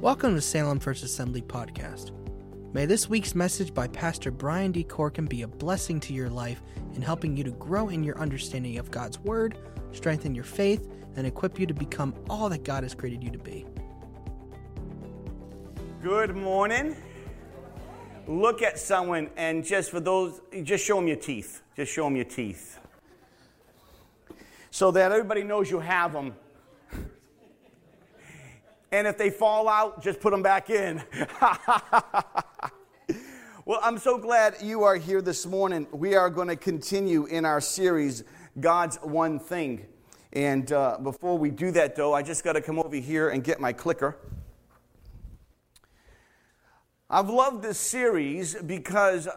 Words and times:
Welcome 0.00 0.34
to 0.34 0.40
Salem 0.40 0.80
First 0.80 1.04
Assembly 1.04 1.42
Podcast. 1.42 2.12
May 2.72 2.86
this 2.86 3.10
week's 3.10 3.34
message 3.34 3.74
by 3.74 3.86
Pastor 3.86 4.30
Brian 4.30 4.72
D. 4.72 4.82
Corkin 4.82 5.28
be 5.28 5.42
a 5.42 5.46
blessing 5.46 6.00
to 6.00 6.14
your 6.14 6.30
life 6.30 6.62
in 6.94 7.02
helping 7.02 7.36
you 7.36 7.44
to 7.44 7.50
grow 7.50 7.90
in 7.90 8.02
your 8.02 8.18
understanding 8.18 8.78
of 8.78 8.90
God's 8.90 9.18
Word, 9.18 9.58
strengthen 9.92 10.34
your 10.34 10.44
faith, 10.44 10.90
and 11.16 11.26
equip 11.26 11.60
you 11.60 11.66
to 11.66 11.74
become 11.74 12.14
all 12.30 12.48
that 12.48 12.64
God 12.64 12.82
has 12.82 12.94
created 12.94 13.22
you 13.22 13.30
to 13.30 13.38
be. 13.38 13.66
Good 16.02 16.34
morning. 16.34 16.96
Look 18.26 18.62
at 18.62 18.78
someone 18.78 19.28
and 19.36 19.62
just 19.62 19.90
for 19.90 20.00
those, 20.00 20.40
just 20.62 20.82
show 20.82 20.96
them 20.96 21.08
your 21.08 21.16
teeth. 21.16 21.60
Just 21.76 21.92
show 21.92 22.04
them 22.04 22.16
your 22.16 22.24
teeth. 22.24 22.80
So 24.70 24.92
that 24.92 25.12
everybody 25.12 25.42
knows 25.42 25.70
you 25.70 25.80
have 25.80 26.14
them. 26.14 26.32
And 28.92 29.06
if 29.06 29.16
they 29.16 29.30
fall 29.30 29.68
out, 29.68 30.02
just 30.02 30.18
put 30.18 30.32
them 30.32 30.42
back 30.42 30.68
in. 30.68 31.00
well, 33.64 33.78
I'm 33.82 33.98
so 33.98 34.18
glad 34.18 34.56
you 34.60 34.82
are 34.82 34.96
here 34.96 35.22
this 35.22 35.46
morning. 35.46 35.86
We 35.92 36.16
are 36.16 36.28
going 36.28 36.48
to 36.48 36.56
continue 36.56 37.26
in 37.26 37.44
our 37.44 37.60
series, 37.60 38.24
God's 38.58 38.96
One 38.96 39.38
Thing. 39.38 39.86
And 40.32 40.72
uh, 40.72 40.98
before 40.98 41.38
we 41.38 41.50
do 41.50 41.70
that, 41.70 41.94
though, 41.94 42.14
I 42.14 42.22
just 42.22 42.42
got 42.42 42.54
to 42.54 42.60
come 42.60 42.80
over 42.80 42.96
here 42.96 43.28
and 43.28 43.44
get 43.44 43.60
my 43.60 43.72
clicker. 43.72 44.16
I've 47.08 47.30
loved 47.30 47.62
this 47.62 47.78
series 47.78 48.56
because 48.56 49.28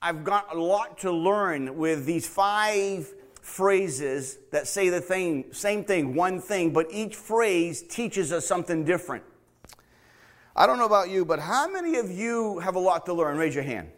I've 0.00 0.22
got 0.22 0.54
a 0.54 0.60
lot 0.60 0.98
to 0.98 1.10
learn 1.10 1.76
with 1.76 2.06
these 2.06 2.28
five 2.28 3.12
phrases 3.48 4.38
that 4.52 4.68
say 4.68 4.90
the 4.90 5.00
thing, 5.00 5.46
same 5.52 5.82
thing, 5.82 6.14
one 6.14 6.40
thing, 6.40 6.72
but 6.72 6.86
each 6.90 7.16
phrase 7.16 7.82
teaches 7.82 8.30
us 8.30 8.46
something 8.46 8.84
different. 8.84 9.24
I 10.54 10.66
don't 10.66 10.78
know 10.78 10.86
about 10.86 11.08
you, 11.08 11.24
but 11.24 11.40
how 11.40 11.68
many 11.68 11.96
of 11.96 12.10
you 12.10 12.58
have 12.58 12.76
a 12.76 12.78
lot 12.78 13.06
to 13.06 13.14
learn? 13.14 13.38
Raise 13.38 13.54
your 13.54 13.64
hand. 13.64 13.90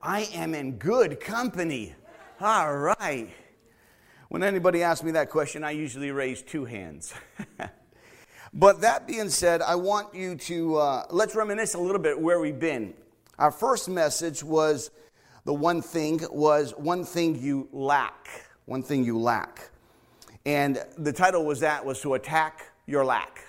I 0.00 0.28
am 0.34 0.54
in 0.54 0.78
good 0.78 1.20
company. 1.20 1.94
All 2.40 2.76
right. 2.76 3.28
When 4.28 4.42
anybody 4.42 4.82
asks 4.82 5.02
me 5.02 5.10
that 5.12 5.28
question, 5.28 5.64
I 5.64 5.72
usually 5.72 6.12
raise 6.12 6.42
two 6.42 6.64
hands. 6.64 7.12
but 8.54 8.80
that 8.82 9.06
being 9.06 9.30
said, 9.30 9.62
I 9.62 9.74
want 9.74 10.14
you 10.14 10.36
to 10.36 10.76
uh, 10.76 11.06
let's 11.10 11.34
reminisce 11.34 11.74
a 11.74 11.78
little 11.78 12.00
bit 12.00 12.18
where 12.18 12.40
we've 12.40 12.58
been. 12.58 12.94
Our 13.38 13.50
first 13.50 13.88
message 13.88 14.44
was 14.44 14.90
the 15.44 15.54
one 15.54 15.82
thing 15.82 16.20
was 16.30 16.72
one 16.76 17.04
thing 17.04 17.40
you 17.40 17.68
lack. 17.72 18.28
One 18.66 18.82
thing 18.82 19.04
you 19.04 19.18
lack. 19.18 19.70
And 20.46 20.82
the 20.98 21.12
title 21.12 21.44
was 21.44 21.60
that 21.60 21.84
was 21.84 22.00
to 22.02 22.14
attack 22.14 22.72
your 22.86 23.04
lack. 23.04 23.40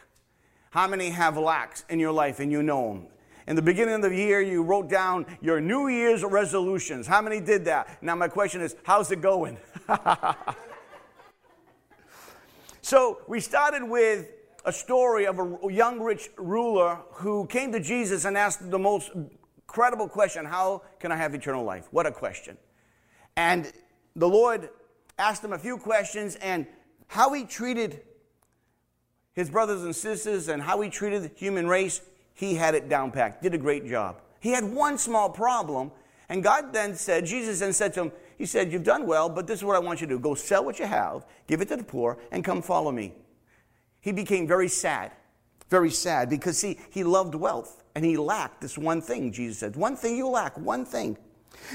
How 0.72 0.88
many 0.88 1.10
have 1.10 1.38
lacks 1.38 1.86
in 1.90 2.00
your 2.00 2.12
life 2.12 2.40
and 2.40 2.52
you 2.52 2.64
know 2.64 2.94
them? 2.94 3.08
In 3.46 3.56
the 3.56 3.62
beginning 3.62 3.96
of 3.96 4.02
the 4.02 4.16
year, 4.16 4.42
you 4.42 4.64
wrote 4.64 4.90
down 4.90 5.26
your 5.42 5.60
New 5.60 5.88
Year's 5.88 6.24
resolutions. 6.24 7.06
How 7.06 7.22
many 7.22 7.40
did 7.40 7.66
that? 7.66 8.02
Now, 8.02 8.16
my 8.16 8.28
question 8.28 8.62
is, 8.62 8.76
how's 8.84 9.12
it 9.12 9.22
going? 9.22 9.58
so, 12.82 13.20
we 13.28 13.40
started 13.42 13.84
with 13.84 14.32
a 14.66 14.72
story 14.72 15.28
of 15.28 15.40
a 15.40 15.72
young 15.72 16.00
rich 16.00 16.30
ruler 16.38 16.98
who 17.12 17.46
came 17.48 17.72
to 17.74 17.82
Jesus 17.82 18.24
and 18.24 18.38
asked 18.38 18.72
the 18.72 18.80
most 18.80 19.12
incredible 19.74 20.08
question 20.08 20.46
How 20.46 20.84
can 21.04 21.12
I 21.12 21.18
have 21.18 21.36
eternal 21.36 21.66
life? 21.66 21.90
What 21.92 22.08
a 22.08 22.12
question. 22.12 22.58
And 23.36 23.70
the 24.16 24.30
Lord 24.30 24.70
asked 25.20 25.44
him 25.44 25.52
a 25.52 25.59
few 25.59 25.78
questions, 25.78 26.38
and 26.38 26.66
how 27.08 27.34
he 27.34 27.44
treated 27.44 28.04
his 29.34 29.50
brothers 29.50 29.84
and 29.84 29.94
sisters 29.94 30.48
and 30.48 30.62
how 30.62 30.80
he 30.80 30.90
treated 30.90 31.24
the 31.24 31.31
human 31.36 31.68
race, 31.68 32.00
he 32.34 32.56
had 32.56 32.74
it 32.74 32.88
down 32.88 33.12
packed, 33.12 33.44
did 33.44 33.54
a 33.54 33.58
great 33.58 33.86
job. 33.86 34.22
He 34.40 34.52
had 34.52 34.64
one 34.64 34.98
small 34.98 35.30
problem, 35.30 35.92
and 36.30 36.42
God 36.42 36.72
then 36.72 36.96
said, 36.96 37.25
Jesus 37.25 37.59
then 37.59 37.74
said 37.74 37.94
to 37.96 38.03
him, 38.03 38.12
He 38.38 38.46
said, 38.46 38.72
You've 38.72 38.85
done 38.85 39.06
well, 39.06 39.28
but 39.28 39.46
this 39.46 39.59
is 39.59 39.66
what 39.66 39.75
I 39.75 39.80
want 39.80 40.00
you 40.00 40.08
to 40.08 40.14
do 40.14 40.20
go 40.20 40.35
sell 40.35 40.64
what 40.64 40.80
you 40.80 40.85
have, 40.85 41.25
give 41.47 41.59
it 41.59 41.68
to 41.68 41.75
the 41.75 41.84
poor, 41.84 42.18
and 42.31 42.46
come 42.46 42.62
follow 42.62 42.94
me. 42.94 43.14
He 44.00 44.14
became 44.14 44.47
very 44.47 44.70
sad, 44.70 45.12
very 45.70 45.91
sad, 45.91 46.30
because 46.30 46.58
see, 46.58 46.80
he 46.91 47.03
loved 47.03 47.35
wealth 47.35 47.83
and 47.96 48.04
he 48.04 48.18
lacked 48.18 48.62
this 48.62 48.78
one 48.78 49.02
thing, 49.02 49.31
Jesus 49.31 49.59
said. 49.59 49.76
One 49.76 49.96
thing 49.96 50.18
you 50.18 50.28
lack, 50.28 50.58
one 50.58 50.86
thing. 50.86 51.18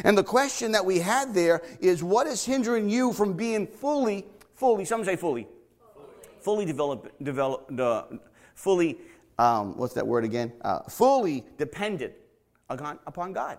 And 0.05 0.19
the 0.19 0.25
question 0.25 0.73
that 0.73 0.85
we 0.85 0.99
had 0.99 1.33
there 1.33 1.63
is 1.81 2.03
what 2.03 2.27
is 2.27 2.45
hindering 2.45 2.91
you 2.91 3.13
from 3.13 3.35
being 3.35 3.67
fully, 3.67 4.27
fully, 4.55 4.85
some 4.85 5.05
say 5.05 5.17
fully, 5.17 5.47
fully 6.41 6.65
developed, 6.65 7.23
developed, 7.23 7.79
uh, 7.79 8.05
fully, 8.55 8.99
um, 9.39 9.77
what's 9.77 9.95
that 9.95 10.07
word 10.07 10.25
again? 10.25 10.53
Uh, 10.63 10.81
fully 10.83 11.45
dependent 11.57 12.13
upon 12.69 13.33
God. 13.33 13.59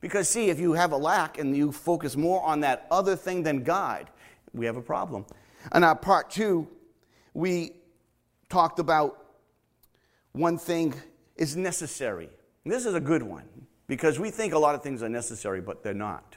Because, 0.00 0.28
see, 0.28 0.48
if 0.50 0.60
you 0.60 0.74
have 0.74 0.92
a 0.92 0.96
lack 0.96 1.38
and 1.38 1.56
you 1.56 1.72
focus 1.72 2.16
more 2.16 2.42
on 2.44 2.60
that 2.60 2.86
other 2.90 3.16
thing 3.16 3.42
than 3.42 3.64
God, 3.64 4.10
we 4.52 4.66
have 4.66 4.76
a 4.76 4.82
problem. 4.82 5.26
In 5.74 5.82
our 5.82 5.96
part 5.96 6.30
two, 6.30 6.68
we 7.34 7.72
talked 8.48 8.78
about 8.78 9.24
one 10.32 10.56
thing 10.56 10.94
is 11.38 11.56
necessary. 11.56 12.28
And 12.64 12.72
this 12.72 12.84
is 12.84 12.94
a 12.94 13.00
good 13.00 13.22
one 13.22 13.44
because 13.86 14.18
we 14.18 14.30
think 14.30 14.52
a 14.52 14.58
lot 14.58 14.74
of 14.74 14.82
things 14.82 15.02
are 15.02 15.08
necessary, 15.08 15.60
but 15.60 15.82
they're 15.82 15.94
not. 15.94 16.36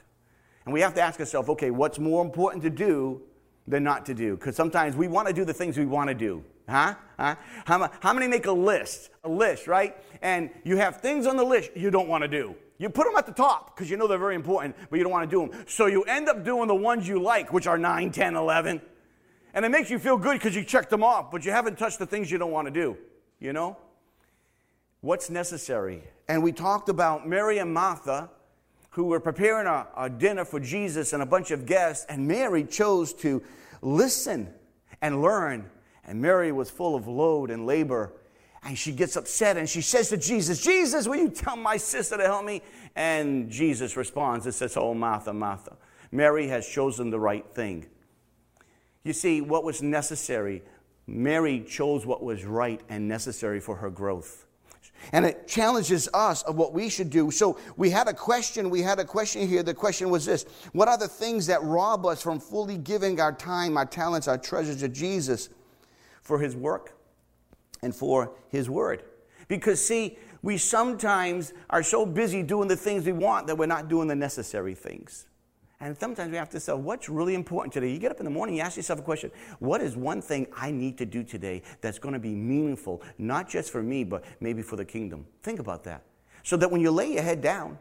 And 0.64 0.72
we 0.72 0.80
have 0.80 0.94
to 0.94 1.00
ask 1.00 1.20
ourselves 1.20 1.48
okay, 1.50 1.70
what's 1.70 1.98
more 1.98 2.24
important 2.24 2.62
to 2.62 2.70
do 2.70 3.20
than 3.66 3.84
not 3.84 4.06
to 4.06 4.14
do? 4.14 4.36
Because 4.36 4.56
sometimes 4.56 4.96
we 4.96 5.08
want 5.08 5.28
to 5.28 5.34
do 5.34 5.44
the 5.44 5.52
things 5.52 5.76
we 5.76 5.84
want 5.84 6.08
to 6.08 6.14
do. 6.14 6.44
Huh? 6.68 6.94
huh? 7.18 7.34
How, 7.64 7.90
how 8.00 8.12
many 8.12 8.28
make 8.28 8.46
a 8.46 8.52
list? 8.52 9.10
A 9.24 9.28
list, 9.28 9.66
right? 9.66 9.96
And 10.22 10.50
you 10.64 10.76
have 10.76 11.00
things 11.00 11.26
on 11.26 11.36
the 11.36 11.44
list 11.44 11.70
you 11.76 11.90
don't 11.90 12.08
want 12.08 12.22
to 12.22 12.28
do. 12.28 12.54
You 12.78 12.88
put 12.88 13.06
them 13.06 13.16
at 13.16 13.26
the 13.26 13.32
top 13.32 13.76
because 13.76 13.90
you 13.90 13.96
know 13.96 14.06
they're 14.06 14.18
very 14.18 14.34
important, 14.34 14.74
but 14.90 14.96
you 14.96 15.02
don't 15.02 15.12
want 15.12 15.28
to 15.28 15.36
do 15.36 15.52
them. 15.52 15.64
So 15.68 15.86
you 15.86 16.02
end 16.04 16.28
up 16.28 16.44
doing 16.44 16.68
the 16.68 16.74
ones 16.74 17.06
you 17.06 17.20
like, 17.20 17.52
which 17.52 17.66
are 17.66 17.78
9, 17.78 18.10
10, 18.10 18.36
11. 18.36 18.80
And 19.54 19.64
it 19.64 19.68
makes 19.68 19.90
you 19.90 19.98
feel 19.98 20.16
good 20.16 20.34
because 20.34 20.56
you 20.56 20.64
checked 20.64 20.90
them 20.90 21.02
off, 21.02 21.30
but 21.30 21.44
you 21.44 21.52
haven't 21.52 21.78
touched 21.78 21.98
the 21.98 22.06
things 22.06 22.30
you 22.30 22.38
don't 22.38 22.50
want 22.50 22.66
to 22.66 22.72
do. 22.72 22.96
You 23.38 23.52
know? 23.52 23.76
What's 25.02 25.28
necessary. 25.28 26.02
And 26.28 26.42
we 26.42 26.52
talked 26.52 26.88
about 26.88 27.28
Mary 27.28 27.58
and 27.58 27.74
Martha, 27.74 28.30
who 28.90 29.04
were 29.04 29.20
preparing 29.20 29.66
a, 29.66 29.86
a, 29.96 30.08
dinner 30.08 30.44
for 30.44 30.58
Jesus 30.58 31.12
and 31.12 31.22
a 31.22 31.26
bunch 31.26 31.50
of 31.50 31.66
guests, 31.66 32.06
and 32.08 32.26
Mary 32.26 32.64
chose 32.64 33.12
to 33.14 33.42
listen 33.82 34.48
and 35.02 35.20
learn. 35.20 35.68
And 36.04 36.20
Mary 36.22 36.52
was 36.52 36.70
full 36.70 36.94
of 36.94 37.06
load 37.06 37.50
and 37.50 37.66
labor. 37.66 38.12
And 38.64 38.78
she 38.78 38.92
gets 38.92 39.16
upset 39.16 39.56
and 39.56 39.68
she 39.68 39.80
says 39.80 40.08
to 40.10 40.16
Jesus, 40.16 40.62
Jesus, 40.62 41.08
will 41.08 41.16
you 41.16 41.30
tell 41.30 41.56
my 41.56 41.76
sister 41.76 42.16
to 42.16 42.22
help 42.22 42.44
me? 42.44 42.62
And 42.94 43.50
Jesus 43.50 43.96
responds 43.96 44.46
and 44.46 44.54
says, 44.54 44.76
Oh, 44.76 44.94
Martha, 44.94 45.32
Martha, 45.32 45.76
Mary 46.12 46.46
has 46.46 46.66
chosen 46.68 47.10
the 47.10 47.18
right 47.18 47.44
thing. 47.54 47.86
You 49.02 49.12
see, 49.12 49.40
what 49.40 49.64
was 49.64 49.82
necessary, 49.82 50.62
Mary 51.08 51.64
chose 51.66 52.06
what 52.06 52.22
was 52.22 52.44
right 52.44 52.80
and 52.88 53.08
necessary 53.08 53.58
for 53.58 53.76
her 53.76 53.90
growth. 53.90 54.46
And 55.10 55.24
it 55.26 55.48
challenges 55.48 56.08
us 56.14 56.42
of 56.42 56.56
what 56.56 56.72
we 56.72 56.88
should 56.88 57.10
do. 57.10 57.30
So 57.30 57.58
we 57.76 57.90
had 57.90 58.06
a 58.06 58.14
question. 58.14 58.70
We 58.70 58.82
had 58.82 59.00
a 59.00 59.04
question 59.04 59.48
here. 59.48 59.62
The 59.62 59.74
question 59.74 60.10
was 60.10 60.24
this 60.24 60.44
What 60.72 60.88
are 60.88 60.98
the 60.98 61.08
things 61.08 61.46
that 61.46 61.62
rob 61.62 62.06
us 62.06 62.22
from 62.22 62.38
fully 62.38 62.78
giving 62.78 63.20
our 63.20 63.32
time, 63.32 63.76
our 63.76 63.86
talents, 63.86 64.28
our 64.28 64.38
treasures 64.38 64.80
to 64.80 64.88
Jesus 64.88 65.48
for 66.22 66.38
His 66.38 66.54
work 66.54 66.96
and 67.82 67.94
for 67.94 68.32
His 68.48 68.70
word? 68.70 69.02
Because, 69.48 69.84
see, 69.84 70.18
we 70.42 70.56
sometimes 70.56 71.52
are 71.70 71.82
so 71.82 72.06
busy 72.06 72.42
doing 72.42 72.68
the 72.68 72.76
things 72.76 73.04
we 73.04 73.12
want 73.12 73.46
that 73.48 73.56
we're 73.56 73.66
not 73.66 73.88
doing 73.88 74.08
the 74.08 74.14
necessary 74.14 74.74
things. 74.74 75.26
And 75.82 75.98
sometimes 75.98 76.30
we 76.30 76.36
have 76.36 76.48
to 76.50 76.60
say, 76.60 76.72
what's 76.72 77.08
really 77.08 77.34
important 77.34 77.72
today? 77.72 77.90
You 77.90 77.98
get 77.98 78.12
up 78.12 78.20
in 78.20 78.24
the 78.24 78.30
morning, 78.30 78.54
you 78.54 78.62
ask 78.62 78.76
yourself 78.76 79.00
a 79.00 79.02
question 79.02 79.32
What 79.58 79.80
is 79.80 79.96
one 79.96 80.22
thing 80.22 80.46
I 80.56 80.70
need 80.70 80.96
to 80.98 81.04
do 81.04 81.24
today 81.24 81.62
that's 81.80 81.98
going 81.98 82.12
to 82.12 82.20
be 82.20 82.36
meaningful, 82.36 83.02
not 83.18 83.48
just 83.48 83.72
for 83.72 83.82
me, 83.82 84.04
but 84.04 84.24
maybe 84.38 84.62
for 84.62 84.76
the 84.76 84.84
kingdom? 84.84 85.26
Think 85.42 85.58
about 85.58 85.82
that. 85.84 86.04
So 86.44 86.56
that 86.58 86.70
when 86.70 86.80
you 86.80 86.92
lay 86.92 87.14
your 87.14 87.22
head 87.22 87.40
down, 87.40 87.78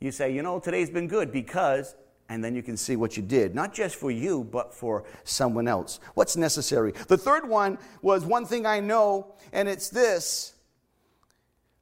you 0.00 0.10
say, 0.10 0.32
you 0.32 0.42
know, 0.42 0.58
today's 0.58 0.88
been 0.88 1.06
good 1.06 1.30
because, 1.30 1.96
and 2.30 2.42
then 2.42 2.54
you 2.54 2.62
can 2.62 2.78
see 2.78 2.96
what 2.96 3.18
you 3.18 3.22
did, 3.22 3.54
not 3.54 3.74
just 3.74 3.96
for 3.96 4.10
you, 4.10 4.44
but 4.44 4.72
for 4.72 5.04
someone 5.24 5.68
else. 5.68 6.00
What's 6.14 6.34
necessary? 6.34 6.92
The 7.08 7.18
third 7.18 7.46
one 7.46 7.76
was 8.00 8.24
one 8.24 8.46
thing 8.46 8.64
I 8.64 8.80
know, 8.80 9.34
and 9.52 9.68
it's 9.68 9.90
this 9.90 10.54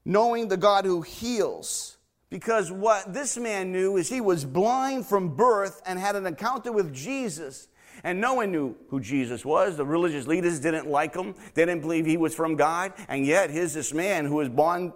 knowing 0.04 0.48
the 0.48 0.56
God 0.56 0.84
who 0.84 1.02
heals. 1.02 1.95
Because 2.28 2.72
what 2.72 3.12
this 3.12 3.36
man 3.36 3.70
knew 3.70 3.96
is 3.96 4.08
he 4.08 4.20
was 4.20 4.44
blind 4.44 5.06
from 5.06 5.36
birth 5.36 5.80
and 5.86 5.98
had 5.98 6.16
an 6.16 6.26
encounter 6.26 6.72
with 6.72 6.92
Jesus. 6.92 7.68
And 8.02 8.20
no 8.20 8.34
one 8.34 8.50
knew 8.50 8.76
who 8.88 9.00
Jesus 9.00 9.44
was. 9.44 9.76
The 9.76 9.86
religious 9.86 10.26
leaders 10.26 10.60
didn't 10.60 10.88
like 10.88 11.14
him. 11.14 11.34
They 11.54 11.64
didn't 11.64 11.82
believe 11.82 12.04
he 12.04 12.16
was 12.16 12.34
from 12.34 12.56
God. 12.56 12.92
And 13.08 13.24
yet, 13.24 13.50
here's 13.50 13.72
this 13.72 13.94
man 13.94 14.26
who 14.26 14.36
was 14.36 14.48
born 14.48 14.92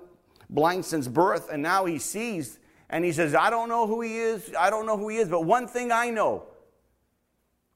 blind 0.50 0.84
since 0.84 1.08
birth, 1.08 1.48
and 1.50 1.62
now 1.62 1.84
he 1.84 1.98
sees. 1.98 2.58
And 2.90 3.04
he 3.04 3.12
says, 3.12 3.34
I 3.34 3.50
don't 3.50 3.68
know 3.68 3.86
who 3.86 4.00
he 4.00 4.18
is. 4.18 4.52
I 4.58 4.68
don't 4.68 4.84
know 4.84 4.96
who 4.96 5.08
he 5.08 5.18
is. 5.18 5.28
But 5.28 5.44
one 5.44 5.68
thing 5.68 5.92
I 5.92 6.10
know 6.10 6.46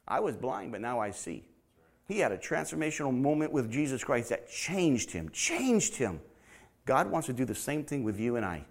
I 0.06 0.20
was 0.20 0.36
blind, 0.36 0.72
but 0.72 0.80
now 0.80 0.98
I 0.98 1.12
see. 1.12 1.44
He 2.06 2.18
had 2.18 2.32
a 2.32 2.36
transformational 2.38 3.16
moment 3.16 3.52
with 3.52 3.70
Jesus 3.70 4.04
Christ 4.04 4.28
that 4.28 4.50
changed 4.50 5.10
him, 5.10 5.30
changed 5.30 5.96
him. 5.96 6.20
God 6.84 7.10
wants 7.10 7.26
to 7.28 7.32
do 7.32 7.44
the 7.46 7.54
same 7.54 7.84
thing 7.84 8.04
with 8.04 8.20
you 8.20 8.36
and 8.36 8.44
I. 8.44 8.66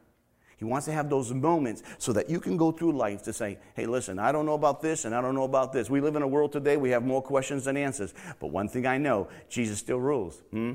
He 0.58 0.66
wants 0.66 0.86
to 0.86 0.94
have 0.94 1.10
those 1.10 1.34
moments 1.34 1.84
so 1.98 2.14
that 2.14 2.30
you 2.30 2.40
can 2.40 2.58
go 2.58 2.72
through 2.72 2.94
life 2.94 3.24
to 3.24 3.34
say, 3.34 3.58
hey, 3.76 3.86
listen, 3.86 4.20
I 4.20 4.32
don't 4.32 4.46
know 4.46 4.54
about 4.54 4.82
this 4.82 5.06
and 5.06 5.14
I 5.14 5.22
don't 5.22 5.36
know 5.36 5.44
about 5.44 5.74
this. 5.74 5.90
We 5.90 6.02
live 6.02 6.16
in 6.16 6.22
a 6.22 6.28
world 6.28 6.52
today, 6.52 6.78
we 6.78 6.92
have 6.92 7.04
more 7.04 7.22
questions 7.22 7.66
than 7.66 7.78
answers. 7.78 8.14
But 8.40 8.48
one 8.48 8.68
thing 8.68 8.86
I 8.86 8.98
know 8.98 9.28
Jesus 9.50 9.80
still 9.80 10.00
rules. 10.00 10.42
Hmm? 10.52 10.74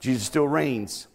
Jesus 0.00 0.24
still 0.24 0.48
reigns. 0.48 1.06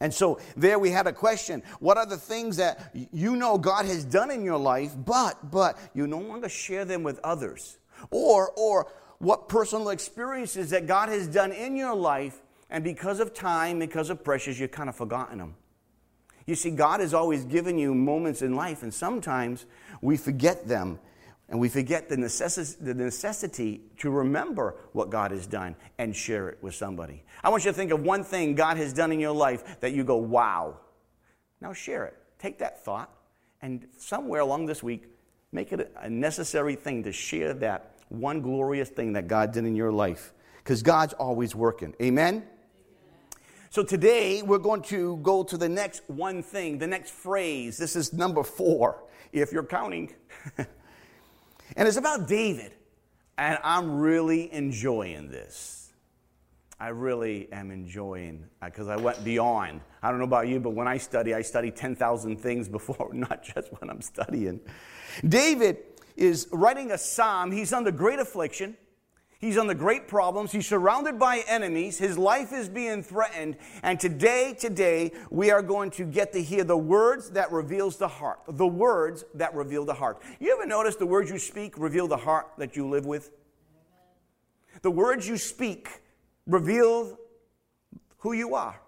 And 0.00 0.12
so 0.12 0.40
there 0.56 0.80
we 0.80 0.90
had 0.90 1.06
a 1.06 1.12
question. 1.12 1.62
What 1.78 1.96
are 1.96 2.06
the 2.06 2.16
things 2.16 2.56
that 2.56 2.92
you 3.12 3.36
know 3.36 3.56
God 3.56 3.86
has 3.86 4.04
done 4.04 4.32
in 4.32 4.44
your 4.44 4.58
life, 4.58 4.94
but 4.96 5.50
but 5.50 5.78
you 5.94 6.08
no 6.08 6.18
longer 6.18 6.48
share 6.48 6.84
them 6.84 7.04
with 7.04 7.20
others? 7.22 7.78
Or 8.10 8.50
or 8.56 8.90
what 9.18 9.48
personal 9.48 9.90
experiences 9.90 10.70
that 10.70 10.88
God 10.88 11.08
has 11.08 11.28
done 11.28 11.52
in 11.52 11.76
your 11.76 11.94
life 11.94 12.42
and 12.68 12.82
because 12.82 13.20
of 13.20 13.32
time, 13.32 13.78
because 13.78 14.10
of 14.10 14.24
pressures, 14.24 14.58
you've 14.58 14.72
kind 14.72 14.88
of 14.88 14.96
forgotten 14.96 15.38
them. 15.38 15.54
You 16.46 16.54
see, 16.54 16.70
God 16.70 17.00
has 17.00 17.14
always 17.14 17.44
given 17.44 17.78
you 17.78 17.94
moments 17.94 18.42
in 18.42 18.54
life, 18.54 18.82
and 18.82 18.92
sometimes 18.92 19.66
we 20.00 20.16
forget 20.16 20.66
them 20.66 20.98
and 21.48 21.60
we 21.60 21.68
forget 21.68 22.08
the, 22.08 22.16
necess- 22.16 22.82
the 22.82 22.94
necessity 22.94 23.82
to 23.98 24.10
remember 24.10 24.74
what 24.92 25.10
God 25.10 25.32
has 25.32 25.46
done 25.46 25.76
and 25.98 26.16
share 26.16 26.48
it 26.48 26.58
with 26.62 26.74
somebody. 26.74 27.24
I 27.44 27.50
want 27.50 27.66
you 27.66 27.70
to 27.70 27.76
think 27.76 27.90
of 27.90 28.02
one 28.02 28.24
thing 28.24 28.54
God 28.54 28.78
has 28.78 28.94
done 28.94 29.12
in 29.12 29.20
your 29.20 29.34
life 29.34 29.80
that 29.80 29.92
you 29.92 30.02
go, 30.02 30.16
wow. 30.16 30.78
Now 31.60 31.74
share 31.74 32.06
it. 32.06 32.16
Take 32.38 32.58
that 32.60 32.82
thought 32.82 33.10
and 33.60 33.86
somewhere 33.98 34.40
along 34.40 34.64
this 34.64 34.82
week, 34.82 35.04
make 35.52 35.72
it 35.72 35.94
a 36.00 36.08
necessary 36.08 36.74
thing 36.74 37.02
to 37.04 37.12
share 37.12 37.52
that 37.54 37.96
one 38.08 38.40
glorious 38.40 38.88
thing 38.88 39.12
that 39.12 39.28
God 39.28 39.52
did 39.52 39.64
in 39.66 39.76
your 39.76 39.92
life. 39.92 40.32
Because 40.64 40.82
God's 40.82 41.12
always 41.14 41.54
working. 41.54 41.94
Amen? 42.00 42.44
So 43.72 43.82
today 43.82 44.42
we're 44.42 44.58
going 44.58 44.82
to 44.82 45.16
go 45.22 45.42
to 45.44 45.56
the 45.56 45.66
next 45.66 46.02
one 46.06 46.42
thing, 46.42 46.76
the 46.76 46.86
next 46.86 47.10
phrase. 47.10 47.78
This 47.78 47.96
is 47.96 48.12
number 48.12 48.42
four, 48.42 49.04
if 49.32 49.50
you're 49.50 49.64
counting. 49.64 50.12
and 50.58 50.68
it's 51.88 51.96
about 51.96 52.28
David. 52.28 52.74
And 53.38 53.58
I'm 53.64 53.98
really 53.98 54.52
enjoying 54.52 55.30
this. 55.30 55.90
I 56.78 56.88
really 56.88 57.50
am 57.50 57.70
enjoying 57.70 58.44
because 58.62 58.88
uh, 58.88 58.92
I 58.92 58.96
went 58.96 59.24
beyond. 59.24 59.80
I 60.02 60.10
don't 60.10 60.18
know 60.18 60.26
about 60.26 60.48
you, 60.48 60.60
but 60.60 60.74
when 60.74 60.86
I 60.86 60.98
study, 60.98 61.32
I 61.32 61.40
study 61.40 61.70
10,000 61.70 62.36
things 62.36 62.68
before, 62.78 63.08
not 63.14 63.42
just 63.42 63.68
when 63.80 63.88
I'm 63.88 64.02
studying. 64.02 64.60
David 65.26 65.78
is 66.14 66.46
writing 66.52 66.90
a 66.90 66.98
psalm. 66.98 67.50
He's 67.50 67.72
under 67.72 67.90
great 67.90 68.18
affliction. 68.18 68.76
He's 69.42 69.58
under 69.58 69.74
great 69.74 70.06
problems. 70.06 70.52
He's 70.52 70.68
surrounded 70.68 71.18
by 71.18 71.42
enemies. 71.48 71.98
His 71.98 72.16
life 72.16 72.52
is 72.52 72.68
being 72.68 73.02
threatened. 73.02 73.56
And 73.82 73.98
today, 73.98 74.54
today, 74.56 75.10
we 75.30 75.50
are 75.50 75.62
going 75.62 75.90
to 75.90 76.04
get 76.04 76.32
to 76.34 76.42
hear 76.42 76.62
the 76.62 76.76
words 76.76 77.30
that 77.30 77.50
reveals 77.50 77.96
the 77.96 78.06
heart. 78.06 78.38
The 78.46 78.68
words 78.68 79.24
that 79.34 79.52
reveal 79.52 79.84
the 79.84 79.94
heart. 79.94 80.22
You 80.38 80.54
ever 80.54 80.64
notice 80.64 80.94
the 80.94 81.06
words 81.06 81.28
you 81.28 81.38
speak 81.40 81.76
reveal 81.76 82.06
the 82.06 82.16
heart 82.16 82.50
that 82.58 82.76
you 82.76 82.88
live 82.88 83.04
with? 83.04 83.32
The 84.82 84.92
words 84.92 85.26
you 85.26 85.36
speak 85.36 85.88
reveal 86.46 87.18
who 88.18 88.34
you 88.34 88.54
are. 88.54 88.80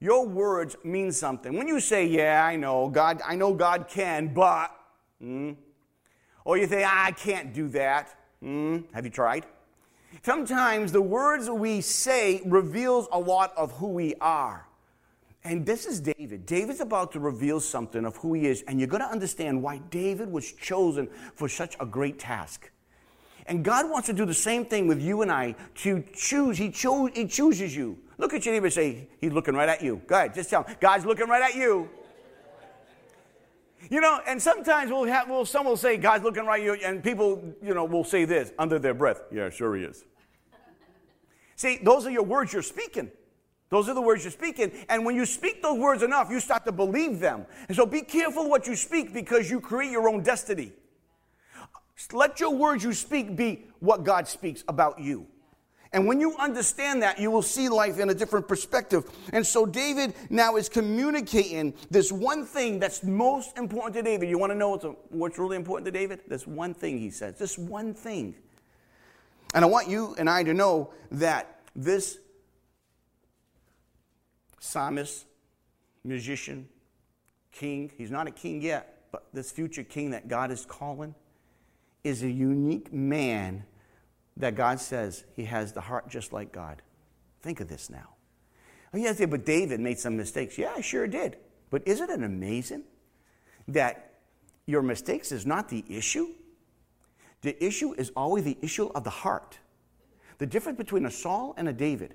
Your 0.00 0.26
words 0.26 0.74
mean 0.84 1.12
something. 1.12 1.54
When 1.54 1.68
you 1.68 1.80
say, 1.80 2.06
"Yeah, 2.06 2.46
I 2.46 2.56
know 2.56 2.88
God, 2.88 3.20
I 3.26 3.36
know 3.36 3.52
God 3.52 3.88
can," 3.88 4.32
but, 4.32 4.74
mm, 5.22 5.54
or 6.46 6.56
you 6.56 6.66
say, 6.66 6.82
"I 6.82 7.12
can't 7.12 7.52
do 7.52 7.68
that," 7.68 8.08
mm, 8.42 8.84
have 8.94 9.04
you 9.04 9.10
tried? 9.10 9.44
Sometimes 10.22 10.92
the 10.92 11.02
words 11.02 11.48
we 11.48 11.80
say 11.80 12.42
reveals 12.44 13.08
a 13.10 13.18
lot 13.18 13.52
of 13.56 13.72
who 13.72 13.88
we 13.88 14.14
are. 14.20 14.66
And 15.44 15.66
this 15.66 15.86
is 15.86 16.00
David. 16.00 16.46
David's 16.46 16.80
about 16.80 17.12
to 17.12 17.20
reveal 17.20 17.58
something 17.58 18.04
of 18.04 18.16
who 18.16 18.34
he 18.34 18.46
is, 18.46 18.62
and 18.68 18.78
you're 18.78 18.88
going 18.88 19.02
to 19.02 19.08
understand 19.08 19.60
why 19.60 19.78
David 19.90 20.30
was 20.30 20.52
chosen 20.52 21.08
for 21.34 21.48
such 21.48 21.76
a 21.80 21.86
great 21.86 22.18
task. 22.18 22.70
And 23.46 23.64
God 23.64 23.90
wants 23.90 24.06
to 24.06 24.12
do 24.12 24.24
the 24.24 24.34
same 24.34 24.64
thing 24.64 24.86
with 24.86 25.02
you 25.02 25.22
and 25.22 25.32
I 25.32 25.56
to 25.76 26.04
choose. 26.14 26.58
He, 26.58 26.70
cho- 26.70 27.06
he 27.06 27.26
chooses 27.26 27.74
you. 27.74 27.98
Look 28.18 28.34
at 28.34 28.44
your 28.44 28.54
neighbor 28.54 28.70
say, 28.70 29.08
He's 29.20 29.32
looking 29.32 29.54
right 29.54 29.68
at 29.68 29.82
you. 29.82 30.00
Go 30.06 30.14
ahead, 30.14 30.34
just 30.34 30.48
tell 30.48 30.62
him, 30.62 30.76
God's 30.80 31.04
looking 31.04 31.26
right 31.26 31.42
at 31.42 31.56
you. 31.56 31.88
You 33.90 34.00
know, 34.00 34.20
and 34.26 34.40
sometimes 34.40 34.90
we'll 34.90 35.04
have, 35.04 35.28
we'll, 35.28 35.44
some 35.44 35.66
will 35.66 35.76
say, 35.76 35.96
God's 35.96 36.24
looking 36.24 36.46
right 36.46 36.62
you, 36.62 36.74
and 36.74 37.02
people, 37.02 37.42
you 37.62 37.74
know, 37.74 37.84
will 37.84 38.04
say 38.04 38.24
this 38.24 38.52
under 38.58 38.78
their 38.78 38.94
breath. 38.94 39.22
Yeah, 39.32 39.50
sure 39.50 39.74
he 39.76 39.84
is. 39.84 40.04
See, 41.56 41.78
those 41.82 42.06
are 42.06 42.10
your 42.10 42.22
words 42.22 42.52
you're 42.52 42.62
speaking. 42.62 43.10
Those 43.70 43.88
are 43.88 43.94
the 43.94 44.02
words 44.02 44.24
you're 44.24 44.30
speaking. 44.30 44.70
And 44.88 45.04
when 45.04 45.16
you 45.16 45.24
speak 45.24 45.62
those 45.62 45.78
words 45.78 46.02
enough, 46.02 46.30
you 46.30 46.40
start 46.40 46.64
to 46.66 46.72
believe 46.72 47.20
them. 47.20 47.46
And 47.68 47.76
so 47.76 47.86
be 47.86 48.02
careful 48.02 48.48
what 48.48 48.66
you 48.66 48.76
speak 48.76 49.14
because 49.14 49.50
you 49.50 49.60
create 49.60 49.90
your 49.90 50.08
own 50.08 50.22
destiny. 50.22 50.72
Let 52.12 52.40
your 52.40 52.50
words 52.50 52.84
you 52.84 52.92
speak 52.92 53.36
be 53.36 53.64
what 53.80 54.04
God 54.04 54.28
speaks 54.28 54.64
about 54.68 55.00
you. 55.00 55.26
And 55.92 56.06
when 56.06 56.20
you 56.20 56.34
understand 56.38 57.02
that, 57.02 57.18
you 57.18 57.30
will 57.30 57.42
see 57.42 57.68
life 57.68 57.98
in 57.98 58.08
a 58.08 58.14
different 58.14 58.48
perspective. 58.48 59.04
And 59.32 59.46
so 59.46 59.66
David 59.66 60.14
now 60.30 60.56
is 60.56 60.68
communicating 60.68 61.74
this 61.90 62.10
one 62.10 62.46
thing 62.46 62.78
that's 62.78 63.02
most 63.02 63.58
important 63.58 63.94
to 63.94 64.02
David. 64.02 64.30
You 64.30 64.38
want 64.38 64.52
to 64.52 64.58
know 64.58 64.78
what's, 65.10 65.38
really 65.38 65.56
important 65.56 65.84
to 65.86 65.90
David? 65.90 66.20
This 66.26 66.46
one 66.46 66.72
thing 66.72 66.98
he 66.98 67.10
says. 67.10 67.36
This 67.36 67.58
one 67.58 67.92
thing. 67.92 68.34
And 69.54 69.64
I 69.64 69.68
want 69.68 69.88
you 69.88 70.14
and 70.18 70.30
I 70.30 70.42
to 70.44 70.54
know 70.54 70.94
that 71.10 71.60
this 71.76 72.18
psalmist, 74.60 75.26
musician, 76.04 76.68
king, 77.50 77.92
he's 77.98 78.10
not 78.10 78.26
a 78.26 78.30
king 78.30 78.62
yet, 78.62 79.04
but 79.12 79.26
this 79.34 79.50
future 79.50 79.84
king 79.84 80.10
that 80.12 80.26
God 80.26 80.50
is 80.50 80.64
calling 80.64 81.14
is 82.02 82.22
a 82.22 82.30
unique 82.30 82.92
man 82.94 83.64
that 84.36 84.54
God 84.54 84.80
says 84.80 85.24
he 85.34 85.44
has 85.44 85.72
the 85.72 85.80
heart 85.80 86.08
just 86.08 86.32
like 86.32 86.52
God. 86.52 86.82
Think 87.42 87.60
of 87.60 87.68
this 87.68 87.90
now. 87.90 88.08
Oh, 88.94 88.98
yeah, 88.98 89.12
but 89.26 89.44
David 89.44 89.80
made 89.80 89.98
some 89.98 90.16
mistakes. 90.16 90.58
Yeah, 90.58 90.72
I 90.76 90.80
sure 90.80 91.06
did. 91.06 91.38
But 91.70 91.82
isn't 91.86 92.10
it 92.10 92.22
amazing 92.22 92.84
that 93.68 94.14
your 94.66 94.82
mistakes 94.82 95.32
is 95.32 95.46
not 95.46 95.68
the 95.68 95.84
issue? 95.88 96.28
The 97.40 97.62
issue 97.64 97.94
is 97.94 98.12
always 98.14 98.44
the 98.44 98.58
issue 98.62 98.90
of 98.94 99.04
the 99.04 99.10
heart. 99.10 99.58
The 100.38 100.46
difference 100.46 100.78
between 100.78 101.06
a 101.06 101.10
Saul 101.10 101.54
and 101.56 101.68
a 101.68 101.72
David. 101.72 102.14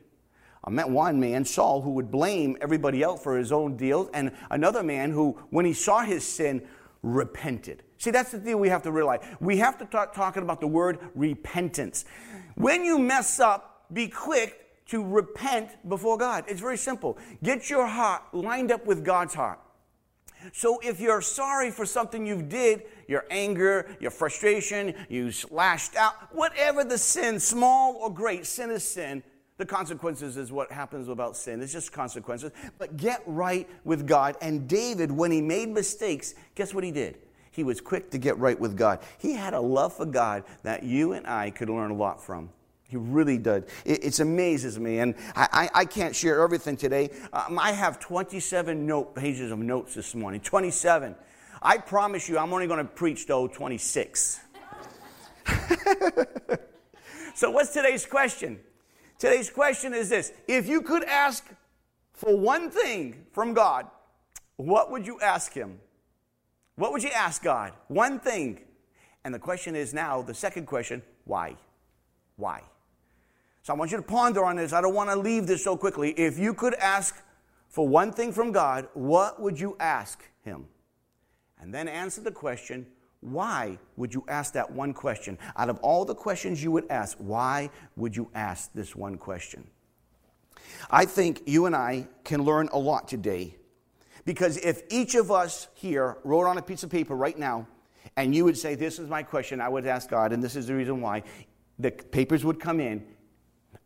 I 0.63 0.69
met 0.69 0.89
one 0.89 1.19
man, 1.19 1.45
Saul, 1.45 1.81
who 1.81 1.92
would 1.92 2.11
blame 2.11 2.57
everybody 2.61 3.01
else 3.01 3.21
for 3.21 3.37
his 3.37 3.51
own 3.51 3.77
deals, 3.77 4.09
and 4.13 4.31
another 4.51 4.83
man 4.83 5.11
who, 5.11 5.39
when 5.49 5.65
he 5.65 5.73
saw 5.73 6.01
his 6.01 6.25
sin, 6.25 6.68
repented. 7.01 7.83
See, 7.97 8.11
that's 8.11 8.31
the 8.31 8.39
thing 8.39 8.59
we 8.59 8.69
have 8.69 8.83
to 8.83 8.92
realize. 8.92 9.21
We 9.39 9.57
have 9.57 9.77
to 9.80 9.87
start 9.87 10.13
talking 10.13 10.44
about 10.44 10.61
the 10.61 10.68
word 10.68 10.99
repentance. 11.16 12.06
When 12.56 12.83
you 12.83 12.99
mess 12.99 13.39
up, 13.39 13.85
be 13.94 14.07
quick 14.07 14.85
to 14.87 15.04
repent 15.04 15.69
before 15.87 16.18
God. 16.18 16.45
It's 16.47 16.61
very 16.61 16.77
simple. 16.77 17.18
Get 17.44 17.69
your 17.69 17.85
heart 17.85 18.23
lined 18.33 18.71
up 18.71 18.85
with 18.85 19.04
God's 19.04 19.33
heart. 19.33 19.59
So 20.54 20.80
if 20.83 20.99
you're 20.99 21.21
sorry 21.21 21.71
for 21.71 21.85
something 21.85 22.25
you 22.25 22.42
did, 22.42 22.83
your 23.07 23.25
anger, 23.30 23.87
your 23.99 24.11
frustration, 24.11 24.94
you 25.09 25.31
lashed 25.49 25.95
out, 25.95 26.13
whatever 26.33 26.83
the 26.83 26.97
sin, 26.97 27.39
small 27.39 27.95
or 27.95 28.13
great, 28.13 28.45
sin 28.45 28.69
is 28.69 28.83
sin. 28.83 29.23
The 29.57 29.66
consequences 29.66 30.37
is 30.37 30.51
what 30.51 30.71
happens 30.71 31.07
about 31.07 31.35
sin. 31.35 31.61
It's 31.61 31.73
just 31.73 31.92
consequences. 31.92 32.51
But 32.77 32.95
get 32.97 33.23
right 33.25 33.68
with 33.83 34.06
God. 34.06 34.35
And 34.39 34.68
David, 34.68 35.11
when 35.11 35.31
he 35.31 35.42
made 35.42 35.69
mistakes, 35.69 36.35
guess 36.54 36.75
what 36.75 36.83
he 36.83 36.92
did? 36.92 37.18
He 37.57 37.64
was 37.64 37.81
quick 37.81 38.11
to 38.11 38.19
get 38.19 38.37
right 38.37 38.59
with 38.59 38.78
God. 38.78 38.99
He 39.18 39.33
had 39.33 39.56
a 39.56 39.59
love 39.59 39.97
for 39.97 40.06
God 40.06 40.44
that 40.61 40.83
you 40.83 41.14
and 41.14 41.26
I 41.26 41.49
could 41.49 41.71
learn 41.71 41.90
a 41.90 41.95
lot 41.95 42.23
from. 42.23 42.52
He 42.87 42.97
really 42.97 43.40
did. 43.40 43.66
It, 43.83 44.04
it 44.04 44.19
amazes 44.19 44.78
me, 44.80 44.99
and 44.99 45.16
I, 45.35 45.47
I, 45.52 45.69
I, 45.80 45.85
can't 45.85 46.16
share 46.16 46.44
everything 46.44 46.78
today. 46.78 47.09
Um, 47.33 47.57
I 47.57 47.71
have 47.71 47.99
27 47.99 48.85
note 48.85 49.16
pages 49.16 49.52
of 49.52 49.57
notes 49.57 49.95
this 49.95 50.14
morning. 50.14 50.40
27. 50.40 51.16
I 51.59 51.80
promise 51.80 52.30
you, 52.30 52.37
I'm 52.37 52.54
only 52.54 52.68
going 52.68 52.78
to 52.78 52.85
preach 52.85 53.26
though 53.26 53.47
26. 53.47 54.40
so, 57.33 57.49
what's 57.49 57.73
today's 57.73 58.06
question? 58.06 58.59
Today's 59.18 59.49
question 59.49 59.95
is 59.95 60.09
this: 60.09 60.31
If 60.47 60.68
you 60.68 60.83
could 60.83 61.06
ask 61.06 61.44
for 62.14 62.37
one 62.37 62.69
thing 62.69 63.26
from 63.31 63.56
God, 63.56 63.87
what 64.57 64.92
would 64.92 65.07
you 65.07 65.19
ask 65.21 65.54
Him? 65.54 65.80
What 66.77 66.91
would 66.93 67.03
you 67.03 67.09
ask 67.09 67.43
God? 67.43 67.73
One 67.87 68.19
thing. 68.19 68.59
And 69.25 69.33
the 69.33 69.39
question 69.39 69.75
is 69.75 69.93
now, 69.93 70.21
the 70.21 70.33
second 70.33 70.67
question: 70.67 71.01
Why? 71.25 71.55
Why? 72.37 72.61
So 73.63 73.73
I 73.73 73.75
want 73.75 73.91
you 73.91 73.97
to 73.97 74.03
ponder 74.03 74.45
on 74.45 74.55
this. 74.55 74.71
I 74.71 74.79
don't 74.79 74.93
want 74.93 75.09
to 75.09 75.15
leave 75.17 75.47
this 75.47 75.63
so 75.63 75.75
quickly. 75.75 76.11
If 76.11 76.39
you 76.39 76.53
could 76.53 76.75
ask 76.75 77.21
for 77.67 77.85
one 77.85 78.13
thing 78.13 78.31
from 78.31 78.51
God, 78.51 78.87
what 78.93 79.41
would 79.41 79.59
you 79.59 79.75
ask 79.79 80.23
Him? 80.43 80.67
And 81.59 81.73
then 81.73 81.87
answer 81.87 82.21
the 82.21 82.31
question, 82.31 82.85
Why 83.21 83.79
would 83.97 84.13
you 84.13 84.23
ask 84.27 84.53
that 84.53 84.71
one 84.71 84.93
question? 84.93 85.39
Out 85.57 85.69
of 85.69 85.79
all 85.79 86.05
the 86.05 86.15
questions 86.15 86.63
you 86.63 86.71
would 86.71 86.85
ask, 86.91 87.17
why 87.17 87.71
would 87.95 88.15
you 88.15 88.29
ask 88.35 88.71
this 88.73 88.95
one 88.95 89.17
question? 89.17 89.67
I 90.91 91.05
think 91.05 91.41
you 91.47 91.65
and 91.65 91.75
I 91.75 92.07
can 92.23 92.43
learn 92.43 92.69
a 92.71 92.77
lot 92.77 93.07
today 93.07 93.55
because 94.27 94.57
if 94.57 94.83
each 94.89 95.15
of 95.15 95.31
us 95.31 95.69
here 95.73 96.17
wrote 96.25 96.47
on 96.47 96.57
a 96.57 96.61
piece 96.61 96.83
of 96.83 96.89
paper 96.89 97.15
right 97.15 97.39
now, 97.39 97.65
and 98.17 98.35
you 98.35 98.43
would 98.43 98.57
say, 98.57 98.75
This 98.75 98.99
is 98.99 99.07
my 99.07 99.23
question, 99.23 99.61
I 99.61 99.69
would 99.69 99.87
ask 99.87 100.09
God, 100.09 100.33
and 100.33 100.43
this 100.43 100.57
is 100.57 100.67
the 100.67 100.75
reason 100.75 100.99
why, 100.99 101.23
the 101.79 101.91
papers 101.91 102.43
would 102.43 102.59
come 102.59 102.81
in, 102.81 103.05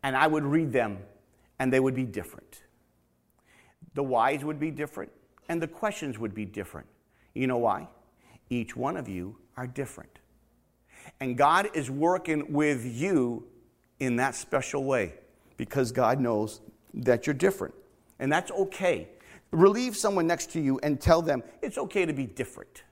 and 0.02 0.16
I 0.16 0.26
would 0.26 0.42
read 0.42 0.72
them, 0.72 0.98
and 1.60 1.72
they 1.72 1.78
would 1.78 1.94
be 1.94 2.02
different. 2.02 2.62
The 3.94 4.02
whys 4.02 4.44
would 4.44 4.58
be 4.58 4.72
different, 4.72 5.12
and 5.48 5.62
the 5.62 5.68
questions 5.68 6.18
would 6.18 6.34
be 6.34 6.44
different. 6.44 6.88
You 7.34 7.46
know 7.46 7.58
why? 7.58 7.86
Each 8.50 8.74
one 8.74 8.96
of 8.96 9.08
you 9.08 9.38
are 9.56 9.68
different. 9.68 10.18
And 11.20 11.38
God 11.38 11.70
is 11.72 11.88
working 11.88 12.52
with 12.52 12.84
you 12.84 13.46
in 14.00 14.16
that 14.16 14.34
special 14.34 14.82
way 14.82 15.14
because 15.56 15.92
God 15.92 16.18
knows 16.18 16.60
that 16.94 17.28
you're 17.28 17.34
different. 17.34 17.74
And 18.18 18.32
that's 18.32 18.50
okay. 18.50 19.08
Relieve 19.52 19.96
someone 19.96 20.26
next 20.26 20.50
to 20.52 20.60
you 20.60 20.78
and 20.82 21.00
tell 21.00 21.22
them 21.22 21.42
it's 21.60 21.78
okay 21.78 22.04
to 22.04 22.12
be 22.12 22.26
different. 22.26 22.82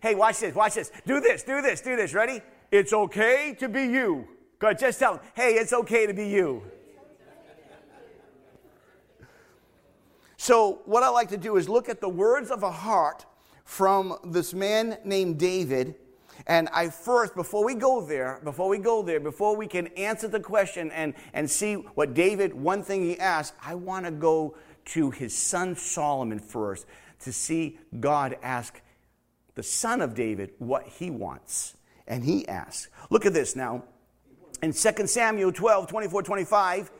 Hey, 0.00 0.16
watch 0.16 0.40
this, 0.40 0.54
watch 0.54 0.74
this. 0.74 0.90
Do 1.06 1.20
this, 1.20 1.44
do 1.44 1.62
this, 1.62 1.80
do 1.80 1.94
this. 1.94 2.12
Ready? 2.12 2.42
It's 2.72 2.92
okay 2.92 3.54
to 3.60 3.68
be 3.68 3.82
you. 3.84 4.26
Go 4.58 4.72
just 4.72 4.98
tell 4.98 5.14
them, 5.14 5.22
hey, 5.34 5.54
it's 5.54 5.72
okay 5.72 6.06
to 6.06 6.12
be 6.12 6.28
you. 6.28 6.62
So, 10.36 10.80
what 10.86 11.04
I 11.04 11.08
like 11.08 11.28
to 11.28 11.36
do 11.36 11.56
is 11.56 11.68
look 11.68 11.88
at 11.88 12.00
the 12.00 12.08
words 12.08 12.50
of 12.50 12.64
a 12.64 12.70
heart 12.72 13.26
from 13.64 14.16
this 14.24 14.52
man 14.52 14.98
named 15.04 15.38
David. 15.38 15.94
And 16.48 16.68
I 16.72 16.88
first, 16.88 17.36
before 17.36 17.64
we 17.64 17.76
go 17.76 18.04
there, 18.04 18.40
before 18.42 18.68
we 18.68 18.78
go 18.78 19.02
there, 19.02 19.20
before 19.20 19.54
we 19.56 19.68
can 19.68 19.86
answer 19.88 20.26
the 20.26 20.40
question 20.40 20.90
and, 20.90 21.14
and 21.32 21.48
see 21.48 21.74
what 21.74 22.14
David, 22.14 22.54
one 22.54 22.82
thing 22.82 23.04
he 23.04 23.18
asked, 23.20 23.54
I 23.62 23.76
want 23.76 24.04
to 24.06 24.10
go 24.10 24.56
to 24.86 25.10
his 25.10 25.36
son 25.36 25.76
Solomon 25.76 26.38
first 26.38 26.86
to 27.20 27.32
see 27.32 27.78
God 27.98 28.36
ask 28.42 28.80
the 29.54 29.62
son 29.62 30.00
of 30.00 30.14
David 30.14 30.52
what 30.58 30.86
he 30.86 31.10
wants. 31.10 31.76
And 32.06 32.24
he 32.24 32.46
asks, 32.48 32.88
look 33.10 33.26
at 33.26 33.34
this 33.34 33.54
now. 33.54 33.84
In 34.62 34.72
2 34.72 35.06
Samuel 35.06 35.52
12, 35.52 35.88
24, 35.88 36.22
25, 36.22 36.90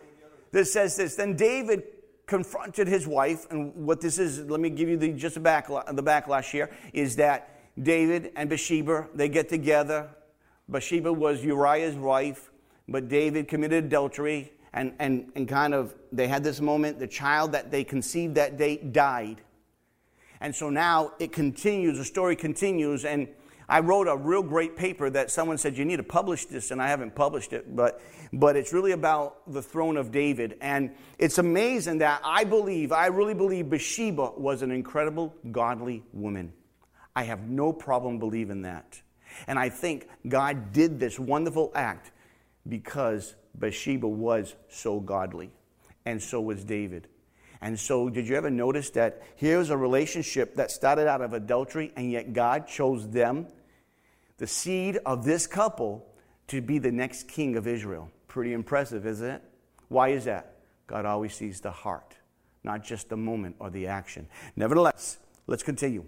this 0.50 0.72
says 0.72 0.96
this 0.96 1.14
Then 1.14 1.36
David 1.36 1.84
confronted 2.26 2.88
his 2.88 3.06
wife, 3.06 3.46
and 3.50 3.74
what 3.74 4.00
this 4.00 4.18
is, 4.18 4.40
let 4.40 4.60
me 4.60 4.70
give 4.70 4.88
you 4.88 4.96
the, 4.96 5.12
just 5.12 5.34
the, 5.34 5.42
the 5.42 6.02
backlash 6.02 6.50
here, 6.50 6.70
is 6.92 7.16
that 7.16 7.60
David 7.80 8.32
and 8.36 8.48
Bathsheba, 8.48 9.08
they 9.14 9.28
get 9.28 9.48
together. 9.48 10.08
Bathsheba 10.68 11.12
was 11.12 11.44
Uriah's 11.44 11.96
wife, 11.96 12.50
but 12.88 13.08
David 13.08 13.48
committed 13.48 13.84
adultery, 13.84 14.52
and, 14.72 14.94
and, 14.98 15.30
and 15.34 15.48
kind 15.48 15.74
of, 15.74 15.94
they 16.10 16.28
had 16.28 16.42
this 16.42 16.60
moment, 16.60 16.98
the 16.98 17.06
child 17.06 17.52
that 17.52 17.70
they 17.70 17.84
conceived 17.84 18.36
that 18.36 18.56
day 18.56 18.76
died. 18.76 19.42
And 20.40 20.54
so 20.54 20.70
now 20.70 21.12
it 21.18 21.32
continues, 21.32 21.98
the 21.98 22.04
story 22.04 22.36
continues, 22.36 23.04
and 23.04 23.28
I 23.68 23.80
wrote 23.80 24.08
a 24.08 24.16
real 24.16 24.42
great 24.42 24.76
paper 24.76 25.08
that 25.10 25.30
someone 25.30 25.56
said, 25.56 25.76
You 25.76 25.84
need 25.84 25.96
to 25.96 26.02
publish 26.02 26.46
this, 26.46 26.70
and 26.70 26.82
I 26.82 26.88
haven't 26.88 27.14
published 27.14 27.52
it, 27.52 27.74
but, 27.74 28.02
but 28.32 28.56
it's 28.56 28.72
really 28.72 28.92
about 28.92 29.50
the 29.50 29.62
throne 29.62 29.96
of 29.96 30.10
David. 30.10 30.58
And 30.60 30.94
it's 31.18 31.38
amazing 31.38 31.98
that 31.98 32.20
I 32.24 32.44
believe, 32.44 32.92
I 32.92 33.06
really 33.06 33.34
believe 33.34 33.70
Bathsheba 33.70 34.32
was 34.36 34.62
an 34.62 34.70
incredible, 34.70 35.34
godly 35.50 36.02
woman. 36.12 36.52
I 37.14 37.24
have 37.24 37.48
no 37.48 37.72
problem 37.72 38.18
believing 38.18 38.62
that. 38.62 39.00
And 39.46 39.58
I 39.58 39.68
think 39.68 40.08
God 40.28 40.72
did 40.72 40.98
this 40.98 41.18
wonderful 41.18 41.72
act 41.74 42.10
because 42.68 43.34
Bathsheba 43.54 44.09
was 44.09 44.54
so 44.68 45.00
godly, 45.00 45.50
and 46.04 46.23
so 46.23 46.40
was 46.40 46.64
David. 46.64 47.09
And 47.61 47.78
so, 47.78 48.09
did 48.09 48.26
you 48.26 48.37
ever 48.37 48.50
notice 48.50 48.90
that 48.90 49.23
here's 49.37 49.71
a 49.71 49.76
relationship 49.76 50.56
that 50.56 50.71
started 50.71 51.06
out 51.06 51.21
of 51.21 51.32
adultery, 51.32 51.92
and 51.97 52.11
yet 52.11 52.32
God 52.32 52.66
chose 52.66 53.09
them, 53.09 53.47
the 54.38 54.49
seed 54.49 54.99
of 55.06 55.25
this 55.25 55.47
couple, 55.47 56.04
to 56.49 56.61
be 56.61 56.78
the 56.78 56.90
next 56.90 57.28
king 57.28 57.56
of 57.56 57.68
Israel? 57.68 58.11
Pretty 58.26 58.52
impressive, 58.52 59.06
isn't 59.06 59.30
it? 59.30 59.42
Why 59.88 60.09
is 60.09 60.25
that? 60.25 60.56
God 60.88 61.04
always 61.04 61.35
sees 61.35 61.61
the 61.61 61.71
heart, 61.71 62.16
not 62.64 62.82
just 62.82 63.09
the 63.09 63.16
moment 63.16 63.56
or 63.61 63.71
the 63.71 63.87
action. 63.87 64.26
Nevertheless, 64.56 65.18
let's 65.47 65.62
continue. 65.62 66.04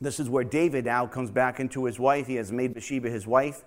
This 0.00 0.20
is 0.20 0.28
where 0.28 0.44
David 0.44 0.84
now 0.84 1.06
comes 1.06 1.30
back 1.30 1.60
into 1.60 1.84
his 1.84 1.98
wife. 1.98 2.26
He 2.26 2.34
has 2.34 2.52
made 2.52 2.74
Bathsheba 2.74 3.08
his 3.08 3.26
wife. 3.26 3.64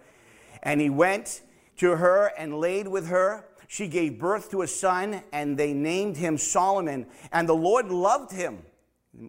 And 0.61 0.79
he 0.81 0.89
went 0.89 1.41
to 1.77 1.95
her 1.95 2.31
and 2.37 2.59
laid 2.59 2.87
with 2.87 3.07
her. 3.07 3.45
She 3.67 3.87
gave 3.87 4.19
birth 4.19 4.51
to 4.51 4.61
a 4.61 4.67
son, 4.67 5.21
and 5.33 5.57
they 5.57 5.73
named 5.73 6.17
him 6.17 6.37
Solomon. 6.37 7.05
And 7.31 7.47
the 7.47 7.55
Lord 7.55 7.89
loved 7.89 8.31
him. 8.31 8.63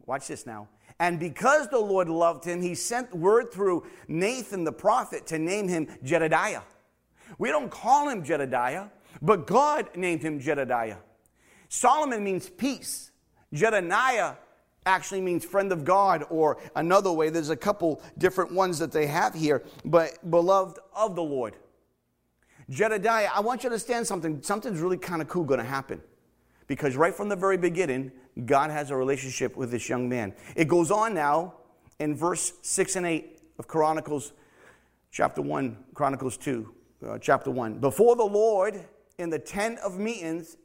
Watch 0.07 0.29
this 0.29 0.47
now. 0.47 0.69
And 1.01 1.21
because 1.21 1.69
the 1.69 1.79
Lord 1.79 2.09
loved 2.09 2.45
him, 2.45 2.61
he 2.61 2.75
sent 2.75 3.15
word 3.15 3.53
through 3.53 3.87
Nathan 4.09 4.65
the 4.65 4.73
prophet 4.73 5.27
to 5.29 5.39
name 5.39 5.69
him 5.69 5.89
Jedediah. 6.03 6.63
We 7.39 7.51
don't 7.51 7.71
call 7.71 8.09
him 8.09 8.25
Jedediah, 8.25 8.87
but 9.23 9.47
God 9.47 9.89
named 9.97 10.23
him 10.23 10.41
Jedediah. 10.41 10.97
Solomon 11.69 12.25
means 12.25 12.49
peace. 12.49 13.11
Jedediah 13.53 14.35
actually 14.87 15.21
means 15.21 15.45
friend 15.45 15.71
of 15.71 15.85
God, 15.85 16.25
or 16.31 16.59
another 16.75 17.13
way, 17.13 17.29
there's 17.31 17.51
a 17.51 17.57
couple 17.57 18.03
different 18.17 18.53
ones 18.53 18.79
that 18.79 18.91
they 18.91 19.07
have 19.07 19.35
here, 19.35 19.63
but 19.85 20.31
beloved 20.31 20.79
of 20.97 21.15
the 21.15 21.23
Lord. 21.23 21.55
Jedediah, 22.71 23.31
I 23.35 23.41
want 23.41 23.63
you 23.63 23.71
to 23.71 23.75
understand 23.75 24.07
something. 24.07 24.43
Something's 24.43 24.81
really 24.81 24.99
kind 24.99 25.23
of 25.23 25.29
cool 25.29 25.45
going 25.45 25.61
to 25.61 25.67
happen. 25.67 26.03
Because 26.67 26.97
right 26.97 27.15
from 27.15 27.29
the 27.29 27.37
very 27.37 27.57
beginning, 27.57 28.13
God 28.45 28.71
has 28.71 28.91
a 28.91 28.97
relationship 28.97 29.57
with 29.57 29.71
this 29.71 29.89
young 29.89 30.09
man. 30.09 30.35
It 30.55 30.69
goes 30.69 30.91
on 30.91 31.15
now 31.15 31.55
in 31.99 32.15
verse 32.15 32.53
6 32.63 32.97
and 32.97 33.07
8 33.07 33.41
of 33.59 33.67
Chronicles 33.67 34.33
chapter 35.11 35.41
1, 35.41 35.77
Chronicles 35.95 36.37
2, 36.37 36.75
uh, 37.07 37.19
chapter 37.19 37.51
1. 37.51 37.79
Before 37.79 38.15
the 38.17 38.25
Lord 38.25 38.85
in 39.19 39.31
the 39.31 39.39
tent 39.39 39.79
of 39.79 39.99
meetings 39.99 40.57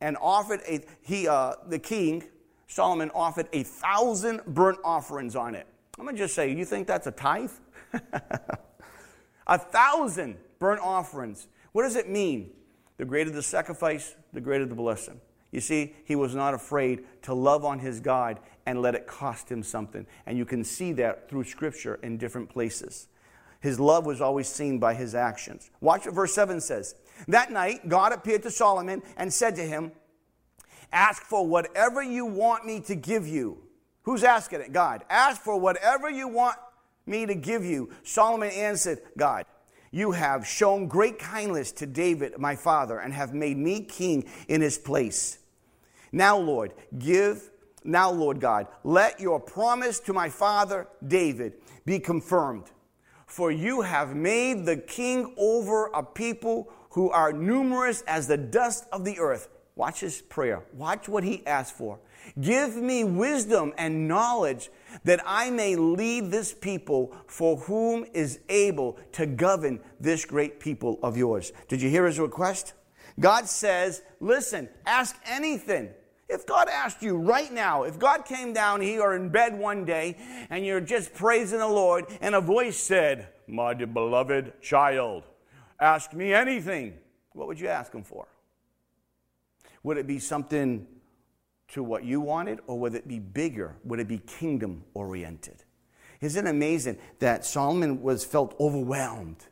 and 0.00 0.16
offered 0.20 0.60
a, 0.68 0.80
he, 1.00 1.28
uh, 1.28 1.54
the 1.68 1.78
king, 1.78 2.24
Solomon 2.66 3.10
offered 3.14 3.48
a 3.52 3.62
thousand 3.62 4.42
burnt 4.46 4.78
offerings 4.84 5.36
on 5.36 5.54
it. 5.54 5.66
I'm 5.98 6.04
going 6.04 6.16
to 6.16 6.22
just 6.22 6.34
say, 6.34 6.52
you 6.52 6.64
think 6.64 6.86
that's 6.86 7.06
a 7.06 7.12
tithe? 7.12 7.52
a 9.46 9.58
thousand 9.58 10.38
burnt 10.58 10.80
offerings. 10.80 11.46
What 11.72 11.82
does 11.82 11.96
it 11.96 12.08
mean? 12.08 12.50
The 12.98 13.04
greater 13.04 13.30
the 13.30 13.42
sacrifice, 13.42 14.14
the 14.32 14.40
greater 14.40 14.66
the 14.66 14.74
blessing. 14.74 15.20
You 15.50 15.60
see, 15.60 15.94
he 16.04 16.16
was 16.16 16.34
not 16.34 16.54
afraid 16.54 17.04
to 17.22 17.34
love 17.34 17.64
on 17.64 17.78
his 17.78 18.00
God 18.00 18.40
and 18.64 18.80
let 18.80 18.94
it 18.94 19.06
cost 19.06 19.50
him 19.50 19.62
something. 19.62 20.06
And 20.26 20.38
you 20.38 20.44
can 20.44 20.64
see 20.64 20.92
that 20.94 21.28
through 21.28 21.44
Scripture 21.44 21.98
in 22.02 22.16
different 22.16 22.48
places. 22.48 23.08
His 23.60 23.78
love 23.78 24.06
was 24.06 24.20
always 24.20 24.48
seen 24.48 24.78
by 24.78 24.94
his 24.94 25.14
actions. 25.14 25.70
Watch 25.80 26.06
what 26.06 26.14
verse 26.14 26.34
7 26.34 26.60
says. 26.60 26.94
That 27.28 27.52
night, 27.52 27.88
God 27.88 28.12
appeared 28.12 28.42
to 28.42 28.50
Solomon 28.50 29.02
and 29.16 29.32
said 29.32 29.54
to 29.56 29.62
him, 29.62 29.92
Ask 30.92 31.22
for 31.22 31.46
whatever 31.46 32.02
you 32.02 32.26
want 32.26 32.66
me 32.66 32.80
to 32.80 32.94
give 32.94 33.26
you. 33.26 33.58
Who's 34.02 34.24
asking 34.24 34.60
it? 34.60 34.72
God. 34.72 35.04
Ask 35.08 35.40
for 35.40 35.58
whatever 35.58 36.10
you 36.10 36.28
want 36.28 36.56
me 37.06 37.24
to 37.26 37.34
give 37.34 37.64
you. 37.64 37.90
Solomon 38.02 38.50
answered, 38.50 38.98
God. 39.16 39.46
You 39.92 40.12
have 40.12 40.46
shown 40.46 40.88
great 40.88 41.18
kindness 41.18 41.70
to 41.72 41.86
David, 41.86 42.38
my 42.38 42.56
father, 42.56 42.98
and 42.98 43.12
have 43.12 43.34
made 43.34 43.58
me 43.58 43.82
king 43.82 44.24
in 44.48 44.62
his 44.62 44.78
place. 44.78 45.38
Now, 46.10 46.38
Lord, 46.38 46.72
give, 46.98 47.50
now, 47.84 48.10
Lord 48.10 48.40
God, 48.40 48.68
let 48.84 49.20
your 49.20 49.38
promise 49.38 50.00
to 50.00 50.14
my 50.14 50.30
father 50.30 50.88
David 51.06 51.54
be 51.84 51.98
confirmed. 51.98 52.64
For 53.26 53.50
you 53.50 53.82
have 53.82 54.16
made 54.16 54.64
the 54.64 54.78
king 54.78 55.34
over 55.36 55.86
a 55.88 56.02
people 56.02 56.72
who 56.90 57.10
are 57.10 57.32
numerous 57.32 58.02
as 58.02 58.26
the 58.26 58.38
dust 58.38 58.86
of 58.92 59.04
the 59.04 59.18
earth. 59.18 59.48
Watch 59.76 60.00
his 60.00 60.22
prayer. 60.22 60.64
Watch 60.72 61.08
what 61.08 61.24
he 61.24 61.46
asked 61.46 61.76
for. 61.76 61.98
Give 62.40 62.76
me 62.76 63.04
wisdom 63.04 63.72
and 63.76 64.08
knowledge 64.08 64.70
that 65.04 65.20
I 65.26 65.50
may 65.50 65.76
lead 65.76 66.30
this 66.30 66.52
people 66.52 67.14
for 67.26 67.56
whom 67.56 68.04
is 68.12 68.40
able 68.48 68.98
to 69.12 69.26
govern 69.26 69.80
this 70.00 70.24
great 70.24 70.60
people 70.60 70.98
of 71.02 71.16
yours. 71.16 71.52
Did 71.68 71.82
you 71.82 71.90
hear 71.90 72.06
his 72.06 72.18
request? 72.18 72.74
God 73.20 73.46
says, 73.46 74.02
listen, 74.20 74.68
ask 74.86 75.16
anything. 75.26 75.90
If 76.28 76.46
God 76.46 76.68
asked 76.68 77.02
you 77.02 77.18
right 77.18 77.52
now, 77.52 77.82
if 77.82 77.98
God 77.98 78.24
came 78.24 78.54
down 78.54 78.80
here 78.80 79.12
in 79.12 79.28
bed 79.28 79.58
one 79.58 79.84
day 79.84 80.16
and 80.48 80.64
you're 80.64 80.80
just 80.80 81.12
praising 81.12 81.58
the 81.58 81.68
Lord 81.68 82.06
and 82.22 82.34
a 82.34 82.40
voice 82.40 82.78
said, 82.78 83.28
My 83.46 83.74
beloved 83.74 84.60
child, 84.62 85.24
ask 85.78 86.14
me 86.14 86.32
anything, 86.32 86.94
what 87.32 87.48
would 87.48 87.60
you 87.60 87.68
ask 87.68 87.92
him 87.92 88.02
for? 88.02 88.28
Would 89.82 89.98
it 89.98 90.06
be 90.06 90.18
something 90.18 90.86
to 91.72 91.82
what 91.82 92.04
you 92.04 92.20
wanted, 92.20 92.60
or 92.66 92.78
would 92.78 92.94
it 92.94 93.08
be 93.08 93.18
bigger? 93.18 93.76
Would 93.84 93.98
it 94.00 94.08
be 94.08 94.18
kingdom 94.18 94.84
oriented? 94.94 95.64
Isn't 96.20 96.46
it 96.46 96.50
amazing 96.50 96.98
that 97.18 97.44
Solomon 97.44 98.02
was 98.02 98.24
felt 98.24 98.54
overwhelmed? 98.60 99.44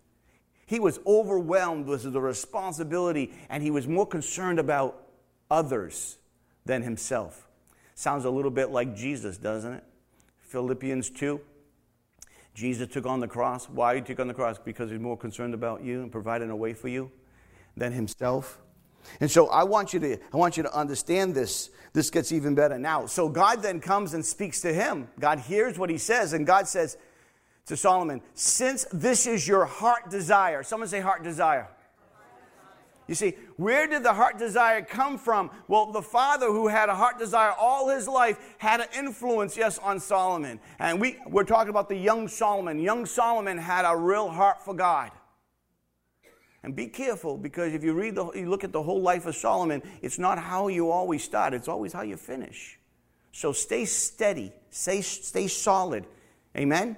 He 0.66 0.78
was 0.78 1.00
overwhelmed 1.06 1.86
with 1.86 2.10
the 2.12 2.20
responsibility 2.20 3.32
and 3.48 3.62
he 3.62 3.72
was 3.72 3.88
more 3.88 4.06
concerned 4.06 4.60
about 4.60 5.08
others 5.50 6.18
than 6.64 6.82
himself. 6.82 7.48
Sounds 7.94 8.24
a 8.24 8.30
little 8.30 8.52
bit 8.52 8.70
like 8.70 8.94
Jesus, 8.94 9.36
doesn't 9.36 9.72
it? 9.72 9.84
Philippians 10.42 11.10
2. 11.10 11.40
Jesus 12.54 12.86
took 12.88 13.06
on 13.06 13.20
the 13.20 13.28
cross. 13.28 13.68
Why 13.68 13.96
he 13.96 14.00
took 14.00 14.20
on 14.20 14.28
the 14.28 14.34
cross? 14.34 14.58
Because 14.58 14.90
he's 14.90 15.00
more 15.00 15.16
concerned 15.16 15.54
about 15.54 15.82
you 15.82 16.02
and 16.02 16.12
providing 16.12 16.50
a 16.50 16.56
way 16.56 16.74
for 16.74 16.88
you 16.88 17.10
than 17.76 17.92
himself. 17.92 18.60
And 19.20 19.30
so 19.30 19.48
I 19.48 19.64
want 19.64 19.92
you 19.92 20.00
to 20.00 20.18
I 20.32 20.36
want 20.36 20.56
you 20.56 20.62
to 20.62 20.74
understand 20.76 21.34
this. 21.34 21.70
This 21.92 22.10
gets 22.10 22.32
even 22.32 22.54
better 22.54 22.78
now. 22.78 23.06
So 23.06 23.28
God 23.28 23.62
then 23.62 23.80
comes 23.80 24.14
and 24.14 24.24
speaks 24.24 24.60
to 24.62 24.72
him. 24.72 25.08
God 25.18 25.40
hears 25.40 25.78
what 25.78 25.90
he 25.90 25.98
says 25.98 26.32
and 26.32 26.46
God 26.46 26.68
says 26.68 26.96
to 27.66 27.76
Solomon, 27.76 28.22
"Since 28.34 28.86
this 28.92 29.26
is 29.26 29.46
your 29.46 29.64
heart 29.64 30.10
desire." 30.10 30.62
Someone 30.62 30.88
say 30.88 31.00
heart 31.00 31.22
desire. 31.22 31.68
You 33.10 33.16
see, 33.16 33.34
where 33.56 33.88
did 33.88 34.04
the 34.04 34.12
heart 34.12 34.38
desire 34.38 34.82
come 34.82 35.18
from? 35.18 35.50
Well, 35.66 35.90
the 35.90 36.00
father 36.00 36.46
who 36.46 36.68
had 36.68 36.88
a 36.88 36.94
heart 36.94 37.18
desire 37.18 37.50
all 37.58 37.88
his 37.88 38.06
life 38.06 38.38
had 38.58 38.80
an 38.80 38.86
influence, 38.96 39.56
yes, 39.56 39.78
on 39.78 39.98
Solomon. 39.98 40.60
And 40.78 41.00
we, 41.00 41.16
we're 41.26 41.42
talking 41.42 41.70
about 41.70 41.88
the 41.88 41.96
young 41.96 42.28
Solomon. 42.28 42.78
Young 42.78 43.06
Solomon 43.06 43.58
had 43.58 43.84
a 43.84 43.96
real 43.96 44.28
heart 44.28 44.64
for 44.64 44.74
God. 44.74 45.10
And 46.62 46.76
be 46.76 46.88
careful 46.88 47.38
because 47.38 47.72
if 47.72 47.82
you 47.82 47.94
read 47.94 48.14
the, 48.14 48.30
you 48.32 48.50
look 48.50 48.64
at 48.64 48.72
the 48.72 48.82
whole 48.82 49.00
life 49.00 49.26
of 49.26 49.34
Solomon, 49.34 49.82
it's 50.02 50.18
not 50.18 50.38
how 50.38 50.68
you 50.68 50.90
always 50.90 51.24
start, 51.24 51.54
it's 51.54 51.68
always 51.68 51.92
how 51.92 52.02
you 52.02 52.16
finish. 52.16 52.78
So 53.32 53.52
stay 53.52 53.86
steady, 53.86 54.52
stay, 54.70 55.00
stay 55.00 55.46
solid. 55.46 56.06
Amen? 56.56 56.96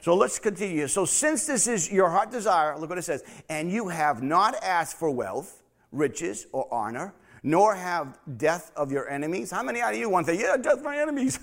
So 0.00 0.14
let's 0.14 0.38
continue. 0.38 0.88
So, 0.88 1.04
since 1.04 1.46
this 1.46 1.66
is 1.66 1.92
your 1.92 2.08
heart 2.08 2.30
desire, 2.30 2.78
look 2.78 2.88
what 2.88 2.98
it 2.98 3.02
says, 3.02 3.22
and 3.50 3.70
you 3.70 3.88
have 3.88 4.22
not 4.22 4.54
asked 4.62 4.96
for 4.96 5.10
wealth, 5.10 5.62
riches, 5.92 6.46
or 6.52 6.66
honor, 6.72 7.12
nor 7.42 7.74
have 7.74 8.18
death 8.38 8.72
of 8.76 8.90
your 8.90 9.10
enemies. 9.10 9.50
How 9.50 9.62
many 9.62 9.80
out 9.82 9.92
of 9.92 10.00
you 10.00 10.08
want 10.08 10.26
to 10.26 10.34
say, 10.34 10.40
Yeah, 10.40 10.56
death 10.56 10.78
of 10.78 10.84
my 10.84 10.98
enemies? 10.98 11.38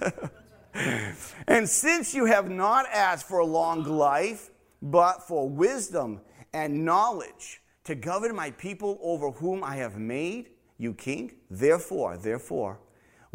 and 1.48 1.70
since 1.70 2.16
you 2.16 2.25
have 2.25 2.50
not 2.50 2.88
asked 2.92 3.27
for 3.27 3.39
a 3.39 3.46
long 3.46 3.84
life, 3.84 4.50
but 4.82 5.27
for 5.27 5.48
wisdom 5.48 6.22
and 6.54 6.86
knowledge 6.86 7.62
to 7.84 7.96
govern 7.96 8.36
my 8.36 8.51
people 8.51 9.00
over 9.01 9.32
whom 9.32 9.63
I 9.63 9.77
have 9.77 9.98
made 9.98 10.50
you 10.77 10.94
king, 10.94 11.32
therefore, 11.50 12.18
therefore, 12.18 12.80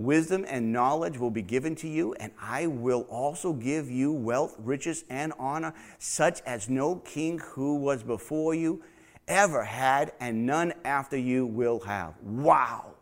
Wisdom 0.02 0.44
and 0.48 0.72
knowledge 0.72 1.18
will 1.18 1.30
be 1.30 1.42
given 1.42 1.74
to 1.76 1.88
you, 1.88 2.14
and 2.14 2.32
I 2.40 2.66
will 2.66 3.02
also 3.02 3.52
give 3.52 3.90
you 3.90 4.12
wealth, 4.12 4.56
riches, 4.58 5.04
and 5.10 5.32
honor, 5.38 5.74
such 5.98 6.40
as 6.42 6.70
no 6.70 6.96
king 6.96 7.38
who 7.38 7.76
was 7.76 8.02
before 8.02 8.54
you 8.54 8.82
ever 9.28 9.62
had, 9.62 10.12
and 10.18 10.46
none 10.46 10.72
after 10.84 11.16
you 11.16 11.46
will 11.46 11.80
have. 11.80 12.14
Wow. 12.22 12.94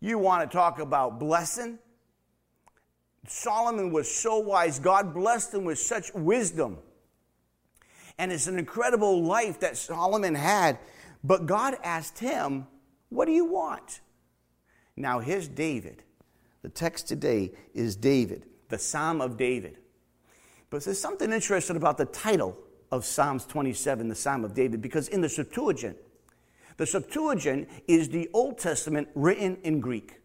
You 0.00 0.18
want 0.18 0.50
to 0.50 0.56
talk 0.56 0.78
about 0.80 1.20
blessing? 1.20 1.78
Solomon 3.28 3.92
was 3.92 4.12
so 4.12 4.38
wise. 4.38 4.78
God 4.78 5.12
blessed 5.12 5.54
him 5.54 5.64
with 5.64 5.78
such 5.78 6.12
wisdom. 6.14 6.78
And 8.18 8.32
it's 8.32 8.46
an 8.46 8.58
incredible 8.58 9.22
life 9.22 9.60
that 9.60 9.76
Solomon 9.76 10.34
had. 10.34 10.78
But 11.22 11.46
God 11.46 11.76
asked 11.82 12.18
him, 12.18 12.66
What 13.08 13.26
do 13.26 13.32
you 13.32 13.44
want? 13.44 14.00
Now, 14.96 15.18
here's 15.18 15.48
David. 15.48 16.02
The 16.62 16.68
text 16.68 17.06
today 17.06 17.52
is 17.74 17.94
David, 17.96 18.46
the 18.68 18.78
Psalm 18.78 19.20
of 19.20 19.36
David. 19.36 19.78
But 20.70 20.84
there's 20.84 21.00
something 21.00 21.32
interesting 21.32 21.76
about 21.76 21.98
the 21.98 22.06
title 22.06 22.56
of 22.90 23.04
Psalms 23.04 23.44
27, 23.44 24.08
the 24.08 24.14
Psalm 24.14 24.44
of 24.44 24.54
David, 24.54 24.82
because 24.82 25.08
in 25.08 25.20
the 25.20 25.28
Septuagint, 25.28 25.96
the 26.76 26.86
Septuagint 26.86 27.68
is 27.86 28.08
the 28.08 28.28
Old 28.32 28.58
Testament 28.58 29.08
written 29.14 29.58
in 29.62 29.80
Greek. 29.80 30.20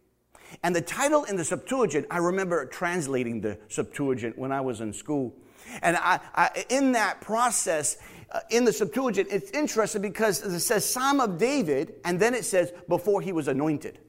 And 0.64 0.76
the 0.76 0.82
title 0.82 1.24
in 1.26 1.38
the 1.38 1.46
Septuagint, 1.46 2.08
I 2.12 2.18
remember 2.18 2.66
translating 2.66 3.42
the 3.42 3.58
Septuagint 3.70 4.38
when 4.38 4.52
I 4.52 4.62
was 4.62 4.82
in 4.82 4.94
school. 4.94 5.34
And 5.82 5.98
I, 5.98 6.20
I, 6.36 6.66
in 6.70 6.94
that 6.94 7.22
process, 7.22 7.98
uh, 8.32 8.40
in 8.50 8.66
the 8.66 8.74
Septuagint, 8.74 9.28
it's 9.32 9.52
interesting 9.52 10.02
because 10.02 10.42
it 10.42 10.60
says 10.60 10.90
Psalm 10.90 11.20
of 11.20 11.38
David, 11.38 11.96
and 12.06 12.20
then 12.20 12.34
it 12.34 12.46
says 12.46 12.72
before 12.88 13.22
he 13.22 13.32
was 13.32 13.48
anointed 13.48 14.00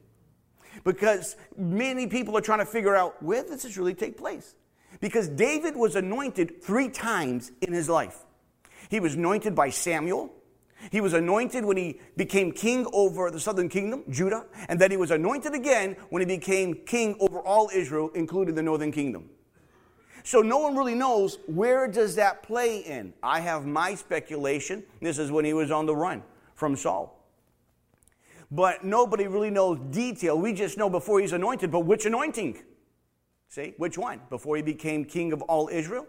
because 0.85 1.37
many 1.57 2.07
people 2.07 2.37
are 2.37 2.41
trying 2.41 2.59
to 2.59 2.67
figure 2.67 2.97
out 2.97 3.23
where 3.23 3.43
does 3.43 3.63
this 3.63 3.77
really 3.77 3.95
take 3.95 4.17
place? 4.17 4.55
Because 5.01 5.29
David 5.29 5.77
was 5.77 5.97
anointed 5.97 6.63
three 6.63 6.89
times 6.89 7.51
in 7.61 7.73
his 7.73 7.89
life. 7.89 8.19
He 8.89 9.01
was 9.01 9.15
anointed 9.15 9.55
by 9.55 9.71
Samuel. 9.71 10.33
He 10.91 11.01
was 11.01 11.13
anointed 11.13 11.65
when 11.65 11.77
he 11.77 12.01
became 12.17 12.53
king 12.53 12.87
over 12.93 13.31
the 13.31 13.39
southern 13.39 13.69
kingdom, 13.69 14.03
Judah, 14.11 14.47
and 14.69 14.81
then 14.81 14.91
he 14.91 14.97
was 14.97 15.13
anointed 15.13 15.55
again 15.55 15.97
when 16.11 16.21
he 16.21 16.27
became 16.27 16.75
king 16.75 17.17
over 17.21 17.39
all 17.41 17.71
Israel, 17.73 18.11
including 18.15 18.55
the 18.55 18.63
northern 18.63 18.91
kingdom. 18.91 19.31
So 20.25 20.41
no 20.41 20.59
one 20.59 20.77
really 20.77 20.95
knows 20.95 21.39
where 21.47 21.89
does 21.89 22.15
that 22.17 22.43
play 22.43 22.79
in. 22.79 23.13
I 23.23 23.41
have 23.41 23.67
my 23.67 23.95
speculation. 23.95 24.85
This 25.01 25.19
is 25.19 25.31
when 25.31 25.45
he 25.45 25.53
was 25.53 25.71
on 25.71 25.87
the 25.87 25.97
run 25.97 26.23
from 26.55 26.77
Saul 26.77 27.23
but 28.53 28.85
nobody 28.85 29.27
really 29.27 29.51
knows 29.51 29.79
detail. 29.91 30.39
We 30.39 30.53
just 30.53 30.77
know 30.77 30.91
before 30.91 31.21
he's 31.21 31.33
anointed, 31.33 31.71
but 31.71 31.81
which 31.81 32.05
anointing? 32.05 32.63
See, 33.49 33.73
which 33.79 33.97
one? 33.97 34.21
Before 34.29 34.57
he 34.57 34.63
became 34.63 35.07
king 35.07 35.33
of 35.33 35.41
all 35.43 35.69
Israel? 35.73 36.07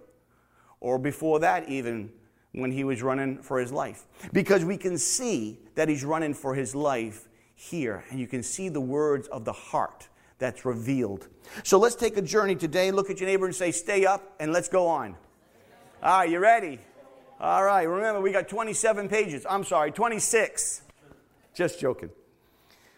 Or 0.82 1.00
before 1.00 1.40
that, 1.40 1.70
even 1.70 2.12
when 2.52 2.70
he 2.70 2.84
was 2.84 3.02
running 3.02 3.42
for 3.42 3.60
his 3.60 3.72
life? 3.72 4.06
Because 4.34 4.66
we 4.66 4.76
can 4.76 4.98
see 4.98 5.60
that 5.76 5.88
he's 5.88 6.04
running 6.04 6.34
for 6.34 6.54
his 6.54 6.76
life 6.76 7.30
here, 7.56 8.04
and 8.10 8.20
you 8.20 8.28
can 8.28 8.44
see 8.44 8.68
the 8.68 8.82
words 8.82 9.30
of 9.30 9.46
the 9.46 9.54
heart 9.54 10.10
that's 10.44 10.66
revealed. 10.66 11.30
So 11.64 11.80
let's 11.80 11.96
take 11.96 12.18
a 12.18 12.22
journey 12.22 12.56
today. 12.56 12.92
Look 12.92 13.10
at 13.10 13.22
your 13.22 13.30
neighbor 13.30 13.46
and 13.46 13.56
say, 13.56 13.72
Stay 13.72 14.06
up, 14.06 14.36
and 14.42 14.52
let's 14.52 14.68
go 14.68 14.88
on. 14.88 15.16
All 16.04 16.20
right, 16.20 16.30
you 16.30 16.40
ready? 16.40 16.80
All 17.40 17.64
right, 17.64 17.84
remember, 17.84 18.20
we 18.20 18.34
got 18.34 18.50
27 18.50 19.08
pages. 19.08 19.46
I'm 19.50 19.64
sorry, 19.64 19.94
26. 19.94 20.82
Just 21.54 21.80
joking. 21.80 22.10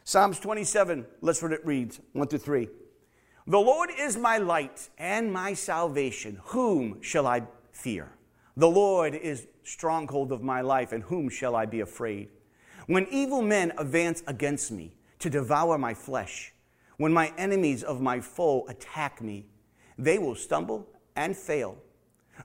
Psalms 0.04 0.40
27, 0.40 1.06
let's 1.22 1.42
what 1.44 1.52
it 1.52 1.64
reads 1.64 2.00
1 2.14 2.28
through 2.28 2.40
3. 2.40 2.68
The 3.46 3.60
Lord 3.60 3.92
is 3.96 4.18
my 4.18 4.40
light 4.40 4.90
and 4.98 5.32
my 5.32 5.54
salvation. 5.54 6.40
Whom 6.46 7.00
shall 7.04 7.28
I 7.28 7.44
fear? 7.72 8.12
The 8.58 8.70
Lord 8.70 9.14
is 9.14 9.46
stronghold 9.64 10.32
of 10.32 10.42
my 10.42 10.62
life, 10.62 10.94
and 10.94 11.04
whom 11.04 11.30
shall 11.30 11.56
I 11.56 11.68
be 11.68 11.82
afraid? 11.82 12.30
When 12.88 13.06
evil 13.12 13.44
men 13.44 13.72
advance 13.78 14.24
against 14.26 14.72
me 14.72 14.96
to 15.20 15.30
devour 15.30 15.78
my 15.78 15.94
flesh, 15.94 16.55
when 16.98 17.14
my 17.14 17.34
enemies 17.38 17.84
of 17.84 18.02
my 18.02 18.20
foe 18.20 18.66
attack 18.68 19.22
me, 19.22 19.46
they 19.98 20.18
will 20.18 20.36
stumble 20.36 20.88
and 21.16 21.36
fail. 21.36 21.78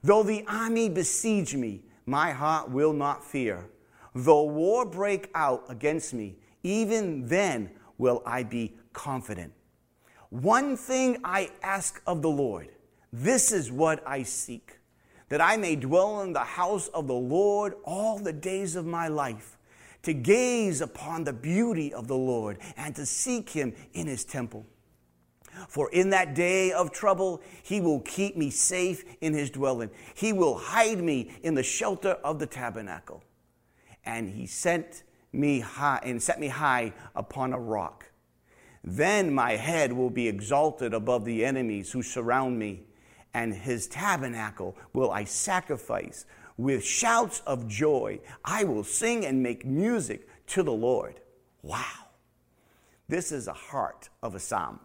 Though 0.03 0.23
the 0.23 0.45
army 0.47 0.89
besiege 0.89 1.55
me, 1.55 1.83
my 2.05 2.31
heart 2.31 2.69
will 2.69 2.93
not 2.93 3.23
fear. 3.23 3.69
Though 4.15 4.43
war 4.43 4.85
break 4.85 5.29
out 5.35 5.65
against 5.69 6.13
me, 6.13 6.37
even 6.63 7.27
then 7.27 7.71
will 7.97 8.21
I 8.25 8.43
be 8.43 8.75
confident. 8.93 9.53
One 10.29 10.77
thing 10.77 11.17
I 11.23 11.51
ask 11.61 12.01
of 12.07 12.21
the 12.21 12.29
Lord, 12.29 12.69
this 13.11 13.51
is 13.51 13.71
what 13.71 14.01
I 14.07 14.23
seek, 14.23 14.79
that 15.29 15.41
I 15.41 15.57
may 15.57 15.75
dwell 15.75 16.21
in 16.21 16.33
the 16.33 16.39
house 16.39 16.87
of 16.89 17.07
the 17.07 17.13
Lord 17.13 17.75
all 17.83 18.17
the 18.17 18.33
days 18.33 18.75
of 18.75 18.85
my 18.85 19.07
life, 19.07 19.57
to 20.03 20.13
gaze 20.13 20.81
upon 20.81 21.23
the 21.23 21.33
beauty 21.33 21.93
of 21.93 22.07
the 22.07 22.17
Lord 22.17 22.57
and 22.77 22.95
to 22.95 23.05
seek 23.05 23.49
him 23.49 23.73
in 23.93 24.07
his 24.07 24.25
temple. 24.25 24.65
For 25.67 25.89
in 25.91 26.09
that 26.11 26.33
day 26.33 26.71
of 26.71 26.91
trouble, 26.91 27.41
he 27.63 27.81
will 27.81 27.99
keep 28.01 28.37
me 28.37 28.49
safe 28.49 29.03
in 29.21 29.33
his 29.33 29.49
dwelling. 29.49 29.91
He 30.13 30.33
will 30.33 30.57
hide 30.57 30.99
me 30.99 31.31
in 31.43 31.55
the 31.55 31.63
shelter 31.63 32.11
of 32.23 32.39
the 32.39 32.47
tabernacle. 32.47 33.23
And 34.05 34.29
he 34.29 34.47
sent 34.47 35.03
me 35.33 35.59
high 35.59 35.99
and 36.03 36.21
set 36.21 36.39
me 36.39 36.47
high 36.47 36.93
upon 37.15 37.53
a 37.53 37.59
rock. 37.59 38.05
Then 38.83 39.33
my 39.33 39.51
head 39.51 39.93
will 39.93 40.09
be 40.09 40.27
exalted 40.27 40.93
above 40.93 41.25
the 41.25 41.45
enemies 41.45 41.91
who 41.91 42.01
surround 42.01 42.57
me, 42.57 42.83
and 43.33 43.53
his 43.53 43.87
tabernacle 43.87 44.75
will 44.93 45.11
I 45.11 45.25
sacrifice. 45.25 46.25
With 46.61 46.83
shouts 46.85 47.41
of 47.47 47.67
joy, 47.67 48.19
I 48.45 48.65
will 48.65 48.83
sing 48.83 49.25
and 49.25 49.41
make 49.41 49.65
music 49.65 50.27
to 50.49 50.61
the 50.61 50.71
Lord. 50.71 51.19
Wow. 51.63 51.81
This 53.07 53.31
is 53.31 53.47
a 53.47 53.53
heart 53.53 54.09
of 54.21 54.35
a 54.35 54.39
psalm. 54.39 54.79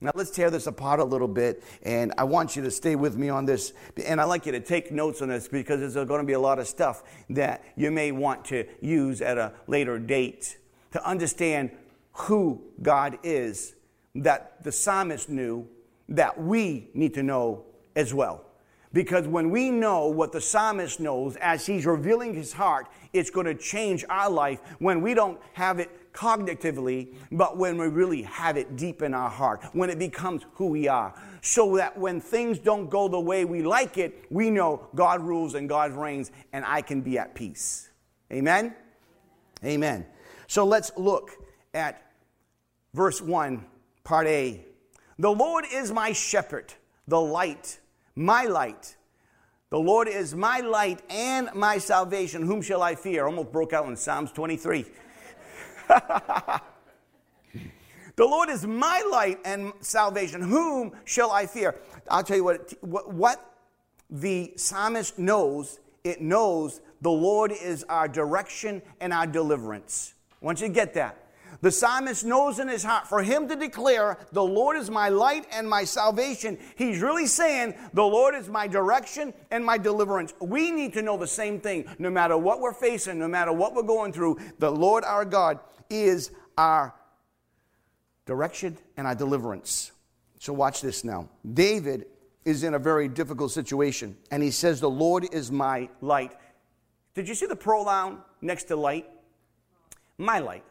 Now, 0.00 0.12
let's 0.14 0.30
tear 0.30 0.48
this 0.48 0.66
apart 0.66 0.98
a 0.98 1.04
little 1.04 1.28
bit, 1.28 1.62
and 1.82 2.14
I 2.16 2.24
want 2.24 2.56
you 2.56 2.62
to 2.62 2.70
stay 2.70 2.96
with 2.96 3.14
me 3.18 3.28
on 3.28 3.44
this. 3.44 3.74
And 4.06 4.22
I'd 4.22 4.24
like 4.24 4.46
you 4.46 4.52
to 4.52 4.60
take 4.60 4.90
notes 4.90 5.20
on 5.20 5.28
this 5.28 5.48
because 5.48 5.80
there's 5.80 6.06
going 6.06 6.22
to 6.22 6.26
be 6.26 6.32
a 6.32 6.40
lot 6.40 6.58
of 6.58 6.66
stuff 6.66 7.02
that 7.28 7.62
you 7.76 7.90
may 7.90 8.10
want 8.10 8.46
to 8.46 8.64
use 8.80 9.20
at 9.20 9.36
a 9.36 9.52
later 9.66 9.98
date 9.98 10.56
to 10.92 11.06
understand 11.06 11.72
who 12.12 12.62
God 12.80 13.18
is, 13.22 13.74
that 14.14 14.64
the 14.64 14.72
psalmist 14.72 15.28
knew, 15.28 15.68
that 16.08 16.40
we 16.40 16.88
need 16.94 17.12
to 17.14 17.22
know 17.22 17.66
as 17.94 18.14
well. 18.14 18.46
Because 18.92 19.28
when 19.28 19.50
we 19.50 19.70
know 19.70 20.08
what 20.08 20.32
the 20.32 20.40
psalmist 20.40 20.98
knows 20.98 21.36
as 21.36 21.64
he's 21.64 21.86
revealing 21.86 22.34
his 22.34 22.52
heart, 22.52 22.88
it's 23.12 23.30
going 23.30 23.46
to 23.46 23.54
change 23.54 24.04
our 24.08 24.28
life 24.28 24.60
when 24.80 25.00
we 25.00 25.14
don't 25.14 25.40
have 25.52 25.78
it 25.78 26.12
cognitively, 26.12 27.14
but 27.30 27.56
when 27.56 27.78
we 27.78 27.86
really 27.86 28.22
have 28.22 28.56
it 28.56 28.76
deep 28.76 29.02
in 29.02 29.14
our 29.14 29.30
heart, 29.30 29.64
when 29.72 29.90
it 29.90 29.98
becomes 29.98 30.42
who 30.54 30.66
we 30.66 30.88
are. 30.88 31.14
So 31.40 31.76
that 31.76 31.96
when 31.96 32.20
things 32.20 32.58
don't 32.58 32.90
go 32.90 33.06
the 33.06 33.20
way 33.20 33.44
we 33.44 33.62
like 33.62 33.96
it, 33.96 34.24
we 34.28 34.50
know 34.50 34.88
God 34.94 35.20
rules 35.20 35.54
and 35.54 35.68
God 35.68 35.92
reigns, 35.92 36.32
and 36.52 36.64
I 36.64 36.82
can 36.82 37.00
be 37.00 37.16
at 37.16 37.34
peace. 37.34 37.90
Amen? 38.32 38.74
Amen. 39.64 40.06
So 40.48 40.64
let's 40.64 40.90
look 40.96 41.30
at 41.74 42.02
verse 42.92 43.20
1, 43.20 43.64
part 44.02 44.26
A. 44.26 44.64
The 45.18 45.30
Lord 45.30 45.64
is 45.72 45.92
my 45.92 46.12
shepherd, 46.12 46.74
the 47.06 47.20
light 47.20 47.79
my 48.14 48.44
light. 48.44 48.96
The 49.70 49.78
Lord 49.78 50.08
is 50.08 50.34
my 50.34 50.60
light 50.60 51.00
and 51.08 51.48
my 51.54 51.78
salvation. 51.78 52.42
Whom 52.42 52.60
shall 52.60 52.82
I 52.82 52.96
fear? 52.96 53.26
Almost 53.26 53.52
broke 53.52 53.72
out 53.72 53.86
in 53.86 53.96
Psalms 53.96 54.32
23. 54.32 54.84
the 55.88 56.60
Lord 58.18 58.48
is 58.48 58.66
my 58.66 59.02
light 59.10 59.38
and 59.44 59.72
salvation. 59.80 60.42
Whom 60.42 60.92
shall 61.04 61.30
I 61.30 61.46
fear? 61.46 61.76
I'll 62.10 62.24
tell 62.24 62.36
you 62.36 62.44
what, 62.44 62.74
what, 62.82 63.46
the 64.10 64.52
psalmist 64.56 65.18
knows. 65.18 65.78
It 66.02 66.20
knows 66.20 66.80
the 67.00 67.10
Lord 67.10 67.52
is 67.52 67.84
our 67.84 68.08
direction 68.08 68.82
and 69.00 69.12
our 69.12 69.26
deliverance. 69.26 70.14
Once 70.40 70.60
you 70.60 70.68
get 70.68 70.94
that. 70.94 71.29
The 71.62 71.70
psalmist 71.70 72.24
knows 72.24 72.58
in 72.58 72.68
his 72.68 72.82
heart 72.82 73.06
for 73.06 73.22
him 73.22 73.46
to 73.48 73.56
declare, 73.56 74.18
The 74.32 74.42
Lord 74.42 74.76
is 74.76 74.90
my 74.90 75.10
light 75.10 75.46
and 75.52 75.68
my 75.68 75.84
salvation. 75.84 76.58
He's 76.76 77.00
really 77.00 77.26
saying, 77.26 77.74
The 77.92 78.02
Lord 78.02 78.34
is 78.34 78.48
my 78.48 78.66
direction 78.66 79.34
and 79.50 79.64
my 79.64 79.76
deliverance. 79.76 80.32
We 80.40 80.70
need 80.70 80.94
to 80.94 81.02
know 81.02 81.18
the 81.18 81.26
same 81.26 81.60
thing. 81.60 81.84
No 81.98 82.10
matter 82.10 82.38
what 82.38 82.60
we're 82.60 82.72
facing, 82.72 83.18
no 83.18 83.28
matter 83.28 83.52
what 83.52 83.74
we're 83.74 83.82
going 83.82 84.12
through, 84.12 84.38
the 84.58 84.70
Lord 84.70 85.04
our 85.04 85.24
God 85.24 85.60
is 85.90 86.30
our 86.56 86.94
direction 88.24 88.78
and 88.96 89.06
our 89.06 89.14
deliverance. 89.14 89.92
So, 90.38 90.54
watch 90.54 90.80
this 90.80 91.04
now. 91.04 91.28
David 91.52 92.06
is 92.46 92.64
in 92.64 92.72
a 92.72 92.78
very 92.78 93.08
difficult 93.08 93.50
situation, 93.50 94.16
and 94.30 94.42
he 94.42 94.50
says, 94.50 94.80
The 94.80 94.88
Lord 94.88 95.28
is 95.32 95.52
my 95.52 95.90
light. 96.00 96.32
Did 97.12 97.28
you 97.28 97.34
see 97.34 97.46
the 97.46 97.56
pronoun 97.56 98.22
next 98.40 98.64
to 98.64 98.76
light? 98.76 99.06
My 100.16 100.38
light. 100.38 100.64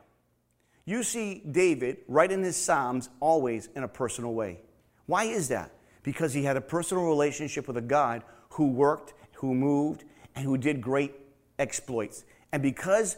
You 0.89 1.03
see 1.03 1.43
David 1.51 1.97
write 2.07 2.31
in 2.31 2.41
his 2.41 2.57
Psalms 2.57 3.09
always 3.19 3.69
in 3.75 3.83
a 3.83 3.87
personal 3.87 4.33
way. 4.33 4.61
Why 5.05 5.25
is 5.25 5.49
that? 5.49 5.69
Because 6.01 6.33
he 6.33 6.41
had 6.41 6.57
a 6.57 6.61
personal 6.61 7.05
relationship 7.05 7.67
with 7.67 7.77
a 7.77 7.81
God 7.81 8.23
who 8.53 8.69
worked, 8.69 9.13
who 9.33 9.53
moved, 9.53 10.03
and 10.33 10.43
who 10.43 10.57
did 10.57 10.81
great 10.81 11.13
exploits. 11.59 12.25
And 12.51 12.63
because 12.63 13.17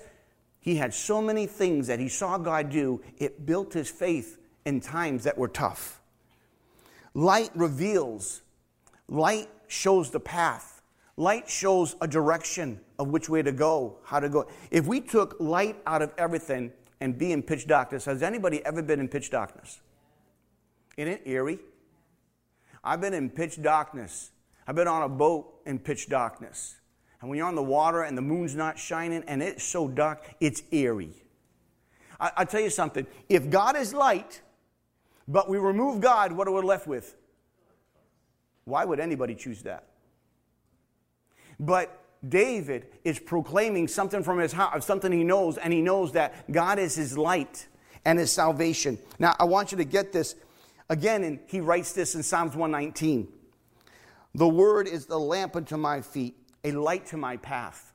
he 0.59 0.75
had 0.75 0.93
so 0.93 1.21
many 1.21 1.47
things 1.47 1.87
that 1.87 1.97
he 1.97 2.09
saw 2.09 2.37
God 2.37 2.71
do, 2.71 3.01
it 3.17 3.45
built 3.45 3.71
his 3.71 3.89
faith 3.89 4.37
in 4.65 4.81
times 4.81 5.23
that 5.23 5.37
were 5.37 5.47
tough. 5.47 6.01
Light 7.13 7.51
reveals, 7.55 8.41
light 9.07 9.47
shows 9.69 10.11
the 10.11 10.19
path, 10.19 10.81
light 11.15 11.49
shows 11.49 11.95
a 12.01 12.07
direction 12.09 12.81
of 12.99 13.07
which 13.07 13.29
way 13.29 13.41
to 13.41 13.53
go, 13.53 13.99
how 14.03 14.19
to 14.19 14.27
go. 14.27 14.49
If 14.71 14.87
we 14.87 14.99
took 14.99 15.37
light 15.39 15.77
out 15.87 16.01
of 16.01 16.13
everything, 16.17 16.73
and 17.01 17.17
be 17.17 17.31
in 17.31 17.41
pitch 17.41 17.67
darkness. 17.67 18.05
Has 18.05 18.23
anybody 18.23 18.63
ever 18.63 18.81
been 18.81 18.99
in 18.99 19.09
pitch 19.09 19.31
darkness? 19.31 19.81
Isn't 20.95 21.11
it 21.11 21.23
eerie? 21.25 21.59
I've 22.83 23.01
been 23.01 23.15
in 23.15 23.29
pitch 23.29 23.61
darkness. 23.61 24.31
I've 24.67 24.75
been 24.75 24.87
on 24.87 25.01
a 25.01 25.09
boat 25.09 25.61
in 25.65 25.79
pitch 25.79 26.07
darkness. 26.07 26.79
And 27.19 27.29
when 27.29 27.37
you're 27.37 27.47
on 27.47 27.55
the 27.55 27.63
water 27.63 28.03
and 28.03 28.17
the 28.17 28.21
moon's 28.21 28.55
not 28.55 28.79
shining 28.79 29.23
and 29.27 29.41
it's 29.41 29.63
so 29.63 29.87
dark, 29.87 30.23
it's 30.39 30.61
eerie. 30.71 31.23
I, 32.19 32.31
will 32.37 32.45
tell 32.45 32.61
you 32.61 32.69
something. 32.69 33.07
If 33.27 33.49
God 33.49 33.75
is 33.75 33.93
light, 33.93 34.41
but 35.27 35.49
we 35.49 35.57
remove 35.57 36.01
God, 36.01 36.31
what 36.31 36.47
are 36.47 36.51
we 36.51 36.61
left 36.61 36.87
with? 36.87 37.15
Why 38.65 38.85
would 38.85 38.99
anybody 38.99 39.33
choose 39.33 39.63
that? 39.63 39.87
But 41.59 42.00
David 42.27 42.87
is 43.03 43.19
proclaiming 43.19 43.87
something 43.87 44.23
from 44.23 44.37
his 44.39 44.53
heart, 44.53 44.83
something 44.83 45.11
he 45.11 45.23
knows, 45.23 45.57
and 45.57 45.73
he 45.73 45.81
knows 45.81 46.11
that 46.11 46.51
God 46.51 46.77
is 46.77 46.95
his 46.95 47.17
light 47.17 47.67
and 48.05 48.19
his 48.19 48.31
salvation. 48.31 48.99
Now, 49.17 49.35
I 49.39 49.45
want 49.45 49.71
you 49.71 49.77
to 49.79 49.83
get 49.83 50.11
this 50.11 50.35
again, 50.89 51.23
and 51.23 51.39
he 51.47 51.61
writes 51.61 51.93
this 51.93 52.13
in 52.15 52.21
Psalms 52.21 52.55
119. 52.55 53.27
The 54.35 54.47
word 54.47 54.87
is 54.87 55.07
the 55.07 55.19
lamp 55.19 55.55
unto 55.55 55.77
my 55.77 56.01
feet, 56.01 56.35
a 56.63 56.71
light 56.71 57.07
to 57.07 57.17
my 57.17 57.37
path. 57.37 57.93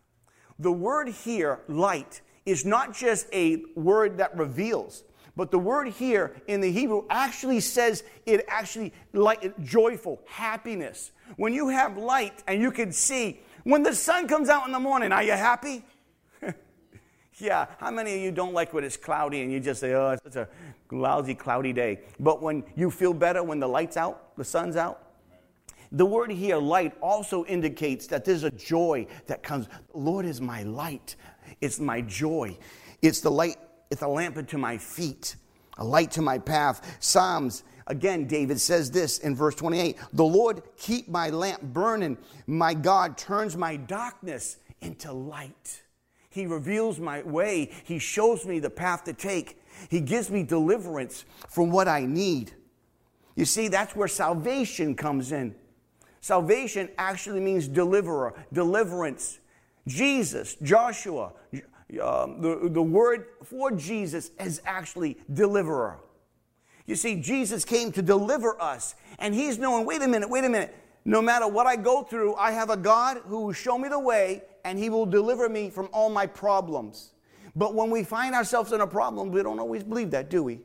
The 0.59 0.73
word 0.73 1.09
here, 1.09 1.61
light, 1.69 2.21
is 2.45 2.65
not 2.65 2.95
just 2.95 3.27
a 3.33 3.62
word 3.75 4.19
that 4.19 4.37
reveals, 4.37 5.05
but 5.37 5.51
the 5.51 5.59
word 5.59 5.89
here 5.89 6.35
in 6.47 6.61
the 6.61 6.73
Hebrew 6.73 7.05
actually 7.11 7.61
says 7.61 8.05
it 8.25 8.45
actually 8.49 8.93
like 9.12 9.62
joyful, 9.62 10.23
happiness. 10.27 11.12
When 11.37 11.53
you 11.53 11.69
have 11.69 11.99
light 11.99 12.43
and 12.47 12.61
you 12.61 12.71
can 12.71 12.91
see, 12.91 13.41
when 13.66 13.83
the 13.83 13.92
sun 13.92 14.29
comes 14.29 14.48
out 14.48 14.64
in 14.66 14.72
the 14.72 14.79
morning, 14.79 15.11
are 15.11 15.24
you 15.24 15.33
happy? 15.33 15.85
yeah, 17.38 17.66
how 17.79 17.90
many 17.90 18.14
of 18.14 18.20
you 18.20 18.31
don't 18.31 18.55
like 18.55 18.72
when 18.72 18.85
it's 18.85 18.96
cloudy 18.96 19.42
and 19.42 19.50
you 19.50 19.59
just 19.59 19.81
say, 19.81 19.92
oh, 19.92 20.16
it's 20.24 20.37
a 20.37 20.48
lousy, 20.92 21.35
cloudy 21.35 21.72
day? 21.72 21.98
But 22.20 22.40
when 22.40 22.62
you 22.76 22.92
feel 22.92 23.12
better 23.12 23.42
when 23.42 23.59
the 23.59 23.66
light's 23.66 23.96
out, 23.96 24.37
the 24.37 24.44
sun's 24.44 24.76
out? 24.76 25.02
The 25.90 26.07
word 26.07 26.31
here, 26.31 26.59
light, 26.59 26.96
also 27.02 27.44
indicates 27.46 28.07
that 28.07 28.24
there's 28.24 28.44
a 28.44 28.52
joy 28.52 29.09
that 29.26 29.42
comes. 29.42 29.66
Lord 29.92 30.26
is 30.26 30.40
my 30.40 30.62
light. 30.62 31.16
It's 31.61 31.81
my 31.81 32.02
joy. 32.02 32.57
It's 33.02 33.20
the 33.20 33.33
light, 33.33 33.57
it's 33.90 34.02
a 34.02 34.09
lamp 34.09 34.37
unto 34.37 34.59
my 34.59 34.79
feet, 34.79 35.35
a 35.76 35.85
light 35.85 36.12
to 36.12 36.22
my 36.22 36.38
path. 36.38 36.98
Psalms 37.00 37.64
Again, 37.88 38.27
David 38.27 38.61
says 38.61 38.90
this 38.90 39.18
in 39.18 39.35
verse 39.35 39.55
28 39.55 39.96
The 40.12 40.25
Lord 40.25 40.62
keep 40.77 41.09
my 41.09 41.31
lamp 41.31 41.62
burning. 41.62 42.18
My 42.46 42.75
God 42.75 43.16
turns 43.16 43.57
my 43.57 43.77
darkness 43.77 44.59
into 44.81 45.12
light. 45.12 45.83
He 46.29 46.46
reveals 46.46 46.99
my 46.99 47.22
way. 47.22 47.70
He 47.85 47.99
shows 47.99 48.44
me 48.44 48.59
the 48.59 48.70
path 48.70 49.05
to 49.05 49.12
take. 49.12 49.62
He 49.88 50.01
gives 50.01 50.31
me 50.31 50.42
deliverance 50.42 51.25
from 51.49 51.70
what 51.70 51.88
I 51.88 52.05
need. 52.05 52.53
You 53.37 53.44
see, 53.44 53.68
that's 53.68 53.94
where 53.94 54.09
salvation 54.09 54.94
comes 54.94 55.33
in. 55.33 55.55
Salvation 56.20 56.88
actually 56.99 57.40
means 57.40 57.68
deliverer, 57.68 58.35
deliverance. 58.53 59.38
Jesus, 59.87 60.57
Joshua, 60.62 61.33
um, 62.03 62.40
the, 62.40 62.68
the 62.70 62.83
word 62.83 63.27
for 63.44 63.70
Jesus 63.70 64.31
is 64.40 64.61
actually 64.66 65.18
deliverer. 65.33 66.01
You 66.87 66.94
see, 66.94 67.20
Jesus 67.20 67.64
came 67.64 67.92
to 67.92 68.03
deliver 68.03 68.61
us. 68.61 68.94
And 69.18 69.35
he's 69.35 69.59
knowing, 69.59 69.87
wait 69.87 70.03
a 70.03 70.09
minute, 70.09 70.31
wait 70.31 70.44
a 70.44 70.49
minute. 70.49 70.75
No 71.05 71.22
matter 71.22 71.46
what 71.46 71.66
I 71.66 71.77
go 71.77 72.03
through, 72.03 72.35
I 72.35 72.51
have 72.53 72.70
a 72.70 72.77
God 72.77 73.22
who 73.27 73.42
will 73.42 73.53
show 73.53 73.79
me 73.79 73.88
the 73.88 73.99
way 73.99 74.42
and 74.64 74.79
he 74.79 74.90
will 74.90 75.07
deliver 75.07 75.49
me 75.49 75.70
from 75.70 75.88
all 75.92 76.11
my 76.11 76.27
problems. 76.27 77.12
But 77.55 77.75
when 77.75 77.90
we 77.90 78.03
find 78.03 78.35
ourselves 78.35 78.72
in 78.72 78.81
a 78.81 78.87
problem, 78.87 79.31
we 79.31 79.42
don't 79.42 79.61
always 79.61 79.85
believe 79.85 80.11
that, 80.11 80.29
do 80.29 80.42
we? 80.42 80.61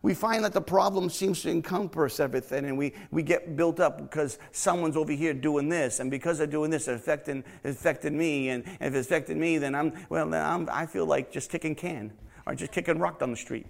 We 0.00 0.14
find 0.14 0.44
that 0.44 0.52
the 0.52 0.60
problem 0.60 1.10
seems 1.10 1.42
to 1.42 1.50
encompass 1.50 2.18
everything, 2.18 2.64
and 2.64 2.76
we, 2.76 2.92
we 3.10 3.22
get 3.22 3.56
built 3.56 3.78
up 3.78 3.98
because 3.98 4.38
someone's 4.50 4.96
over 4.96 5.12
here 5.12 5.34
doing 5.34 5.68
this, 5.68 6.00
and 6.00 6.10
because 6.10 6.38
they're 6.38 6.46
doing 6.46 6.70
this, 6.70 6.88
it's 6.88 7.00
affecting, 7.00 7.44
it's 7.62 7.78
affecting 7.78 8.16
me, 8.16 8.48
and 8.48 8.64
if 8.80 8.94
it's 8.94 9.06
affecting 9.06 9.38
me, 9.38 9.58
then 9.58 9.74
I'm, 9.76 9.92
well, 10.08 10.28
then 10.28 10.44
I'm, 10.44 10.68
I 10.72 10.86
feel 10.86 11.06
like 11.06 11.30
just 11.30 11.50
kicking 11.50 11.76
can 11.76 12.12
or 12.46 12.54
just 12.54 12.72
kicking 12.72 12.98
rock 12.98 13.20
down 13.20 13.30
the 13.30 13.36
street. 13.36 13.66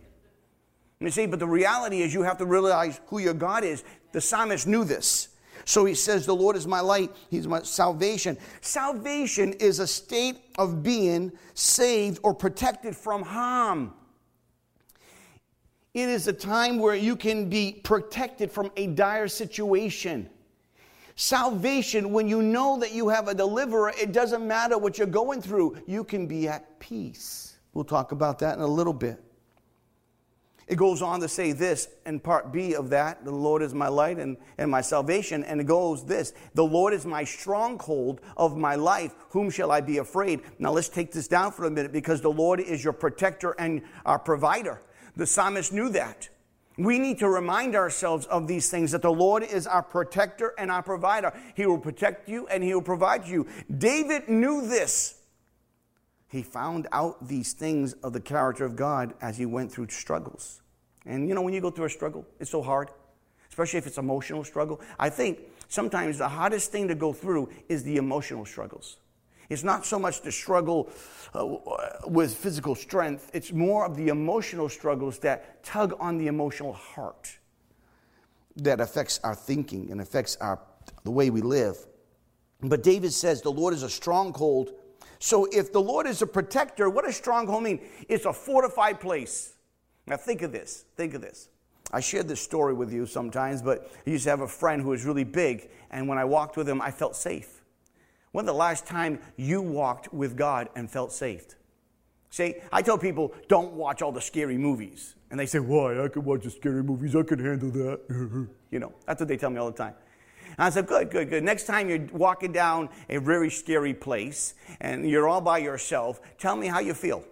You 1.03 1.11
see, 1.11 1.27
but 1.27 1.39
the 1.39 1.47
reality 1.47 2.03
is 2.03 2.15
you 2.15 2.23
have 2.23 2.39
to 2.39 2.47
realize 2.47 3.01
who 3.07 3.19
your 3.19 3.35
God 3.35 3.65
is. 3.65 3.83
The 4.13 4.21
psalmist 4.21 4.67
knew 4.67 4.85
this. 4.85 5.29
So 5.65 5.85
he 5.85 5.95
says, 5.95 6.27
The 6.27 6.35
Lord 6.35 6.57
is 6.57 6.67
my 6.67 6.81
light, 6.81 7.11
He's 7.31 7.47
my 7.47 7.63
salvation. 7.63 8.37
Salvation 8.61 9.53
is 9.55 9.79
a 9.79 9.87
state 9.87 10.37
of 10.59 10.83
being 10.83 11.33
saved 11.55 12.21
or 12.23 12.35
protected 12.35 12.97
from 12.97 13.23
harm. 13.23 13.95
It 15.95 16.09
is 16.09 16.27
a 16.27 16.33
time 16.33 16.79
where 16.79 16.95
you 16.95 17.17
can 17.17 17.51
be 17.51 17.81
protected 17.85 18.51
from 18.51 18.71
a 18.77 18.87
dire 18.87 19.29
situation. 19.29 20.29
Salvation, 21.17 22.13
when 22.13 22.27
you 22.27 22.41
know 22.43 22.79
that 22.79 22.93
you 22.93 23.11
have 23.11 23.29
a 23.29 23.35
deliverer, 23.35 23.93
it 24.01 24.13
doesn't 24.13 24.47
matter 24.47 24.79
what 24.79 24.97
you're 24.97 25.07
going 25.07 25.43
through, 25.43 25.77
you 25.87 26.03
can 26.03 26.27
be 26.27 26.49
at 26.49 26.81
peace. 26.81 27.59
We'll 27.75 27.85
talk 27.85 28.13
about 28.13 28.39
that 28.39 28.57
in 28.57 28.63
a 28.63 28.67
little 28.67 28.95
bit. 28.95 29.23
It 30.69 30.77
goes 30.77 31.03
on 31.03 31.21
to 31.21 31.29
say 31.29 31.53
this 31.53 31.89
in 32.07 32.21
part 32.21 32.53
B 32.53 32.75
of 32.75 32.91
that 32.91 33.25
the 33.25 33.31
Lord 33.31 33.63
is 33.63 33.75
my 33.75 33.89
light 33.89 34.19
and, 34.19 34.37
and 34.59 34.71
my 34.71 34.81
salvation. 34.81 35.45
And 35.45 35.61
it 35.61 35.65
goes 35.65 36.05
this 36.05 36.33
The 36.55 36.65
Lord 36.65 36.95
is 36.95 37.05
my 37.05 37.25
stronghold 37.25 38.21
of 38.37 38.57
my 38.57 38.77
life. 38.77 39.15
Whom 39.31 39.51
shall 39.51 39.71
I 39.71 39.81
be 39.81 39.99
afraid? 39.99 40.41
Now 40.59 40.73
let's 40.73 40.89
take 40.89 41.13
this 41.13 41.29
down 41.29 41.53
for 41.53 41.67
a 41.67 41.71
minute 41.71 41.93
because 41.93 42.21
the 42.21 42.31
Lord 42.31 42.61
is 42.61 42.83
your 42.83 42.93
protector 42.93 43.55
and 43.59 43.83
our 44.07 44.19
provider. 44.19 44.81
The 45.17 45.27
psalmist 45.27 45.73
knew 45.73 45.91
that. 45.91 46.29
We 46.79 46.99
need 46.99 47.19
to 47.19 47.29
remind 47.29 47.75
ourselves 47.75 48.25
of 48.27 48.49
these 48.49 48.71
things 48.71 48.93
that 48.93 49.03
the 49.03 49.13
Lord 49.13 49.43
is 49.43 49.67
our 49.67 49.83
protector 49.83 50.55
and 50.57 50.71
our 50.71 50.83
provider. 50.83 51.33
He 51.55 51.67
will 51.67 51.79
protect 51.79 52.29
you 52.29 52.47
and 52.47 52.65
He 52.65 52.73
will 52.75 52.83
provide 52.83 53.27
you. 53.27 53.47
David 53.77 54.29
knew 54.29 54.67
this. 54.67 55.22
He 56.33 56.43
found 56.43 56.89
out 56.93 57.29
these 57.29 57.53
things 57.53 57.93
of 58.03 58.15
the 58.15 58.21
character 58.21 58.65
of 58.65 58.75
God 58.75 59.13
as 59.21 59.37
he 59.37 59.45
went 59.45 59.71
through 59.71 59.89
struggles. 59.89 60.63
And 61.05 61.29
you 61.29 61.35
know, 61.35 61.43
when 61.43 61.53
you 61.53 61.61
go 61.61 61.71
through 61.71 61.85
a 61.85 61.91
struggle, 61.91 62.27
it's 62.41 62.51
so 62.51 62.63
hard, 62.63 62.89
especially 63.51 63.79
if 63.79 63.87
it's 63.87 63.99
emotional 63.99 64.43
struggle. 64.43 64.81
I 64.99 65.11
think 65.11 65.41
sometimes 65.69 66.17
the 66.17 66.31
hardest 66.31 66.73
thing 66.73 66.89
to 66.89 66.95
go 66.95 67.13
through 67.13 67.51
is 67.69 67.85
the 67.85 67.99
emotional 67.99 68.47
struggles. 68.47 68.97
It's 69.51 69.63
not 69.63 69.85
so 69.85 69.99
much 69.99 70.23
the 70.23 70.33
struggle 70.33 70.89
uh, 71.35 71.59
with 72.07 72.35
physical 72.35 72.77
strength, 72.77 73.31
it's 73.35 73.53
more 73.53 73.85
of 73.85 73.95
the 73.95 74.09
emotional 74.09 74.71
struggles 74.71 75.19
that 75.19 75.63
tug 75.63 75.95
on 76.01 76.17
the 76.17 76.29
emotional 76.29 76.73
heart 76.73 77.37
that 78.57 78.81
affects 78.81 79.21
our 79.23 79.35
thinking 79.35 79.91
and 79.91 80.01
affects 80.01 80.37
our, 80.37 80.59
the 81.05 81.11
way 81.11 81.29
we 81.29 81.43
live. 81.43 81.77
But 82.63 82.83
David 82.83 83.13
says 83.13 83.43
the 83.43 83.53
Lord 83.53 83.75
is 83.75 83.83
a 83.83 83.91
stronghold. 83.91 84.73
So 85.23 85.45
if 85.53 85.73
the 85.73 85.81
Lord 85.81 86.09
is 86.09 86.21
a 86.21 86.27
protector, 86.27 86.91
what 86.91 87.05
does 87.05 87.15
stronghold 87.15 87.63
mean? 87.63 87.79
It's 88.09 88.25
a 88.25 88.33
fortified 88.33 88.99
place. 88.99 89.55
Now 90.05 90.17
think 90.17 90.43
of 90.43 90.51
this. 90.51 90.85
Think 90.97 91.15
of 91.15 91.23
this. 91.23 91.49
I 91.93 92.01
shared 92.01 92.27
this 92.27 92.41
story 92.41 92.75
with 92.75 92.93
you 92.93 93.07
sometimes, 93.07 93.63
but 93.63 93.89
I 94.05 94.11
used 94.11 94.25
to 94.25 94.31
have 94.31 94.41
a 94.41 94.49
friend 94.49 94.83
who 94.83 94.89
was 94.89 95.05
really 95.05 95.23
big, 95.23 95.71
and 95.93 96.09
when 96.09 96.19
I 96.19 96.25
walked 96.25 96.57
with 96.57 96.69
him, 96.69 96.83
I 96.83 96.91
felt 96.91 97.15
safe. 97.15 97.63
When 98.33 98.47
the 98.47 98.53
last 98.53 98.85
time 98.85 99.21
you 99.37 99.63
walked 99.63 100.13
with 100.13 100.37
God 100.37 100.69
and 100.75 100.91
felt 100.91 101.13
saved? 101.13 101.55
See, 102.31 102.57
I 102.73 102.83
tell 102.83 102.99
people, 102.99 103.33
don't 103.47 103.75
watch 103.75 104.03
all 104.03 104.11
the 104.11 104.21
scary 104.21 104.59
movies. 104.59 105.15
And 105.31 105.39
they 105.39 105.47
say, 105.47 105.61
why? 105.61 106.03
I 106.03 106.09
can 106.09 106.25
watch 106.25 106.43
the 106.43 106.51
scary 106.51 106.83
movies. 106.83 107.15
I 107.15 107.23
can 107.23 107.39
handle 107.39 107.71
that. 107.71 108.01
you 108.73 108.81
know, 108.81 108.93
that's 109.07 109.21
what 109.21 109.29
they 109.29 109.37
tell 109.37 109.51
me 109.51 109.59
all 109.59 109.71
the 109.71 109.79
time. 109.79 109.95
And 110.59 110.67
I 110.67 110.71
said, 110.71 110.87
good, 110.87 111.11
good, 111.11 111.31
good. 111.31 111.43
Next 111.43 111.65
time 111.65 111.89
you're 111.89 112.07
walking 112.13 112.53
down 112.53 112.89
a 113.09 113.19
very 113.19 113.51
scary 113.51 113.95
place 113.95 114.55
and 114.81 115.09
you're 115.09 115.29
all 115.29 115.41
by 115.41 115.59
yourself, 115.59 116.21
tell 116.39 116.57
me 116.57 116.67
how 116.67 116.81
you 116.81 116.95
feel. 116.95 117.25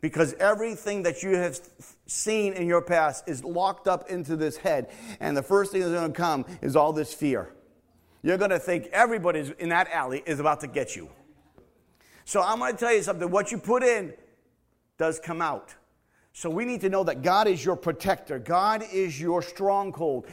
Because 0.00 0.34
everything 0.34 1.02
that 1.04 1.22
you 1.22 1.36
have 1.36 1.58
seen 2.06 2.52
in 2.52 2.66
your 2.66 2.82
past 2.82 3.28
is 3.28 3.42
locked 3.42 3.88
up 3.88 4.10
into 4.10 4.36
this 4.36 4.58
head. 4.58 4.90
And 5.20 5.36
the 5.36 5.42
first 5.42 5.72
thing 5.72 5.80
that's 5.80 5.92
going 5.92 6.12
to 6.12 6.16
come 6.16 6.44
is 6.60 6.76
all 6.76 6.92
this 6.92 7.14
fear 7.14 7.54
you're 8.24 8.38
going 8.38 8.50
to 8.50 8.58
think 8.58 8.88
everybody 8.90 9.52
in 9.58 9.68
that 9.68 9.88
alley 9.92 10.22
is 10.24 10.40
about 10.40 10.60
to 10.60 10.66
get 10.66 10.96
you. 10.96 11.10
So 12.24 12.40
I'm 12.40 12.58
going 12.58 12.72
to 12.72 12.78
tell 12.78 12.92
you 12.92 13.02
something. 13.02 13.30
What 13.30 13.52
you 13.52 13.58
put 13.58 13.82
in 13.82 14.14
does 14.96 15.20
come 15.20 15.42
out. 15.42 15.74
So 16.36 16.50
we 16.50 16.64
need 16.64 16.80
to 16.80 16.88
know 16.88 17.04
that 17.04 17.22
God 17.22 17.46
is 17.46 17.64
your 17.64 17.76
protector. 17.76 18.40
God 18.40 18.84
is 18.92 19.20
your 19.20 19.40
stronghold. 19.40 20.26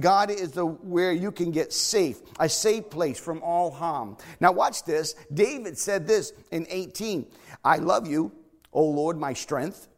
God 0.00 0.30
is 0.30 0.52
the 0.52 0.64
where 0.64 1.12
you 1.12 1.30
can 1.30 1.50
get 1.50 1.74
safe, 1.74 2.22
a 2.40 2.48
safe 2.48 2.88
place 2.88 3.18
from 3.20 3.42
all 3.42 3.70
harm. 3.70 4.16
Now 4.40 4.52
watch 4.52 4.84
this. 4.84 5.14
David 5.32 5.76
said 5.76 6.06
this 6.06 6.32
in 6.52 6.66
18. 6.70 7.26
I 7.62 7.76
love 7.76 8.06
you, 8.06 8.32
O 8.72 8.82
Lord, 8.82 9.18
my 9.18 9.34
strength. 9.34 9.88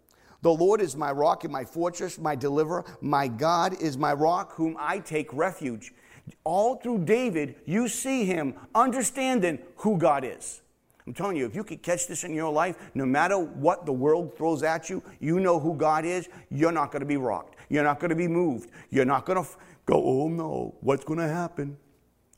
The 0.43 0.51
Lord 0.51 0.81
is 0.81 0.97
my 0.97 1.13
rock 1.13 1.45
and 1.45 1.53
my 1.53 1.65
fortress, 1.65 2.19
my 2.19 2.35
deliverer. 2.35 2.85
My 3.01 3.29
God 3.29 3.81
is 3.81 3.97
my 3.97 4.15
rock, 4.15 4.55
whom 4.55 4.77
I 4.77 4.99
take 4.99 5.33
refuge. 5.33 5.93
All 6.43 6.75
through 6.75 7.05
David, 7.05 7.55
you 7.65 7.87
see 7.87 8.25
him 8.25 8.55
understanding 8.75 9.61
who 9.77 9.99
God 9.99 10.25
is. 10.25 10.63
I'm 11.09 11.15
telling 11.15 11.39
you, 11.39 11.47
if 11.47 11.55
you 11.55 11.65
could 11.65 11.83
catch 11.83 12.07
this 12.07 12.23
in 12.25 12.35
your 12.35 12.53
life, 12.53 12.77
no 12.93 13.07
matter 13.07 13.39
what 13.39 13.87
the 13.87 13.93
world 13.95 14.37
throws 14.37 14.63
at 14.63 14.91
you, 14.91 15.03
you 15.21 15.41
know 15.41 15.59
who 15.59 15.75
God 15.75 16.05
is, 16.05 16.29
you're 16.51 16.71
not 16.71 16.93
going 16.93 17.01
to 17.01 17.07
be 17.07 17.17
rocked. 17.17 17.57
You're 17.71 17.83
not 17.83 17.99
going 17.99 18.11
to 18.11 18.15
be 18.15 18.29
moved. 18.29 18.71
You're 18.91 19.07
not 19.07 19.25
going 19.25 19.37
to 19.37 19.49
f- 19.49 19.57
go, 19.87 19.95
oh 19.95 20.29
no, 20.29 20.75
what's 20.83 21.07
going 21.07 21.19
to 21.19 21.27
happen? 21.27 21.79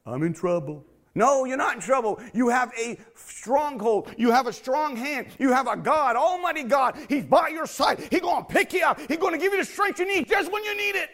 I'm 0.06 0.22
in 0.22 0.33
trouble. 0.33 0.85
No, 1.16 1.44
you're 1.46 1.56
not 1.56 1.74
in 1.74 1.80
trouble. 1.80 2.20
You 2.33 2.48
have 2.50 2.70
a 2.78 2.96
stronghold. 3.16 4.14
You 4.16 4.30
have 4.30 4.46
a 4.46 4.52
strong 4.52 4.94
hand. 4.94 5.26
You 5.40 5.52
have 5.52 5.66
a 5.66 5.76
God, 5.76 6.14
Almighty 6.14 6.62
God. 6.62 6.96
He's 7.09 7.24
by 7.24 7.48
your 7.48 7.66
side. 7.66 8.06
He's 8.09 8.20
going 8.20 8.44
to 8.44 8.48
pick 8.48 8.72
you 8.72 8.85
up. 8.85 9.00
He's 9.00 9.18
going 9.18 9.33
to 9.33 9.40
give 9.40 9.52
you 9.52 9.59
the 9.59 9.64
strength 9.64 9.98
you 9.98 10.06
need 10.06 10.28
just 10.28 10.52
when 10.52 10.62
you 10.62 10.76
need 10.76 10.94
it. 10.94 11.11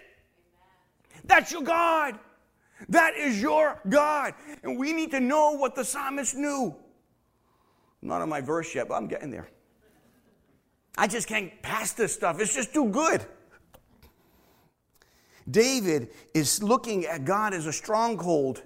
That's 1.24 1.50
your 1.50 1.62
God. 1.62 2.18
That 2.90 3.16
is 3.16 3.40
your 3.40 3.80
God. 3.88 4.34
And 4.62 4.78
we 4.78 4.92
need 4.92 5.10
to 5.12 5.20
know 5.20 5.52
what 5.52 5.74
the 5.74 5.86
psalmist 5.86 6.36
knew. 6.36 6.76
I'm 8.06 8.10
not 8.10 8.22
on 8.22 8.28
my 8.28 8.40
verse 8.40 8.72
yet, 8.72 8.86
but 8.86 8.94
I'm 8.94 9.08
getting 9.08 9.32
there. 9.32 9.48
I 10.96 11.08
just 11.08 11.26
can't 11.26 11.60
pass 11.60 11.92
this 11.92 12.14
stuff. 12.14 12.40
It's 12.40 12.54
just 12.54 12.72
too 12.72 12.88
good. 12.88 13.26
David 15.50 16.10
is 16.32 16.62
looking 16.62 17.04
at 17.06 17.24
God 17.24 17.52
as 17.52 17.66
a 17.66 17.72
stronghold. 17.72 18.62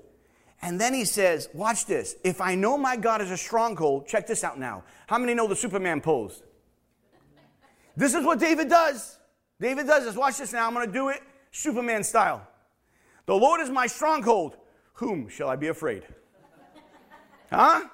And 0.60 0.78
then 0.78 0.92
he 0.92 1.06
says, 1.06 1.48
Watch 1.54 1.86
this. 1.86 2.16
If 2.22 2.42
I 2.42 2.54
know 2.54 2.76
my 2.76 2.98
God 2.98 3.22
is 3.22 3.30
a 3.30 3.36
stronghold, 3.38 4.06
check 4.06 4.26
this 4.26 4.44
out 4.44 4.58
now. 4.58 4.84
How 5.06 5.16
many 5.16 5.32
know 5.32 5.48
the 5.48 5.56
Superman 5.56 6.02
pose? 6.02 6.42
This 7.96 8.14
is 8.14 8.26
what 8.26 8.38
David 8.38 8.68
does. 8.68 9.18
David 9.58 9.86
does 9.86 10.04
this. 10.04 10.16
Watch 10.16 10.36
this 10.36 10.52
now. 10.52 10.66
I'm 10.66 10.74
going 10.74 10.86
to 10.86 10.92
do 10.92 11.08
it 11.08 11.22
Superman 11.50 12.04
style. 12.04 12.46
The 13.24 13.34
Lord 13.34 13.62
is 13.62 13.70
my 13.70 13.86
stronghold. 13.86 14.58
Whom 14.94 15.30
shall 15.30 15.48
I 15.48 15.56
be 15.56 15.68
afraid? 15.68 16.02
Huh? 17.50 17.88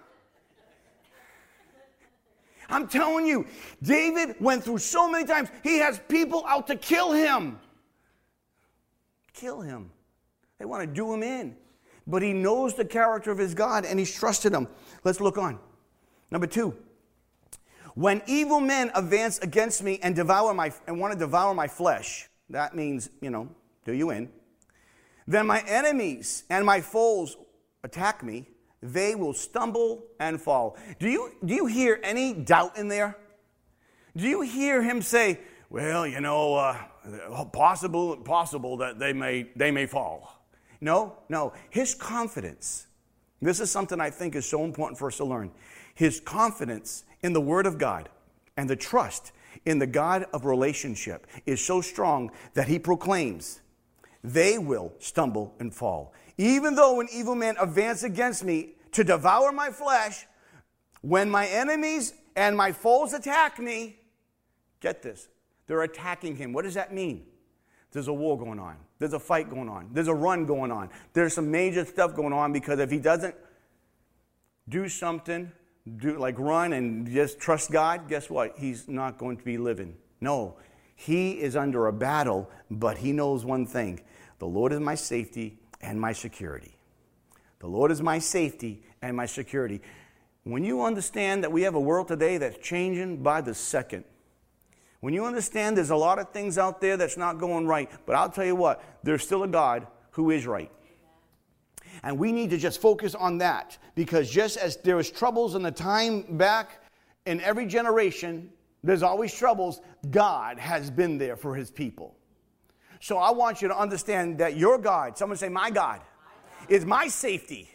I'm 2.68 2.88
telling 2.88 3.26
you, 3.26 3.46
David 3.82 4.36
went 4.40 4.64
through 4.64 4.78
so 4.78 5.10
many 5.10 5.24
times, 5.24 5.48
he 5.62 5.78
has 5.78 6.00
people 6.08 6.44
out 6.46 6.66
to 6.68 6.76
kill 6.76 7.12
him. 7.12 7.58
Kill 9.32 9.60
him. 9.60 9.90
They 10.58 10.64
want 10.64 10.82
to 10.82 10.86
do 10.86 11.12
him 11.12 11.22
in. 11.22 11.56
But 12.06 12.22
he 12.22 12.32
knows 12.32 12.74
the 12.74 12.84
character 12.84 13.30
of 13.30 13.38
his 13.38 13.54
God 13.54 13.84
and 13.84 13.98
he's 13.98 14.14
trusted 14.14 14.52
him. 14.52 14.68
Let's 15.04 15.20
look 15.20 15.38
on. 15.38 15.58
Number 16.30 16.46
two. 16.46 16.76
When 17.94 18.22
evil 18.26 18.60
men 18.60 18.90
advance 18.94 19.38
against 19.38 19.82
me 19.82 19.98
and 20.02 20.14
devour 20.14 20.52
my 20.52 20.70
and 20.86 21.00
want 21.00 21.14
to 21.14 21.18
devour 21.18 21.54
my 21.54 21.66
flesh, 21.66 22.28
that 22.50 22.76
means, 22.76 23.08
you 23.22 23.30
know, 23.30 23.48
do 23.86 23.94
you 23.94 24.10
in. 24.10 24.28
Then 25.26 25.46
my 25.46 25.60
enemies 25.66 26.44
and 26.50 26.64
my 26.64 26.82
foes 26.82 27.36
attack 27.82 28.22
me, 28.22 28.48
they 28.82 29.14
will 29.14 29.32
stumble 29.32 30.04
and 30.20 30.40
fall. 30.40 30.76
Do 30.98 31.08
you, 31.08 31.32
do 31.44 31.54
you 31.54 31.66
hear 31.66 31.98
any 32.02 32.32
doubt 32.34 32.76
in 32.76 32.88
there? 32.88 33.16
Do 34.16 34.28
you 34.28 34.42
hear 34.42 34.82
him 34.82 35.02
say, 35.02 35.40
well, 35.68 36.06
you 36.06 36.20
know, 36.20 36.54
uh, 36.54 37.44
possible, 37.52 38.16
possible 38.16 38.76
that 38.78 38.98
they 38.98 39.12
may, 39.12 39.48
they 39.56 39.70
may 39.70 39.86
fall? 39.86 40.42
No, 40.80 41.18
no. 41.28 41.52
His 41.70 41.94
confidence, 41.94 42.86
this 43.40 43.60
is 43.60 43.70
something 43.70 44.00
I 44.00 44.10
think 44.10 44.34
is 44.34 44.46
so 44.48 44.64
important 44.64 44.98
for 44.98 45.08
us 45.08 45.16
to 45.18 45.24
learn. 45.24 45.50
His 45.94 46.20
confidence 46.20 47.04
in 47.22 47.32
the 47.32 47.40
Word 47.40 47.66
of 47.66 47.78
God 47.78 48.08
and 48.56 48.68
the 48.68 48.76
trust 48.76 49.32
in 49.64 49.78
the 49.78 49.86
God 49.86 50.26
of 50.32 50.44
relationship 50.44 51.26
is 51.44 51.64
so 51.64 51.80
strong 51.80 52.30
that 52.54 52.68
he 52.68 52.78
proclaims, 52.78 53.60
they 54.22 54.58
will 54.58 54.92
stumble 54.98 55.54
and 55.58 55.74
fall. 55.74 56.12
Even 56.38 56.74
though 56.74 57.00
an 57.00 57.08
evil 57.12 57.34
man 57.34 57.56
advance 57.60 58.02
against 58.02 58.44
me 58.44 58.74
to 58.92 59.04
devour 59.04 59.52
my 59.52 59.70
flesh, 59.70 60.26
when 61.00 61.30
my 61.30 61.46
enemies 61.46 62.14
and 62.34 62.56
my 62.56 62.72
foes 62.72 63.12
attack 63.12 63.58
me, 63.58 63.98
get 64.80 65.02
this, 65.02 65.28
they're 65.66 65.82
attacking 65.82 66.36
him. 66.36 66.52
What 66.52 66.62
does 66.62 66.74
that 66.74 66.92
mean? 66.92 67.24
There's 67.92 68.08
a 68.08 68.12
war 68.12 68.38
going 68.38 68.58
on. 68.58 68.76
There's 68.98 69.14
a 69.14 69.18
fight 69.18 69.48
going 69.48 69.68
on. 69.68 69.90
There's 69.92 70.08
a 70.08 70.14
run 70.14 70.44
going 70.44 70.70
on. 70.70 70.90
There's 71.12 71.34
some 71.34 71.50
major 71.50 71.84
stuff 71.84 72.14
going 72.14 72.32
on 72.32 72.52
because 72.52 72.78
if 72.78 72.90
he 72.90 72.98
doesn't 72.98 73.34
do 74.68 74.88
something, 74.88 75.50
do 75.98 76.18
like 76.18 76.38
run 76.38 76.72
and 76.72 77.10
just 77.10 77.38
trust 77.38 77.70
God, 77.70 78.08
guess 78.08 78.28
what? 78.28 78.54
He's 78.58 78.88
not 78.88 79.18
going 79.18 79.36
to 79.36 79.44
be 79.44 79.56
living. 79.56 79.94
No, 80.20 80.56
he 80.94 81.32
is 81.32 81.56
under 81.56 81.86
a 81.86 81.92
battle, 81.92 82.50
but 82.70 82.98
he 82.98 83.12
knows 83.12 83.44
one 83.44 83.66
thing 83.66 84.00
the 84.38 84.46
Lord 84.46 84.72
is 84.72 84.80
my 84.80 84.94
safety 84.94 85.58
and 85.86 86.00
my 86.00 86.12
security. 86.12 86.76
The 87.60 87.68
Lord 87.68 87.90
is 87.92 88.02
my 88.02 88.18
safety 88.18 88.82
and 89.00 89.16
my 89.16 89.26
security. 89.26 89.80
When 90.42 90.64
you 90.64 90.82
understand 90.82 91.44
that 91.44 91.52
we 91.52 91.62
have 91.62 91.76
a 91.76 91.80
world 91.80 92.08
today 92.08 92.38
that's 92.38 92.58
changing 92.58 93.22
by 93.22 93.40
the 93.40 93.54
second, 93.54 94.04
when 95.00 95.14
you 95.14 95.24
understand 95.24 95.76
there's 95.76 95.90
a 95.90 95.96
lot 95.96 96.18
of 96.18 96.30
things 96.30 96.58
out 96.58 96.80
there 96.80 96.96
that's 96.96 97.16
not 97.16 97.38
going 97.38 97.66
right, 97.66 97.88
but 98.04 98.16
I'll 98.16 98.28
tell 98.28 98.44
you 98.44 98.56
what, 98.56 98.82
there's 99.04 99.22
still 99.22 99.44
a 99.44 99.48
God 99.48 99.86
who 100.10 100.32
is 100.32 100.46
right. 100.46 100.70
And 102.02 102.18
we 102.18 102.32
need 102.32 102.50
to 102.50 102.58
just 102.58 102.80
focus 102.80 103.14
on 103.14 103.38
that 103.38 103.78
because 103.94 104.28
just 104.28 104.56
as 104.56 104.76
there 104.78 104.96
was 104.96 105.10
troubles 105.10 105.54
in 105.54 105.62
the 105.62 105.70
time 105.70 106.36
back 106.36 106.82
in 107.26 107.40
every 107.40 107.66
generation, 107.66 108.50
there's 108.82 109.02
always 109.02 109.32
troubles. 109.32 109.80
God 110.10 110.58
has 110.58 110.90
been 110.90 111.16
there 111.16 111.36
for 111.36 111.54
his 111.54 111.70
people. 111.70 112.16
So 113.00 113.18
I 113.18 113.30
want 113.30 113.62
you 113.62 113.68
to 113.68 113.78
understand 113.78 114.38
that 114.38 114.56
your 114.56 114.78
God, 114.78 115.16
someone 115.18 115.38
say, 115.38 115.48
My 115.48 115.70
God, 115.70 116.00
is 116.68 116.84
my 116.84 117.08
safety, 117.08 117.68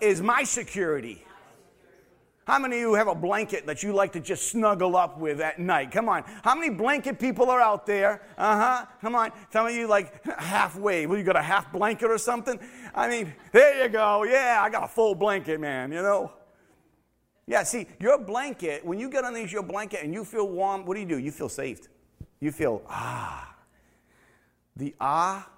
is 0.00 0.20
my 0.20 0.44
security. 0.44 1.24
How 2.44 2.58
many 2.58 2.76
of 2.76 2.80
you 2.80 2.94
have 2.94 3.06
a 3.06 3.14
blanket 3.14 3.66
that 3.66 3.84
you 3.84 3.92
like 3.92 4.12
to 4.14 4.20
just 4.20 4.48
snuggle 4.48 4.96
up 4.96 5.16
with 5.16 5.40
at 5.40 5.60
night? 5.60 5.92
Come 5.92 6.08
on. 6.08 6.24
How 6.42 6.56
many 6.56 6.70
blanket 6.70 7.20
people 7.20 7.48
are 7.50 7.60
out 7.60 7.86
there? 7.86 8.22
Uh 8.36 8.56
huh. 8.56 8.86
Come 9.00 9.14
on. 9.14 9.30
Some 9.52 9.66
of 9.66 9.72
you 9.72 9.86
like 9.86 10.24
halfway. 10.38 11.06
Well, 11.06 11.16
you 11.16 11.24
got 11.24 11.36
a 11.36 11.42
half 11.42 11.72
blanket 11.72 12.10
or 12.10 12.18
something? 12.18 12.58
I 12.94 13.08
mean, 13.08 13.32
there 13.52 13.84
you 13.84 13.88
go. 13.88 14.24
Yeah, 14.24 14.58
I 14.60 14.70
got 14.70 14.82
a 14.82 14.88
full 14.88 15.14
blanket, 15.14 15.60
man, 15.60 15.92
you 15.92 16.02
know? 16.02 16.32
Yeah, 17.46 17.62
see, 17.62 17.86
your 18.00 18.18
blanket, 18.18 18.84
when 18.84 18.98
you 18.98 19.08
get 19.08 19.24
underneath 19.24 19.52
your 19.52 19.62
blanket 19.62 20.02
and 20.02 20.12
you 20.12 20.24
feel 20.24 20.48
warm, 20.48 20.84
what 20.84 20.94
do 20.94 21.00
you 21.00 21.08
do? 21.08 21.18
You 21.18 21.30
feel 21.30 21.48
saved. 21.48 21.88
You 22.40 22.50
feel, 22.50 22.82
ah. 22.88 23.51
The 24.76 24.94
ah 25.00 25.48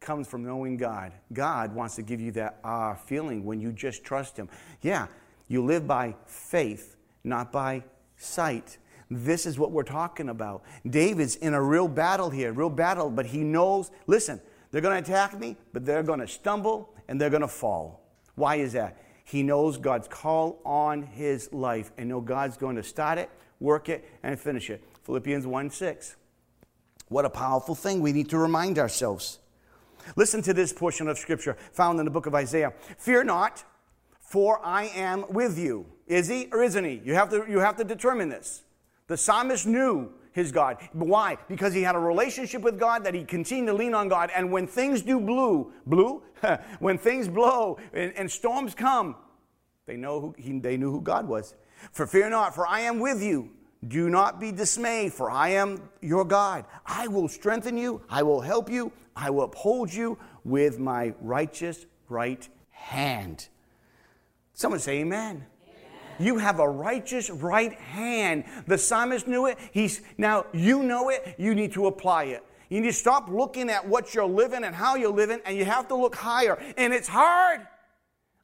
comes 0.00 0.26
from 0.26 0.44
knowing 0.44 0.76
God. 0.76 1.12
God 1.32 1.74
wants 1.74 1.96
to 1.96 2.02
give 2.02 2.20
you 2.20 2.32
that 2.32 2.58
ah 2.64 2.94
feeling 2.94 3.44
when 3.44 3.60
you 3.60 3.72
just 3.72 4.04
trust 4.04 4.36
Him. 4.36 4.48
Yeah, 4.80 5.06
you 5.48 5.64
live 5.64 5.86
by 5.86 6.16
faith, 6.26 6.96
not 7.24 7.52
by 7.52 7.84
sight. 8.16 8.78
This 9.10 9.44
is 9.44 9.58
what 9.58 9.72
we're 9.72 9.82
talking 9.82 10.30
about. 10.30 10.62
David's 10.88 11.36
in 11.36 11.54
a 11.54 11.62
real 11.62 11.88
battle 11.88 12.30
here, 12.30 12.52
real 12.52 12.70
battle, 12.70 13.10
but 13.10 13.26
he 13.26 13.44
knows, 13.44 13.90
listen, 14.06 14.40
they're 14.70 14.80
going 14.80 15.02
to 15.02 15.10
attack 15.10 15.38
me, 15.38 15.56
but 15.72 15.84
they're 15.84 16.02
going 16.02 16.20
to 16.20 16.26
stumble 16.26 16.94
and 17.08 17.20
they're 17.20 17.30
going 17.30 17.42
to 17.42 17.48
fall. 17.48 18.00
Why 18.34 18.56
is 18.56 18.72
that? 18.72 18.96
He 19.24 19.42
knows 19.42 19.76
God's 19.76 20.08
call 20.08 20.60
on 20.64 21.02
his 21.02 21.52
life 21.52 21.92
and 21.98 22.08
know 22.08 22.20
God's 22.20 22.56
going 22.56 22.76
to 22.76 22.82
start 22.82 23.18
it, 23.18 23.30
work 23.60 23.88
it, 23.88 24.08
and 24.22 24.40
finish 24.40 24.70
it. 24.70 24.82
Philippians 25.04 25.46
1 25.46 25.70
6. 25.70 26.16
What 27.12 27.26
a 27.26 27.30
powerful 27.30 27.74
thing 27.74 28.00
we 28.00 28.12
need 28.12 28.30
to 28.30 28.38
remind 28.38 28.78
ourselves. 28.78 29.38
Listen 30.16 30.40
to 30.42 30.54
this 30.54 30.72
portion 30.72 31.08
of 31.08 31.18
scripture 31.18 31.56
found 31.72 31.98
in 31.98 32.06
the 32.06 32.10
book 32.10 32.26
of 32.26 32.34
Isaiah. 32.34 32.72
Fear 32.96 33.24
not, 33.24 33.64
for 34.20 34.64
I 34.64 34.84
am 34.94 35.26
with 35.28 35.58
you. 35.58 35.86
Is 36.06 36.28
he 36.28 36.48
or 36.52 36.62
isn't 36.62 36.84
he? 36.84 37.02
You 37.04 37.14
have 37.14 37.28
to, 37.30 37.44
you 37.48 37.58
have 37.58 37.76
to 37.76 37.84
determine 37.84 38.30
this. 38.30 38.62
The 39.08 39.16
psalmist 39.16 39.66
knew 39.66 40.10
his 40.32 40.50
God. 40.50 40.78
Why? 40.92 41.36
Because 41.48 41.74
he 41.74 41.82
had 41.82 41.94
a 41.94 41.98
relationship 41.98 42.62
with 42.62 42.80
God 42.80 43.04
that 43.04 43.12
he 43.12 43.24
continued 43.24 43.66
to 43.66 43.74
lean 43.74 43.92
on 43.92 44.08
God. 44.08 44.30
And 44.34 44.50
when 44.50 44.66
things 44.66 45.02
do 45.02 45.20
blue, 45.20 45.70
blue, 45.86 46.22
when 46.78 46.96
things 46.96 47.28
blow 47.28 47.78
and, 47.92 48.12
and, 48.16 48.30
storms 48.30 48.74
come, 48.74 49.16
they 49.84 49.96
know 49.96 50.20
who 50.20 50.34
he, 50.38 50.58
they 50.58 50.78
knew 50.78 50.90
who 50.90 51.02
God 51.02 51.28
was. 51.28 51.54
For 51.92 52.06
fear 52.06 52.30
not, 52.30 52.54
for 52.54 52.66
I 52.66 52.80
am 52.80 53.00
with 53.00 53.22
you. 53.22 53.50
Do 53.88 54.08
not 54.08 54.38
be 54.38 54.52
dismayed, 54.52 55.12
for 55.12 55.30
I 55.30 55.50
am 55.50 55.88
your 56.00 56.24
God. 56.24 56.64
I 56.86 57.08
will 57.08 57.28
strengthen 57.28 57.76
you, 57.76 58.02
I 58.08 58.22
will 58.22 58.40
help 58.40 58.70
you, 58.70 58.92
I 59.16 59.30
will 59.30 59.44
uphold 59.44 59.92
you 59.92 60.18
with 60.44 60.78
my 60.78 61.14
righteous 61.20 61.86
right 62.08 62.48
hand. 62.70 63.48
Someone 64.54 64.80
say 64.80 65.00
amen. 65.00 65.46
You 66.18 66.38
have 66.38 66.60
a 66.60 66.68
righteous 66.68 67.30
right 67.30 67.72
hand. 67.72 68.44
The 68.66 68.78
psalmist 68.78 69.26
knew 69.26 69.46
it. 69.46 69.58
He's 69.72 70.02
now 70.18 70.46
you 70.52 70.82
know 70.82 71.08
it. 71.08 71.34
You 71.38 71.54
need 71.54 71.72
to 71.72 71.86
apply 71.86 72.24
it. 72.24 72.44
You 72.68 72.80
need 72.80 72.88
to 72.88 72.92
stop 72.92 73.28
looking 73.28 73.68
at 73.68 73.86
what 73.86 74.14
you're 74.14 74.24
living 74.24 74.64
and 74.64 74.74
how 74.74 74.94
you're 74.94 75.12
living, 75.12 75.40
and 75.44 75.56
you 75.56 75.64
have 75.64 75.88
to 75.88 75.94
look 75.94 76.14
higher. 76.14 76.58
And 76.76 76.92
it's 76.92 77.08
hard. 77.08 77.66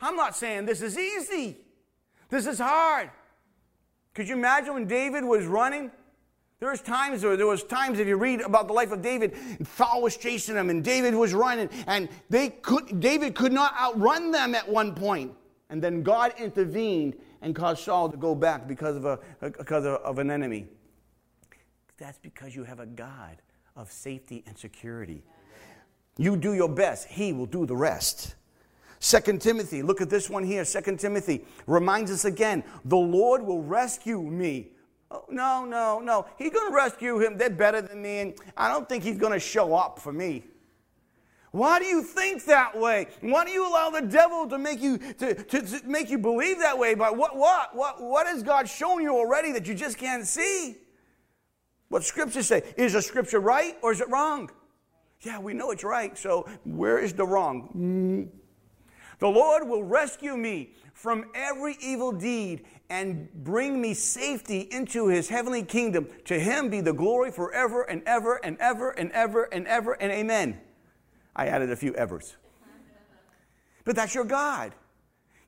I'm 0.01 0.17
not 0.17 0.37
saying 0.37 0.67
this 0.67 0.83
is 0.83 0.99
easy. 0.99 1.59
This 2.29 2.47
is 2.47 2.59
hard. 2.59 3.11
Could 4.19 4.29
you 4.29 4.35
imagine 4.35 4.75
when 4.75 4.89
David 4.89 5.23
was 5.23 5.47
running? 5.47 5.93
There 6.59 6.73
was 6.73 6.81
times, 6.81 7.23
there 7.23 7.47
was 7.47 7.63
times 7.63 8.01
if 8.01 8.09
you 8.09 8.17
read 8.17 8.41
about 8.41 8.67
the 8.67 8.73
life 8.73 8.91
of 8.91 9.01
David, 9.01 9.37
Saul 9.77 10.03
was 10.03 10.17
chasing 10.17 10.57
him, 10.57 10.71
and 10.71 10.83
David 10.83 11.15
was 11.15 11.35
running, 11.35 11.71
and 11.87 12.09
they 12.29 12.49
could, 12.49 12.99
David 12.99 13.37
could 13.37 13.53
not 13.53 13.75
outrun 13.79 14.33
them 14.33 14.57
at 14.57 14.69
one 14.69 14.93
point. 14.93 15.35
And 15.71 15.81
then 15.81 16.03
God 16.03 16.35
intervened 16.37 17.15
and 17.43 17.55
caused 17.55 17.85
Saul 17.85 18.11
to 18.11 18.17
go 18.17 18.35
back 18.35 18.67
because 18.67 18.97
of, 18.97 19.05
a, 19.05 19.21
because 19.41 19.85
of 19.87 20.19
an 20.19 20.33
enemy. 20.33 20.67
That's 21.97 22.19
because 22.19 22.57
you 22.57 22.65
have 22.65 22.81
a 22.81 22.87
God 22.87 23.41
of 23.77 23.93
safety 23.93 24.43
and 24.49 24.59
security. 24.59 25.23
You 26.17 26.37
do 26.37 26.55
your 26.55 26.69
best, 26.69 27.07
He 27.07 27.33
will 27.33 27.47
do 27.47 27.67
the 27.67 27.77
rest. 27.77 28.35
Second 29.01 29.41
Timothy, 29.41 29.83
look 29.83 30.01
at 30.01 30.11
this 30.11 30.29
one 30.29 30.43
here. 30.43 30.65
Second 30.65 30.99
Timothy 30.99 31.45
reminds 31.67 32.11
us 32.11 32.25
again 32.25 32.65
the 32.85 32.97
Lord 32.97 33.43
will 33.43 33.63
rescue 33.63 34.23
me. 34.23 34.73
Oh, 35.11 35.25
no, 35.31 35.65
no, 35.65 36.01
no. 36.01 36.27
He's 36.37 36.53
going 36.53 36.71
to 36.71 36.75
rescue 36.75 37.19
him. 37.19 37.39
They're 37.39 37.49
better 37.49 37.81
than 37.81 38.03
me, 38.03 38.19
and 38.19 38.35
I 38.57 38.69
don't 38.69 38.89
think 38.89 39.05
he's 39.05 39.17
going 39.17 39.33
to 39.33 39.41
show 39.41 39.75
up 39.75 39.99
for 39.99 40.13
me. 40.13 40.45
Why 41.51 41.79
do 41.79 41.87
you 41.87 42.03
think 42.03 42.45
that 42.45 42.79
way? 42.79 43.07
Why 43.23 43.45
do 43.45 43.51
you 43.51 43.67
allow 43.67 43.89
the 43.89 44.03
devil 44.03 44.47
to 44.49 44.59
make 44.59 44.83
you 44.83 44.99
to, 44.99 45.35
to, 45.35 45.63
to 45.63 45.81
make 45.87 46.11
you 46.11 46.19
believe 46.19 46.59
that 46.59 46.79
way? 46.79 46.95
But 46.95 47.17
what 47.17 47.37
what 47.37 47.75
what 47.75 48.03
what 48.03 48.27
has 48.27 48.43
God 48.43 48.69
shown 48.69 49.03
you 49.03 49.17
already 49.17 49.53
that 49.53 49.67
you 49.67 49.75
just 49.75 49.97
can't 49.97 50.27
see? 50.27 50.77
What 51.89 52.05
scripture 52.05 52.43
say? 52.43 52.63
Is 52.77 52.95
a 52.95 53.01
scripture 53.01 53.41
right 53.41 53.77
or 53.83 53.93
is 53.93 54.03
it 54.03 54.11
wrong? 54.11 54.51
Yeah, 55.23 55.39
we 55.39 55.55
know 55.55 55.71
it's 55.71 55.85
right. 55.85 56.17
So 56.19 56.47
where 56.65 56.99
is 56.99 57.15
the 57.15 57.27
wrong? 57.27 57.71
Mm, 57.75 58.38
The 59.19 59.29
Lord 59.29 59.67
will 59.69 59.83
rescue 59.83 60.37
me 60.37 60.75
from 60.95 61.27
every 61.35 61.77
evil 61.81 62.13
deed 62.13 62.65
and 62.91 63.29
bring 63.45 63.81
me 63.81 63.95
safety 63.95 64.69
into 64.71 65.09
his 65.09 65.29
heavenly 65.29 65.63
kingdom. 65.63 66.09
To 66.27 66.39
him 66.39 66.71
be 66.71 66.81
the 66.81 66.93
glory 66.93 67.31
forever 67.31 67.83
and 67.83 68.03
ever 68.07 68.37
and 68.37 68.57
ever 68.59 68.91
and 68.91 69.11
ever 69.13 69.45
and 69.45 69.67
ever 69.67 69.93
and 69.95 70.13
amen. 70.13 70.61
I 71.35 71.47
added 71.47 71.71
a 71.71 71.77
few 71.77 71.95
evers. 71.95 72.37
But 73.85 73.97
that's 73.97 74.15
your 74.15 74.25
God. 74.25 74.75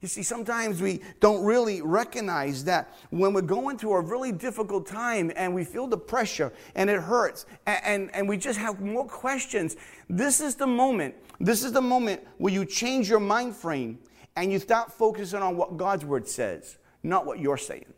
You 0.00 0.08
see, 0.08 0.22
sometimes 0.22 0.80
we 0.80 1.02
don't 1.20 1.44
really 1.44 1.82
recognize 1.82 2.64
that 2.64 2.94
when 3.10 3.34
we're 3.34 3.42
going 3.42 3.76
through 3.76 3.92
a 3.92 4.00
really 4.00 4.32
difficult 4.32 4.86
time 4.86 5.30
and 5.36 5.54
we 5.54 5.62
feel 5.62 5.86
the 5.86 5.98
pressure 5.98 6.52
and 6.74 6.88
it 6.88 7.00
hurts 7.02 7.44
and, 7.66 7.80
and, 7.84 8.14
and, 8.14 8.28
we 8.28 8.38
just 8.38 8.58
have 8.58 8.80
more 8.80 9.06
questions, 9.06 9.76
this 10.08 10.40
is 10.40 10.54
the 10.54 10.66
moment. 10.66 11.14
This 11.38 11.62
is 11.62 11.72
the 11.72 11.82
moment 11.82 12.22
where 12.38 12.52
you 12.52 12.64
change 12.64 13.10
your 13.10 13.20
mind 13.20 13.54
frame 13.54 13.98
and 14.36 14.50
you 14.50 14.58
start 14.58 14.90
focusing 14.90 15.42
on 15.42 15.58
what 15.58 15.76
God's 15.76 16.06
word 16.06 16.26
says, 16.26 16.78
not 17.02 17.26
what 17.26 17.38
you're 17.38 17.58
saying. 17.58 17.92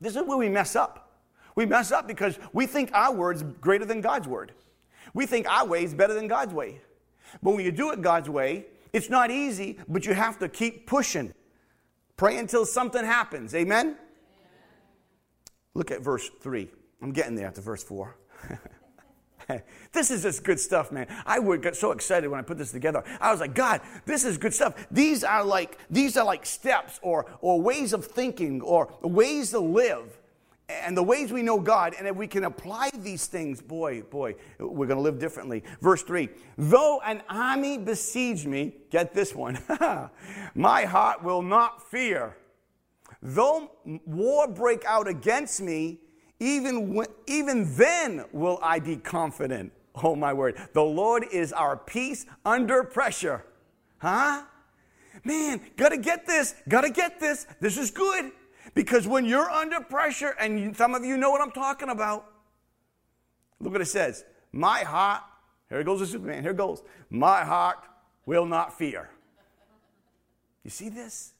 This 0.00 0.14
is 0.14 0.22
where 0.22 0.38
we 0.38 0.48
mess 0.48 0.76
up. 0.76 1.20
We 1.56 1.66
mess 1.66 1.90
up 1.90 2.06
because 2.06 2.38
we 2.52 2.66
think 2.66 2.90
our 2.92 3.12
word's 3.12 3.42
greater 3.42 3.84
than 3.84 4.02
God's 4.02 4.28
word. 4.28 4.52
We 5.14 5.26
think 5.26 5.48
our 5.48 5.66
way 5.66 5.82
is 5.82 5.94
better 5.94 6.14
than 6.14 6.28
God's 6.28 6.54
way. 6.54 6.80
But 7.42 7.54
when 7.54 7.64
you 7.64 7.72
do 7.72 7.90
it 7.90 8.02
God's 8.02 8.30
way, 8.30 8.66
it's 8.92 9.08
not 9.08 9.30
easy, 9.30 9.78
but 9.88 10.04
you 10.06 10.14
have 10.14 10.38
to 10.40 10.48
keep 10.48 10.86
pushing. 10.86 11.32
Pray 12.16 12.38
until 12.38 12.66
something 12.66 13.04
happens. 13.04 13.54
Amen? 13.54 13.86
Amen. 13.86 13.96
Look 15.74 15.90
at 15.90 16.02
verse 16.02 16.30
3. 16.40 16.68
I'm 17.00 17.12
getting 17.12 17.34
there 17.34 17.50
to 17.50 17.60
verse 17.60 17.82
4. 17.82 18.16
this 19.92 20.10
is 20.10 20.22
just 20.22 20.44
good 20.44 20.60
stuff, 20.60 20.92
man. 20.92 21.06
I 21.26 21.38
would 21.38 21.62
get 21.62 21.76
so 21.76 21.92
excited 21.92 22.28
when 22.28 22.38
I 22.38 22.42
put 22.42 22.58
this 22.58 22.72
together. 22.72 23.02
I 23.20 23.30
was 23.30 23.40
like, 23.40 23.54
God, 23.54 23.80
this 24.04 24.24
is 24.24 24.38
good 24.38 24.54
stuff. 24.54 24.86
These 24.90 25.24
are 25.24 25.44
like 25.44 25.78
these 25.90 26.16
are 26.16 26.24
like 26.24 26.46
steps 26.46 27.00
or 27.02 27.26
or 27.40 27.60
ways 27.60 27.92
of 27.92 28.06
thinking 28.06 28.60
or 28.60 28.94
ways 29.02 29.50
to 29.50 29.58
live 29.58 30.18
and 30.84 30.96
the 30.96 31.02
ways 31.02 31.32
we 31.32 31.42
know 31.42 31.60
God, 31.60 31.94
and 31.98 32.06
if 32.06 32.16
we 32.16 32.26
can 32.26 32.44
apply 32.44 32.90
these 32.94 33.26
things, 33.26 33.60
boy, 33.60 34.02
boy, 34.02 34.34
we're 34.58 34.86
going 34.86 34.96
to 34.96 35.02
live 35.02 35.18
differently. 35.18 35.62
Verse 35.80 36.02
3 36.02 36.28
Though 36.58 37.00
an 37.04 37.22
army 37.28 37.78
besiege 37.78 38.46
me, 38.46 38.74
get 38.90 39.14
this 39.14 39.34
one, 39.34 39.58
my 40.54 40.84
heart 40.84 41.22
will 41.22 41.42
not 41.42 41.90
fear. 41.90 42.36
Though 43.22 43.70
war 44.04 44.48
break 44.48 44.84
out 44.84 45.06
against 45.06 45.60
me, 45.60 46.00
even, 46.40 46.92
when, 46.94 47.06
even 47.26 47.72
then 47.76 48.24
will 48.32 48.58
I 48.62 48.80
be 48.80 48.96
confident. 48.96 49.72
Oh, 49.94 50.16
my 50.16 50.32
word. 50.32 50.56
The 50.72 50.82
Lord 50.82 51.26
is 51.30 51.52
our 51.52 51.76
peace 51.76 52.26
under 52.44 52.82
pressure. 52.82 53.44
Huh? 53.98 54.42
Man, 55.24 55.60
gotta 55.76 55.98
get 55.98 56.26
this, 56.26 56.54
gotta 56.68 56.90
get 56.90 57.20
this. 57.20 57.46
This 57.60 57.78
is 57.78 57.90
good. 57.90 58.32
Because 58.74 59.06
when 59.06 59.24
you're 59.24 59.50
under 59.50 59.80
pressure, 59.80 60.34
and 60.38 60.76
some 60.76 60.94
of 60.94 61.04
you 61.04 61.16
know 61.16 61.30
what 61.30 61.40
I'm 61.40 61.50
talking 61.50 61.88
about, 61.88 62.26
look 63.60 63.72
what 63.72 63.82
it 63.82 63.86
says 63.86 64.24
My 64.52 64.80
heart, 64.80 65.22
here 65.68 65.82
goes 65.84 66.00
the 66.00 66.06
Superman, 66.06 66.42
here 66.42 66.52
goes, 66.52 66.82
my 67.10 67.44
heart 67.44 67.78
will 68.26 68.46
not 68.46 68.76
fear. 68.76 69.10
You 70.64 70.70
see 70.70 70.88
this? 70.88 71.32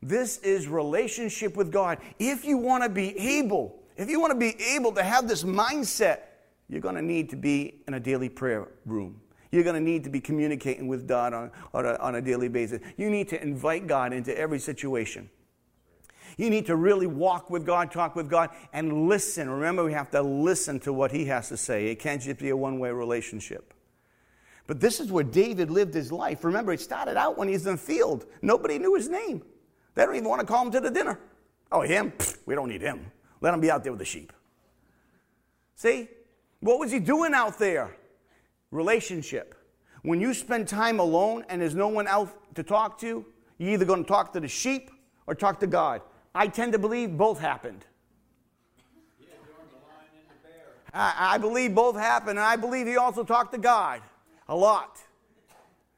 This 0.00 0.38
is 0.38 0.66
relationship 0.66 1.56
with 1.56 1.70
God. 1.70 1.98
If 2.18 2.44
you 2.44 2.58
want 2.58 2.82
to 2.82 2.88
be 2.88 3.16
able, 3.18 3.82
if 3.96 4.08
you 4.10 4.20
want 4.20 4.32
to 4.32 4.38
be 4.38 4.56
able 4.74 4.92
to 4.92 5.02
have 5.02 5.28
this 5.28 5.44
mindset, 5.44 6.20
you're 6.68 6.80
going 6.80 6.94
to 6.94 7.02
need 7.02 7.30
to 7.30 7.36
be 7.36 7.82
in 7.86 7.94
a 7.94 8.00
daily 8.00 8.28
prayer 8.28 8.68
room. 8.86 9.20
You're 9.50 9.64
going 9.64 9.74
to 9.74 9.80
need 9.80 10.02
to 10.04 10.10
be 10.10 10.20
communicating 10.20 10.88
with 10.88 11.06
God 11.06 11.34
on, 11.34 11.50
on, 11.74 11.84
a, 11.84 11.94
on 11.96 12.14
a 12.14 12.22
daily 12.22 12.48
basis. 12.48 12.80
You 12.96 13.10
need 13.10 13.28
to 13.28 13.42
invite 13.42 13.86
God 13.86 14.12
into 14.12 14.36
every 14.36 14.58
situation. 14.58 15.28
You 16.36 16.50
need 16.50 16.66
to 16.66 16.76
really 16.76 17.06
walk 17.06 17.50
with 17.50 17.66
God, 17.66 17.90
talk 17.90 18.16
with 18.16 18.28
God, 18.28 18.50
and 18.72 19.08
listen. 19.08 19.48
Remember, 19.48 19.84
we 19.84 19.92
have 19.92 20.10
to 20.12 20.22
listen 20.22 20.80
to 20.80 20.92
what 20.92 21.12
He 21.12 21.26
has 21.26 21.48
to 21.48 21.56
say. 21.56 21.88
It 21.88 21.98
can't 21.98 22.22
just 22.22 22.38
be 22.38 22.50
a 22.50 22.56
one 22.56 22.78
way 22.78 22.90
relationship. 22.90 23.74
But 24.66 24.80
this 24.80 25.00
is 25.00 25.10
where 25.10 25.24
David 25.24 25.70
lived 25.70 25.94
his 25.94 26.12
life. 26.12 26.44
Remember, 26.44 26.72
it 26.72 26.80
started 26.80 27.16
out 27.16 27.36
when 27.36 27.48
he's 27.48 27.66
in 27.66 27.72
the 27.72 27.78
field. 27.78 28.26
Nobody 28.40 28.78
knew 28.78 28.94
his 28.94 29.08
name. 29.08 29.42
They 29.94 30.04
don't 30.04 30.14
even 30.14 30.28
want 30.28 30.40
to 30.40 30.46
call 30.46 30.64
him 30.64 30.72
to 30.72 30.80
the 30.80 30.90
dinner. 30.90 31.18
Oh, 31.70 31.82
him? 31.82 32.12
Pfft, 32.12 32.38
we 32.46 32.54
don't 32.54 32.68
need 32.68 32.80
him. 32.80 33.10
Let 33.40 33.52
him 33.52 33.60
be 33.60 33.70
out 33.70 33.82
there 33.82 33.92
with 33.92 33.98
the 33.98 34.04
sheep. 34.04 34.32
See? 35.74 36.08
What 36.60 36.78
was 36.78 36.92
he 36.92 37.00
doing 37.00 37.34
out 37.34 37.58
there? 37.58 37.96
Relationship. 38.70 39.56
When 40.02 40.20
you 40.20 40.32
spend 40.32 40.68
time 40.68 41.00
alone 41.00 41.44
and 41.48 41.60
there's 41.60 41.74
no 41.74 41.88
one 41.88 42.06
else 42.06 42.30
to 42.54 42.62
talk 42.62 42.98
to, 43.00 43.24
you're 43.58 43.70
either 43.70 43.84
going 43.84 44.04
to 44.04 44.08
talk 44.08 44.32
to 44.34 44.40
the 44.40 44.48
sheep 44.48 44.90
or 45.26 45.34
talk 45.34 45.58
to 45.60 45.66
God. 45.66 46.02
I 46.34 46.48
tend 46.48 46.72
to 46.72 46.78
believe 46.78 47.16
both 47.16 47.38
happened. 47.38 47.84
I, 50.94 51.34
I 51.34 51.38
believe 51.38 51.74
both 51.74 51.96
happened, 51.96 52.38
and 52.38 52.46
I 52.46 52.56
believe 52.56 52.86
he 52.86 52.96
also 52.96 53.24
talked 53.24 53.52
to 53.52 53.58
God 53.58 54.02
a 54.48 54.56
lot. 54.56 54.98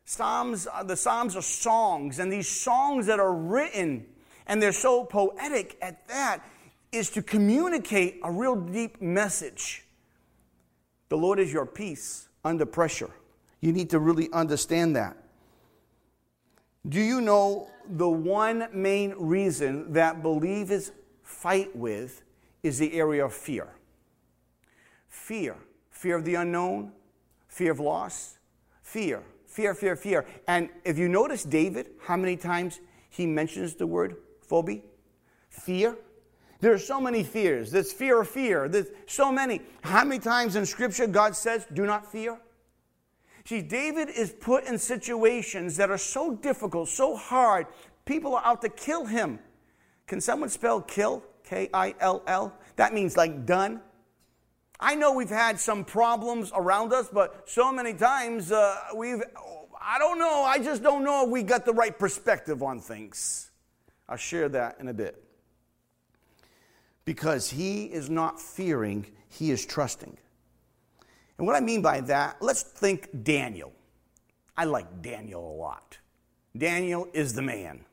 Psalms, 0.05 0.68
uh, 0.72 0.82
the 0.82 0.97
Psalms 0.97 1.35
are 1.35 1.43
songs, 1.43 2.18
and 2.18 2.30
these 2.30 2.49
songs 2.49 3.07
that 3.07 3.18
are 3.18 3.35
written, 3.35 4.07
and 4.47 4.62
they're 4.62 4.72
so 4.72 5.05
poetic 5.05 5.76
at 5.80 6.07
that, 6.09 6.41
is 6.93 7.11
to 7.11 7.22
communicate 7.22 8.20
a 8.22 8.30
real 8.30 8.55
deep 8.55 9.01
message. 9.01 9.85
The 11.09 11.16
Lord 11.16 11.41
is 11.41 11.53
your 11.53 11.66
peace 11.66 12.28
under 12.45 12.66
pressure. 12.66 13.11
You 13.61 13.72
need 13.72 13.91
to 13.91 13.99
really 13.99 14.30
understand 14.32 14.95
that. 14.97 15.16
Do 16.87 17.01
you 17.01 17.20
know 17.20 17.70
the 17.89 18.09
one 18.09 18.68
main 18.72 19.14
reason 19.16 19.93
that 19.93 20.22
believers 20.22 20.93
fight 21.22 21.74
with 21.74 22.22
is 22.62 22.78
the 22.78 22.93
area 22.93 23.24
of 23.24 23.32
fear? 23.32 23.68
Fear. 25.09 25.57
Fear 25.91 26.16
of 26.16 26.24
the 26.24 26.35
unknown, 26.35 26.93
fear 27.49 27.72
of 27.72 27.80
loss, 27.80 28.37
fear, 28.82 29.22
fear, 29.47 29.74
fear, 29.74 29.97
fear. 29.97 30.26
And 30.47 30.68
if 30.85 30.99
you 30.99 31.09
notice 31.09 31.45
David, 31.45 31.93
how 32.03 32.16
many 32.16 32.37
times 32.37 32.80
he 33.09 33.24
mentions 33.26 33.74
the 33.74 33.87
word 33.87 34.16
phobia? 34.43 34.80
Fear. 35.49 35.97
There 36.61 36.72
are 36.72 36.78
so 36.78 37.01
many 37.01 37.22
fears. 37.22 37.70
There's 37.70 37.93
fear 37.93 38.20
of 38.20 38.28
fear. 38.28 38.68
There's 38.68 38.89
so 39.07 39.32
many. 39.32 39.62
How 39.82 40.05
many 40.05 40.18
times 40.18 40.57
in 40.57 40.66
Scripture 40.66 41.07
God 41.07 41.35
says, 41.37 41.66
do 41.72 41.87
not 41.87 42.11
fear? 42.11 42.39
See, 43.47 43.61
David 43.61 44.09
is 44.09 44.32
put 44.32 44.64
in 44.64 44.78
situations 44.78 45.76
that 45.76 45.90
are 45.90 45.99
so 45.99 46.34
difficult, 46.34 46.88
so 46.88 47.14
hard, 47.14 47.66
people 48.07 48.34
are 48.34 48.45
out 48.45 48.62
to 48.62 48.70
kill 48.70 49.05
him. 49.05 49.38
Can 50.07 50.20
someone 50.20 50.49
spell 50.49 50.80
kill? 50.80 51.22
K 51.45 51.68
I 51.74 51.95
L 52.01 52.22
L? 52.26 52.55
That 52.76 52.95
means 52.95 53.18
like 53.18 53.45
done. 53.45 53.82
I 54.80 54.95
know 54.95 55.12
we've 55.12 55.28
had 55.28 55.61
some 55.61 55.84
problems 55.84 56.53
around 56.55 56.92
us, 56.95 57.09
but 57.12 57.49
so 57.49 57.70
many 57.70 57.92
times 57.92 58.51
uh, 58.51 58.76
we've, 58.97 59.22
I 59.80 59.99
don't 59.99 60.18
know, 60.18 60.42
I 60.42 60.59
just 60.59 60.82
don't 60.82 61.05
know 61.05 61.24
if 61.24 61.30
we 61.30 61.42
got 61.42 61.66
the 61.66 61.72
right 61.72 61.97
perspective 61.99 62.62
on 62.62 62.80
things. 62.80 63.51
I'll 64.09 64.16
share 64.16 64.49
that 64.49 64.76
in 64.80 64.88
a 64.88 64.95
bit. 64.95 65.22
Because 67.05 67.51
he 67.51 67.84
is 67.84 68.09
not 68.09 68.40
fearing, 68.40 69.07
he 69.28 69.51
is 69.51 69.66
trusting. 69.66 70.16
And 71.39 71.47
what 71.47 71.57
I 71.57 71.61
mean 71.61 71.82
by 71.82 72.01
that, 72.03 72.37
let's 72.41 72.62
think 72.62 73.24
Daniel. 73.24 73.72
I 74.57 74.64
like 74.64 75.03
Daniel 75.03 75.41
a 75.41 75.57
lot. 75.57 75.99
Daniel 76.57 77.09
is 77.12 77.35
the 77.35 77.43
man. 77.43 77.85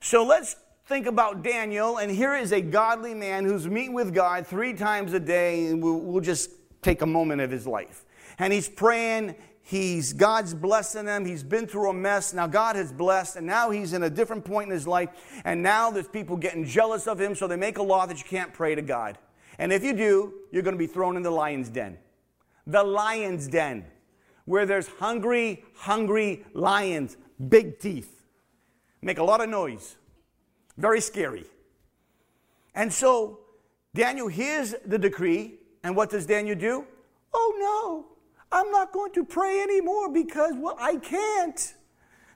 So 0.00 0.24
let's 0.24 0.56
think 0.86 1.06
about 1.06 1.42
Daniel, 1.42 1.98
and 1.98 2.10
here 2.10 2.34
is 2.34 2.52
a 2.52 2.60
godly 2.60 3.12
man 3.12 3.44
who's 3.44 3.68
meeting 3.68 3.92
with 3.92 4.14
God 4.14 4.46
three 4.46 4.72
times 4.72 5.12
a 5.12 5.20
day, 5.20 5.66
and 5.66 5.82
we'll, 5.82 5.98
we'll 5.98 6.22
just 6.22 6.50
take 6.80 7.02
a 7.02 7.06
moment 7.06 7.42
of 7.42 7.50
his 7.50 7.66
life. 7.66 8.04
And 8.38 8.52
he's 8.52 8.68
praying, 8.68 9.34
he's 9.62 10.14
God's 10.14 10.54
blessing 10.54 11.06
him, 11.06 11.26
he's 11.26 11.42
been 11.42 11.66
through 11.66 11.90
a 11.90 11.94
mess. 11.94 12.32
Now 12.32 12.46
God 12.46 12.76
has 12.76 12.92
blessed, 12.92 13.36
and 13.36 13.46
now 13.46 13.70
he's 13.70 13.92
in 13.92 14.04
a 14.04 14.10
different 14.10 14.44
point 14.44 14.68
in 14.68 14.72
his 14.72 14.86
life, 14.86 15.10
and 15.44 15.62
now 15.62 15.90
there's 15.90 16.08
people 16.08 16.36
getting 16.36 16.64
jealous 16.64 17.06
of 17.06 17.20
him, 17.20 17.34
so 17.34 17.46
they 17.46 17.56
make 17.56 17.76
a 17.76 17.82
law 17.82 18.06
that 18.06 18.16
you 18.16 18.24
can't 18.24 18.54
pray 18.54 18.74
to 18.74 18.82
God. 18.82 19.18
And 19.58 19.72
if 19.72 19.84
you 19.84 19.92
do, 19.92 20.34
you're 20.52 20.62
going 20.62 20.74
to 20.74 20.78
be 20.78 20.86
thrown 20.86 21.16
in 21.16 21.22
the 21.22 21.30
lion's 21.30 21.68
den 21.68 21.98
the 22.66 22.82
lion's 22.82 23.48
den, 23.48 23.84
where 24.44 24.66
there's 24.66 24.88
hungry, 24.88 25.64
hungry 25.74 26.44
lions, 26.52 27.16
big 27.48 27.78
teeth, 27.78 28.24
make 29.02 29.18
a 29.18 29.24
lot 29.24 29.40
of 29.40 29.48
noise, 29.48 29.96
very 30.76 31.00
scary. 31.00 31.44
And 32.74 32.92
so 32.92 33.40
Daniel 33.94 34.28
hears 34.28 34.74
the 34.84 34.98
decree, 34.98 35.54
and 35.82 35.96
what 35.96 36.10
does 36.10 36.26
Daniel 36.26 36.56
do? 36.56 36.84
Oh 37.32 37.54
no, 37.58 38.16
I'm 38.52 38.70
not 38.70 38.92
going 38.92 39.12
to 39.12 39.24
pray 39.24 39.62
anymore 39.62 40.12
because, 40.12 40.52
well, 40.56 40.76
I 40.78 40.96
can't, 40.96 41.74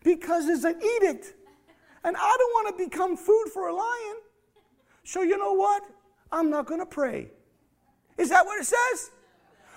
because 0.02 0.46
there's 0.46 0.64
an 0.64 0.80
edict. 0.96 1.34
And 2.02 2.16
I 2.16 2.36
don't 2.38 2.52
want 2.54 2.78
to 2.78 2.84
become 2.84 3.16
food 3.16 3.46
for 3.52 3.68
a 3.68 3.74
lion. 3.74 4.16
So 5.04 5.22
you 5.22 5.36
know 5.36 5.52
what? 5.52 5.82
I'm 6.32 6.48
not 6.48 6.66
going 6.66 6.80
to 6.80 6.86
pray. 6.86 7.30
Is 8.16 8.30
that 8.30 8.46
what 8.46 8.60
it 8.60 8.66
says? 8.66 9.10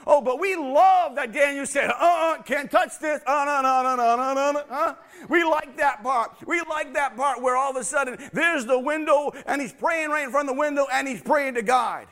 Oh, 0.05 0.21
but 0.21 0.39
we 0.39 0.55
love 0.55 1.15
that 1.15 1.31
Daniel 1.31 1.65
said, 1.65 1.89
uh 1.89 1.93
uh-uh, 1.93 2.41
can't 2.43 2.69
touch 2.69 2.99
this. 2.99 3.21
Uh, 3.25 3.45
no, 3.45 3.61
no, 3.61 3.83
no, 3.83 3.95
no, 3.95 4.33
no, 4.33 4.51
no, 4.51 4.63
no. 4.69 4.97
We 5.29 5.43
like 5.43 5.77
that 5.77 6.03
part. 6.03 6.35
We 6.45 6.61
like 6.69 6.93
that 6.93 7.15
part 7.15 7.41
where 7.41 7.55
all 7.55 7.71
of 7.71 7.77
a 7.77 7.83
sudden 7.83 8.17
there's 8.33 8.65
the 8.65 8.79
window 8.79 9.31
and 9.45 9.61
he's 9.61 9.73
praying 9.73 10.09
right 10.09 10.25
in 10.25 10.31
front 10.31 10.49
of 10.49 10.55
the 10.55 10.59
window 10.59 10.85
and 10.91 11.07
he's 11.07 11.21
praying 11.21 11.55
to 11.55 11.61
God. 11.61 12.07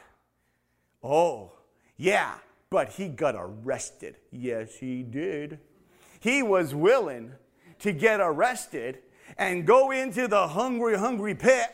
Oh, 1.04 1.52
yeah, 1.98 2.36
but 2.70 2.89
he 2.89 3.08
got 3.08 3.36
arrested. 3.38 4.18
Yes, 4.32 4.76
he 4.76 5.04
did. 5.04 5.60
He 6.20 6.44
was 6.44 6.74
willing 6.74 7.34
to 7.80 7.92
get 7.92 8.20
arrested 8.22 9.00
and 9.38 9.66
go 9.66 9.92
into 9.92 10.28
the 10.28 10.48
hungry, 10.48 10.98
hungry 10.98 11.36
pit 11.36 11.68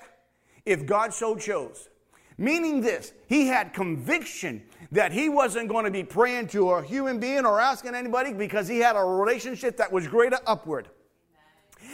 if 0.66 0.86
God 0.86 1.14
so 1.14 1.36
chose. 1.36 1.90
Meaning 2.38 2.82
this, 2.82 3.14
he 3.28 3.48
had 3.48 3.74
conviction 3.74 4.62
that 4.92 5.12
he 5.12 5.28
wasn't 5.28 5.70
going 5.70 5.86
to 5.86 5.92
be 5.92 6.04
praying 6.04 6.48
to 6.50 6.72
a 6.72 6.84
human 6.84 7.20
being 7.20 7.46
or 7.46 7.60
asking 7.60 7.96
anybody 7.96 8.32
because 8.32 8.68
he 8.68 8.80
had 8.80 8.96
a 8.96 9.04
relationship 9.04 9.78
that 9.78 9.92
was 9.92 10.08
greater 10.08 10.40
upward. 10.46 10.88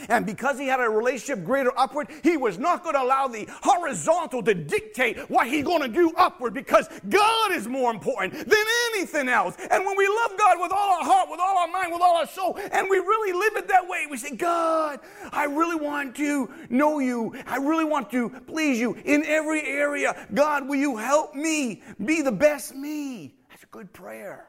And 0.08 0.26
because 0.26 0.58
he 0.58 0.66
had 0.66 0.80
a 0.80 0.88
relationship 0.88 1.44
greater 1.44 1.72
upward, 1.78 2.08
he 2.22 2.36
was 2.36 2.58
not 2.58 2.82
going 2.82 2.94
to 2.94 3.02
allow 3.02 3.28
the 3.28 3.46
horizontal 3.62 4.42
to 4.42 4.54
dictate 4.54 5.18
what 5.30 5.46
he's 5.46 5.64
going 5.64 5.82
to 5.82 5.88
do 5.88 6.12
upward 6.16 6.54
because 6.54 6.88
God 7.08 7.52
is 7.52 7.66
more 7.66 7.90
important 7.90 8.34
than 8.34 8.64
anything 8.92 9.28
else. 9.28 9.56
And 9.70 9.84
when 9.84 9.96
we 9.96 10.06
love 10.06 10.38
God 10.38 10.60
with 10.60 10.72
all 10.72 10.98
our 10.98 11.04
heart, 11.04 11.28
with 11.30 11.40
all 11.40 11.58
our 11.58 11.68
mind, 11.68 11.92
with 11.92 12.02
all 12.02 12.16
our 12.16 12.26
soul, 12.26 12.58
and 12.72 12.88
we 12.88 12.98
really 12.98 13.32
live 13.32 13.56
it 13.56 13.68
that 13.68 13.88
way, 13.88 14.06
we 14.10 14.16
say, 14.16 14.34
God, 14.36 15.00
I 15.32 15.44
really 15.44 15.76
want 15.76 16.16
to 16.16 16.50
know 16.68 16.98
you. 16.98 17.34
I 17.46 17.56
really 17.56 17.84
want 17.84 18.10
to 18.10 18.30
please 18.46 18.78
you 18.78 18.96
in 19.04 19.24
every 19.24 19.62
area. 19.66 20.26
God, 20.32 20.68
will 20.68 20.76
you 20.76 20.96
help 20.96 21.34
me 21.34 21.82
be 22.04 22.22
the 22.22 22.32
best 22.32 22.74
me? 22.74 23.34
That's 23.50 23.62
a 23.62 23.66
good 23.66 23.92
prayer. 23.92 24.48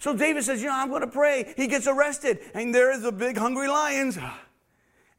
So 0.00 0.16
David 0.16 0.42
says, 0.44 0.60
You 0.62 0.68
know, 0.68 0.74
I'm 0.74 0.88
going 0.88 1.02
to 1.02 1.06
pray. 1.06 1.52
He 1.56 1.66
gets 1.66 1.86
arrested, 1.86 2.40
and 2.54 2.74
there 2.74 2.90
is 2.90 3.04
a 3.04 3.12
big 3.12 3.36
hungry 3.36 3.68
lions. 3.68 4.18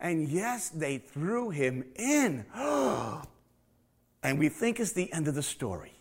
And 0.03 0.29
yes, 0.29 0.69
they 0.69 0.97
threw 0.97 1.51
him 1.51 1.86
in. 1.95 2.43
and 2.55 4.39
we 4.39 4.49
think 4.49 4.79
it's 4.79 4.93
the 4.93 5.13
end 5.13 5.27
of 5.27 5.36
the 5.36 5.43
story. 5.43 5.93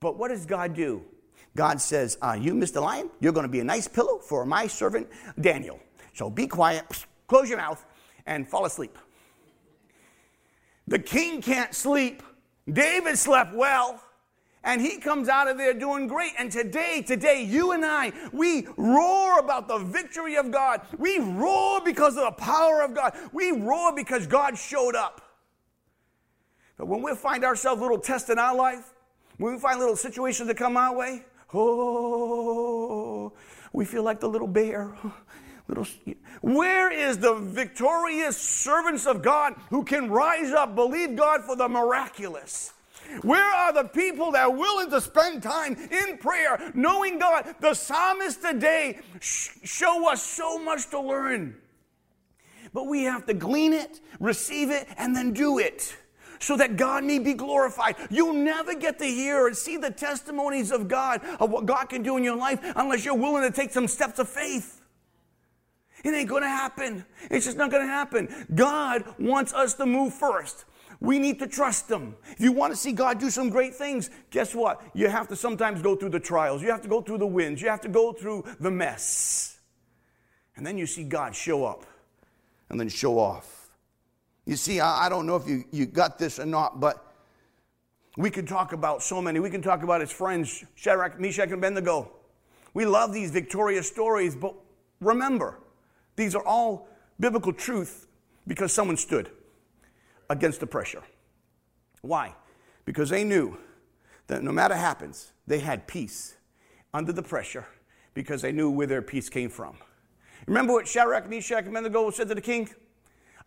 But 0.00 0.16
what 0.16 0.28
does 0.28 0.46
God 0.46 0.72
do? 0.72 1.02
God 1.54 1.82
says, 1.82 2.16
uh, 2.22 2.34
You, 2.40 2.54
Mr. 2.54 2.80
Lion, 2.80 3.10
you're 3.20 3.34
going 3.34 3.44
to 3.44 3.52
be 3.52 3.60
a 3.60 3.64
nice 3.64 3.86
pillow 3.86 4.20
for 4.20 4.46
my 4.46 4.68
servant 4.68 5.06
Daniel. 5.38 5.78
So 6.14 6.30
be 6.30 6.46
quiet, 6.46 6.86
close 7.26 7.50
your 7.50 7.58
mouth, 7.58 7.84
and 8.24 8.48
fall 8.48 8.64
asleep. 8.64 8.96
The 10.88 10.98
king 10.98 11.42
can't 11.42 11.74
sleep. 11.74 12.22
David 12.72 13.18
slept 13.18 13.54
well 13.54 14.02
and 14.66 14.80
he 14.80 14.98
comes 14.98 15.28
out 15.28 15.46
of 15.46 15.56
there 15.56 15.72
doing 15.72 16.08
great. 16.08 16.32
And 16.36 16.50
today, 16.50 17.00
today, 17.00 17.42
you 17.44 17.70
and 17.70 17.84
I, 17.84 18.12
we 18.32 18.66
roar 18.76 19.38
about 19.38 19.68
the 19.68 19.78
victory 19.78 20.36
of 20.36 20.50
God. 20.50 20.80
We 20.98 21.20
roar 21.20 21.80
because 21.82 22.16
of 22.16 22.24
the 22.24 22.32
power 22.32 22.82
of 22.82 22.92
God. 22.92 23.14
We 23.32 23.52
roar 23.52 23.94
because 23.94 24.26
God 24.26 24.58
showed 24.58 24.96
up. 24.96 25.22
But 26.76 26.88
when 26.88 27.00
we 27.00 27.14
find 27.14 27.44
ourselves 27.44 27.80
a 27.80 27.82
little 27.82 28.00
test 28.00 28.28
in 28.28 28.40
our 28.40 28.56
life, 28.56 28.92
when 29.38 29.54
we 29.54 29.60
find 29.60 29.78
little 29.78 29.96
situations 29.96 30.48
that 30.48 30.56
come 30.56 30.76
our 30.76 30.94
way, 30.94 31.22
oh, 31.54 33.32
we 33.72 33.84
feel 33.84 34.02
like 34.02 34.18
the 34.18 34.28
little 34.28 34.48
bear. 34.48 34.94
Little, 35.68 35.86
where 36.42 36.92
is 36.92 37.18
the 37.18 37.34
victorious 37.34 38.36
servants 38.36 39.06
of 39.06 39.22
God 39.22 39.54
who 39.70 39.84
can 39.84 40.10
rise 40.10 40.52
up, 40.52 40.74
believe 40.74 41.16
God 41.16 41.44
for 41.44 41.56
the 41.56 41.68
miraculous? 41.68 42.72
Where 43.22 43.44
are 43.44 43.72
the 43.72 43.84
people 43.84 44.32
that 44.32 44.42
are 44.42 44.50
willing 44.50 44.90
to 44.90 45.00
spend 45.00 45.42
time 45.42 45.74
in 45.74 46.18
prayer, 46.18 46.72
knowing 46.74 47.18
God? 47.18 47.54
The 47.60 47.74
psalmist 47.74 48.42
today 48.42 49.00
show 49.20 50.10
us 50.10 50.22
so 50.22 50.58
much 50.58 50.90
to 50.90 51.00
learn. 51.00 51.56
But 52.72 52.88
we 52.88 53.04
have 53.04 53.26
to 53.26 53.34
glean 53.34 53.72
it, 53.72 54.00
receive 54.20 54.70
it, 54.70 54.86
and 54.96 55.14
then 55.14 55.32
do 55.32 55.58
it 55.58 55.96
so 56.38 56.56
that 56.56 56.76
God 56.76 57.04
may 57.04 57.18
be 57.18 57.34
glorified. 57.34 57.96
You'll 58.10 58.34
never 58.34 58.74
get 58.74 58.98
to 58.98 59.06
hear 59.06 59.46
and 59.46 59.56
see 59.56 59.76
the 59.76 59.90
testimonies 59.90 60.70
of 60.70 60.88
God, 60.88 61.22
of 61.40 61.50
what 61.50 61.66
God 61.66 61.86
can 61.86 62.02
do 62.02 62.16
in 62.16 62.24
your 62.24 62.36
life, 62.36 62.60
unless 62.76 63.04
you're 63.04 63.14
willing 63.14 63.42
to 63.42 63.50
take 63.50 63.72
some 63.72 63.88
steps 63.88 64.18
of 64.18 64.28
faith. 64.28 64.82
It 66.04 66.14
ain't 66.14 66.28
gonna 66.28 66.48
happen. 66.48 67.04
It's 67.30 67.46
just 67.46 67.56
not 67.56 67.70
gonna 67.70 67.86
happen. 67.86 68.46
God 68.54 69.04
wants 69.18 69.52
us 69.52 69.74
to 69.74 69.86
move 69.86 70.14
first. 70.14 70.64
We 71.00 71.18
need 71.18 71.38
to 71.40 71.46
trust 71.46 71.90
Him. 71.90 72.16
If 72.32 72.40
you 72.40 72.52
want 72.52 72.72
to 72.72 72.76
see 72.76 72.92
God 72.92 73.18
do 73.18 73.30
some 73.30 73.50
great 73.50 73.74
things, 73.74 74.10
guess 74.30 74.54
what? 74.54 74.82
You 74.94 75.08
have 75.08 75.28
to 75.28 75.36
sometimes 75.36 75.82
go 75.82 75.94
through 75.94 76.10
the 76.10 76.20
trials. 76.20 76.62
You 76.62 76.70
have 76.70 76.82
to 76.82 76.88
go 76.88 77.02
through 77.02 77.18
the 77.18 77.26
winds. 77.26 77.60
You 77.60 77.68
have 77.68 77.82
to 77.82 77.88
go 77.88 78.12
through 78.12 78.44
the 78.60 78.70
mess. 78.70 79.58
And 80.56 80.66
then 80.66 80.78
you 80.78 80.86
see 80.86 81.04
God 81.04 81.34
show 81.34 81.64
up 81.64 81.84
and 82.70 82.80
then 82.80 82.88
show 82.88 83.18
off. 83.18 83.68
You 84.46 84.56
see, 84.56 84.80
I, 84.80 85.08
don't 85.08 85.26
know 85.26 85.36
if 85.36 85.46
you, 85.46 85.64
you 85.70 85.86
got 85.86 86.18
this 86.18 86.38
or 86.38 86.46
not, 86.46 86.80
but 86.80 87.12
we 88.16 88.30
could 88.30 88.48
talk 88.48 88.72
about 88.72 89.02
so 89.02 89.20
many. 89.20 89.40
We 89.40 89.50
can 89.50 89.60
talk 89.60 89.82
about 89.82 90.00
his 90.00 90.12
friends, 90.12 90.64
Shadrach, 90.76 91.20
Meshach, 91.20 91.46
and 91.46 91.54
Abednego. 91.54 92.12
We 92.72 92.86
love 92.86 93.12
these 93.12 93.30
victorious 93.30 93.88
stories, 93.88 94.36
but 94.36 94.54
remember, 95.00 95.58
these 96.14 96.34
are 96.34 96.44
all 96.46 96.88
biblical 97.18 97.52
truth 97.52 98.06
because 98.46 98.72
someone 98.72 98.96
stood 98.96 99.30
against 100.30 100.60
the 100.60 100.66
pressure. 100.66 101.02
Why? 102.02 102.34
Because 102.84 103.10
they 103.10 103.24
knew 103.24 103.56
that 104.26 104.42
no 104.42 104.52
matter 104.52 104.74
what 104.74 104.80
happens, 104.80 105.32
they 105.46 105.58
had 105.58 105.86
peace 105.86 106.36
under 106.92 107.12
the 107.12 107.22
pressure 107.22 107.66
because 108.14 108.42
they 108.42 108.52
knew 108.52 108.70
where 108.70 108.86
their 108.86 109.02
peace 109.02 109.28
came 109.28 109.50
from. 109.50 109.76
Remember 110.46 110.72
what 110.72 110.88
Shadrach, 110.88 111.28
Meshach, 111.28 111.58
and 111.58 111.68
Abednego 111.68 112.10
said 112.10 112.28
to 112.28 112.34
the 112.34 112.40
king? 112.40 112.68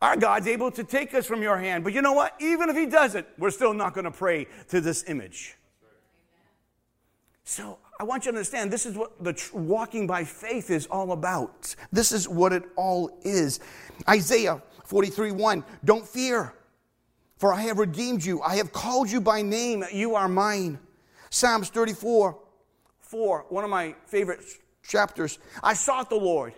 Our 0.01 0.15
God's 0.15 0.47
able 0.47 0.71
to 0.71 0.83
take 0.83 1.13
us 1.13 1.25
from 1.25 1.41
your 1.41 1.57
hand, 1.57 1.83
but 1.83 1.91
you 1.93 2.01
know 2.01 2.13
what? 2.13 2.35
Even 2.39 2.69
if 2.69 2.77
he 2.77 2.85
doesn't, 2.85 3.27
we're 3.37 3.49
still 3.49 3.73
not 3.73 3.93
going 3.93 4.05
to 4.05 4.11
pray 4.11 4.47
to 4.69 4.79
this 4.79 5.03
image. 5.07 5.55
So 7.43 7.79
I 7.99 8.03
want 8.03 8.25
you 8.25 8.31
to 8.31 8.37
understand 8.37 8.71
this 8.71 8.85
is 8.85 8.95
what 8.95 9.21
the 9.21 9.33
tr- 9.33 9.57
walking 9.57 10.07
by 10.07 10.23
faith 10.23 10.69
is 10.69 10.85
all 10.85 11.11
about. 11.11 11.75
This 11.91 12.11
is 12.11 12.29
what 12.29 12.53
it 12.53 12.63
all 12.77 13.09
is. 13.23 13.59
Isaiah 14.07 14.61
43 14.85 15.31
1 15.31 15.63
Don't 15.83 16.07
fear, 16.07 16.53
for 17.39 17.53
I 17.53 17.61
have 17.61 17.79
redeemed 17.79 18.23
you. 18.23 18.41
I 18.41 18.57
have 18.57 18.71
called 18.73 19.09
you 19.09 19.21
by 19.21 19.41
name. 19.41 19.83
You 19.91 20.15
are 20.15 20.27
mine. 20.27 20.77
Psalms 21.31 21.69
34 21.69 22.37
4, 23.01 23.45
one 23.49 23.63
of 23.63 23.71
my 23.71 23.95
favorite 24.05 24.43
chapters. 24.83 25.39
I 25.63 25.73
sought 25.73 26.11
the 26.11 26.15
Lord, 26.15 26.53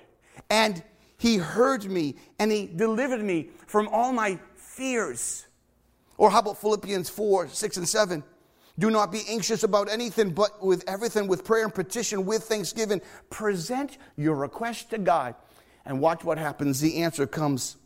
and 0.49 0.83
he 1.17 1.37
heard 1.37 1.85
me, 1.85 2.15
and 2.39 2.51
he 2.51 2.67
delivered 2.67 3.23
me 3.23 3.51
from 3.67 3.87
all 3.87 4.11
my 4.11 4.37
fears. 4.55 5.45
Or 6.17 6.29
how 6.29 6.39
about 6.39 6.59
Philippians 6.59 7.09
4 7.09 7.47
6 7.47 7.77
and 7.77 7.87
7? 7.87 8.23
Do 8.79 8.89
not 8.89 9.11
be 9.11 9.21
anxious 9.29 9.63
about 9.63 9.89
anything, 9.89 10.31
but 10.31 10.65
with 10.65 10.83
everything, 10.87 11.27
with 11.27 11.45
prayer 11.45 11.63
and 11.63 11.73
petition, 11.73 12.25
with 12.25 12.43
thanksgiving, 12.43 13.01
present 13.29 13.97
your 14.17 14.35
request 14.35 14.89
to 14.89 14.97
God. 14.97 15.35
And 15.85 15.99
watch 15.99 16.23
what 16.23 16.37
happens. 16.37 16.79
The 16.79 17.03
answer 17.03 17.27
comes. 17.27 17.77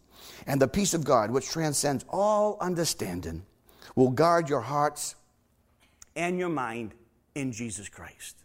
And 0.48 0.62
the 0.62 0.68
peace 0.68 0.94
of 0.94 1.04
God, 1.04 1.32
which 1.32 1.50
transcends 1.50 2.06
all 2.10 2.58
understanding, 2.62 3.44
will 3.96 4.12
guard 4.12 4.50
your 4.50 4.62
hearts 4.62 5.16
and 6.16 6.38
your 6.40 6.50
mind 6.50 6.94
in 7.34 7.52
Jesus 7.52 7.90
Christ. 7.90 8.38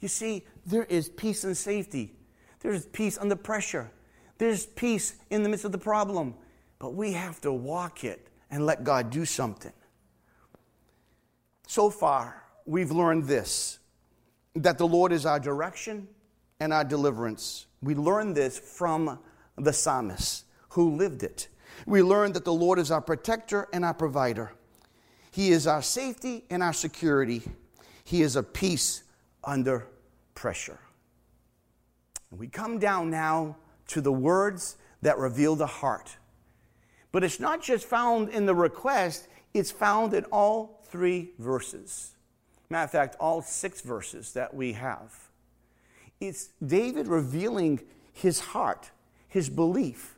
You 0.00 0.08
see, 0.08 0.44
there 0.66 0.84
is 0.84 1.08
peace 1.08 1.44
and 1.44 1.56
safety, 1.56 2.12
there's 2.60 2.86
peace 2.86 3.18
under 3.18 3.36
pressure, 3.36 3.90
there's 4.38 4.66
peace 4.66 5.14
in 5.30 5.42
the 5.42 5.48
midst 5.48 5.64
of 5.64 5.72
the 5.72 5.78
problem. 5.78 6.34
But 6.78 6.94
we 6.94 7.12
have 7.12 7.40
to 7.42 7.52
walk 7.52 8.04
it 8.04 8.28
and 8.50 8.66
let 8.66 8.84
God 8.84 9.10
do 9.10 9.24
something. 9.24 9.72
So 11.66 11.88
far, 11.88 12.42
we've 12.66 12.90
learned 12.90 13.24
this 13.24 13.78
that 14.56 14.78
the 14.78 14.86
Lord 14.86 15.12
is 15.12 15.26
our 15.26 15.40
direction 15.40 16.06
and 16.60 16.72
our 16.72 16.84
deliverance. 16.84 17.66
We 17.82 17.94
learned 17.94 18.36
this 18.36 18.58
from 18.58 19.18
the 19.56 19.72
psalmist 19.72 20.44
who 20.74 20.96
lived 20.96 21.22
it. 21.22 21.46
We 21.86 22.02
learn 22.02 22.32
that 22.32 22.44
the 22.44 22.52
Lord 22.52 22.80
is 22.80 22.90
our 22.90 23.00
protector 23.00 23.68
and 23.72 23.84
our 23.84 23.94
provider. 23.94 24.52
He 25.30 25.50
is 25.50 25.66
our 25.68 25.82
safety 25.82 26.44
and 26.50 26.62
our 26.62 26.72
security. 26.72 27.42
He 28.04 28.22
is 28.22 28.34
a 28.34 28.42
peace 28.42 29.04
under 29.44 29.86
pressure. 30.34 30.80
We 32.30 32.48
come 32.48 32.80
down 32.80 33.10
now 33.10 33.56
to 33.88 34.00
the 34.00 34.12
words 34.12 34.76
that 35.02 35.16
reveal 35.18 35.54
the 35.54 35.66
heart. 35.66 36.16
But 37.12 37.22
it's 37.22 37.38
not 37.38 37.62
just 37.62 37.86
found 37.86 38.30
in 38.30 38.44
the 38.44 38.54
request, 38.54 39.28
it's 39.52 39.70
found 39.70 40.12
in 40.12 40.24
all 40.26 40.82
three 40.86 41.30
verses. 41.38 42.16
Matter 42.68 42.84
of 42.84 42.90
fact, 42.90 43.16
all 43.20 43.42
six 43.42 43.80
verses 43.80 44.32
that 44.32 44.52
we 44.52 44.72
have. 44.72 45.12
It's 46.20 46.48
David 46.66 47.06
revealing 47.06 47.80
his 48.12 48.40
heart, 48.40 48.90
his 49.28 49.48
belief, 49.48 50.13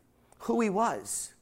who 0.47 0.61
he 0.61 0.71
was. 0.71 1.35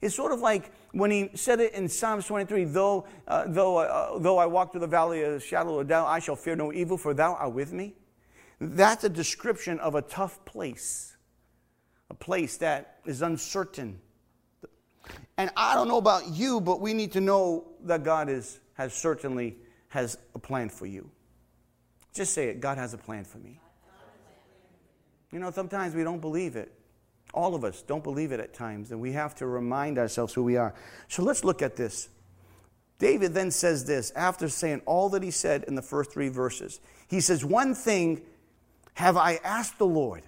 It's 0.00 0.14
sort 0.14 0.32
of 0.32 0.40
like 0.40 0.72
when 0.92 1.10
he 1.10 1.30
said 1.34 1.60
it 1.60 1.74
in 1.74 1.88
Psalms 1.88 2.26
23 2.26 2.64
though, 2.64 3.06
uh, 3.26 3.44
though, 3.46 3.78
uh, 3.78 4.18
though 4.18 4.38
I 4.38 4.46
walk 4.46 4.72
through 4.72 4.82
the 4.82 4.86
valley 4.86 5.22
of 5.22 5.32
the 5.32 5.40
shadow 5.40 5.78
of 5.78 5.88
death, 5.88 6.04
I 6.06 6.18
shall 6.18 6.36
fear 6.36 6.56
no 6.56 6.72
evil, 6.72 6.96
for 6.96 7.14
thou 7.14 7.34
art 7.34 7.52
with 7.52 7.72
me. 7.72 7.94
That's 8.60 9.04
a 9.04 9.08
description 9.08 9.78
of 9.80 9.94
a 9.94 10.02
tough 10.02 10.44
place, 10.44 11.16
a 12.10 12.14
place 12.14 12.56
that 12.58 13.00
is 13.06 13.22
uncertain. 13.22 14.00
And 15.36 15.50
I 15.56 15.74
don't 15.74 15.88
know 15.88 15.98
about 15.98 16.28
you, 16.28 16.60
but 16.60 16.80
we 16.80 16.94
need 16.94 17.12
to 17.12 17.20
know 17.20 17.66
that 17.84 18.02
God 18.02 18.28
is 18.28 18.60
has 18.74 18.94
certainly 18.94 19.56
has 19.88 20.18
a 20.34 20.38
plan 20.38 20.68
for 20.68 20.86
you. 20.86 21.10
Just 22.14 22.32
say 22.32 22.48
it 22.48 22.60
God 22.60 22.78
has 22.78 22.94
a 22.94 22.98
plan 22.98 23.24
for 23.24 23.38
me. 23.38 23.60
You 25.32 25.38
know, 25.38 25.50
sometimes 25.50 25.94
we 25.94 26.04
don't 26.04 26.20
believe 26.20 26.56
it. 26.56 26.77
All 27.34 27.54
of 27.54 27.64
us 27.64 27.82
don't 27.82 28.02
believe 28.02 28.32
it 28.32 28.40
at 28.40 28.54
times, 28.54 28.90
and 28.90 29.00
we 29.00 29.12
have 29.12 29.34
to 29.36 29.46
remind 29.46 29.98
ourselves 29.98 30.32
who 30.34 30.42
we 30.42 30.56
are. 30.56 30.74
So 31.08 31.22
let's 31.22 31.44
look 31.44 31.62
at 31.62 31.76
this. 31.76 32.08
David 32.98 33.32
then 33.34 33.50
says 33.50 33.84
this 33.84 34.10
after 34.12 34.48
saying 34.48 34.82
all 34.86 35.08
that 35.10 35.22
he 35.22 35.30
said 35.30 35.64
in 35.64 35.74
the 35.74 35.82
first 35.82 36.10
three 36.10 36.28
verses. 36.28 36.80
He 37.06 37.20
says, 37.20 37.44
One 37.44 37.74
thing 37.74 38.22
have 38.94 39.16
I 39.16 39.36
asked 39.44 39.78
the 39.78 39.86
Lord. 39.86 40.24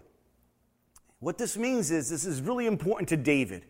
What 1.19 1.37
this 1.37 1.57
means 1.57 1.91
is 1.91 2.09
this 2.09 2.25
is 2.25 2.41
really 2.41 2.67
important 2.67 3.09
to 3.11 3.17
David. 3.17 3.65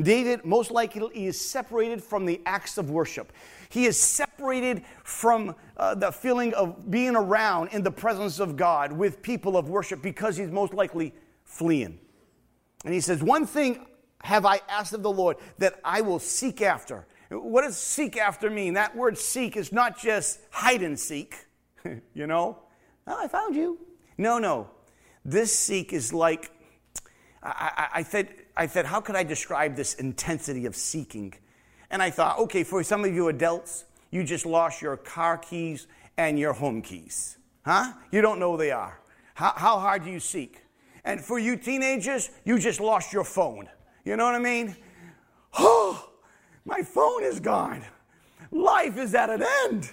David, 0.00 0.44
most 0.44 0.70
likely, 0.70 1.26
is 1.26 1.40
separated 1.40 2.02
from 2.02 2.26
the 2.26 2.40
acts 2.44 2.78
of 2.78 2.90
worship. 2.90 3.32
He 3.70 3.86
is 3.86 3.98
separated 3.98 4.84
from 5.02 5.54
uh, 5.76 5.94
the 5.94 6.12
feeling 6.12 6.52
of 6.54 6.90
being 6.90 7.16
around 7.16 7.68
in 7.68 7.82
the 7.82 7.90
presence 7.90 8.38
of 8.38 8.56
God 8.56 8.92
with 8.92 9.22
people 9.22 9.56
of 9.56 9.68
worship 9.68 10.02
because 10.02 10.36
he's 10.36 10.50
most 10.50 10.74
likely 10.74 11.14
fleeing. 11.44 11.98
And 12.84 12.94
he 12.94 13.00
says, 13.00 13.22
One 13.22 13.46
thing 13.46 13.86
have 14.22 14.44
I 14.44 14.60
asked 14.68 14.92
of 14.92 15.02
the 15.02 15.10
Lord 15.10 15.36
that 15.58 15.80
I 15.84 16.00
will 16.00 16.18
seek 16.18 16.62
after. 16.62 17.06
What 17.30 17.62
does 17.62 17.76
seek 17.76 18.16
after 18.16 18.50
mean? 18.50 18.74
That 18.74 18.96
word 18.96 19.18
seek 19.18 19.56
is 19.56 19.72
not 19.72 19.98
just 19.98 20.40
hide 20.50 20.82
and 20.82 20.98
seek, 20.98 21.36
you 22.14 22.26
know? 22.26 22.58
Oh, 23.06 23.24
I 23.24 23.28
found 23.28 23.54
you. 23.54 23.78
No, 24.18 24.38
no. 24.38 24.70
This 25.24 25.56
seek 25.56 25.92
is 25.92 26.12
like, 26.12 26.50
I, 27.42 27.88
I, 27.92 27.98
I 27.98 28.02
said, 28.02 28.28
I 28.56 28.66
said, 28.66 28.86
how 28.86 29.00
could 29.00 29.16
I 29.16 29.22
describe 29.22 29.76
this 29.76 29.94
intensity 29.94 30.66
of 30.66 30.76
seeking? 30.76 31.34
And 31.90 32.02
I 32.02 32.10
thought, 32.10 32.38
okay, 32.38 32.64
for 32.64 32.82
some 32.82 33.04
of 33.04 33.14
you 33.14 33.28
adults, 33.28 33.84
you 34.10 34.24
just 34.24 34.46
lost 34.46 34.82
your 34.82 34.96
car 34.96 35.38
keys 35.38 35.86
and 36.16 36.38
your 36.38 36.52
home 36.52 36.80
keys. 36.80 37.38
Huh? 37.64 37.92
You 38.10 38.22
don't 38.22 38.38
know 38.38 38.50
where 38.50 38.58
they 38.58 38.70
are. 38.70 39.00
How, 39.34 39.52
how 39.56 39.78
hard 39.78 40.04
do 40.04 40.10
you 40.10 40.20
seek? 40.20 40.62
And 41.06 41.20
for 41.24 41.38
you 41.38 41.56
teenagers, 41.56 42.30
you 42.44 42.58
just 42.58 42.80
lost 42.80 43.12
your 43.12 43.24
phone. 43.24 43.68
You 44.04 44.16
know 44.16 44.24
what 44.24 44.34
I 44.34 44.40
mean? 44.40 44.76
Oh, 45.56 46.10
my 46.66 46.82
phone 46.82 47.22
is 47.22 47.40
gone. 47.40 47.82
Life 48.50 48.98
is 48.98 49.14
at 49.14 49.30
an 49.30 49.44
end. 49.64 49.90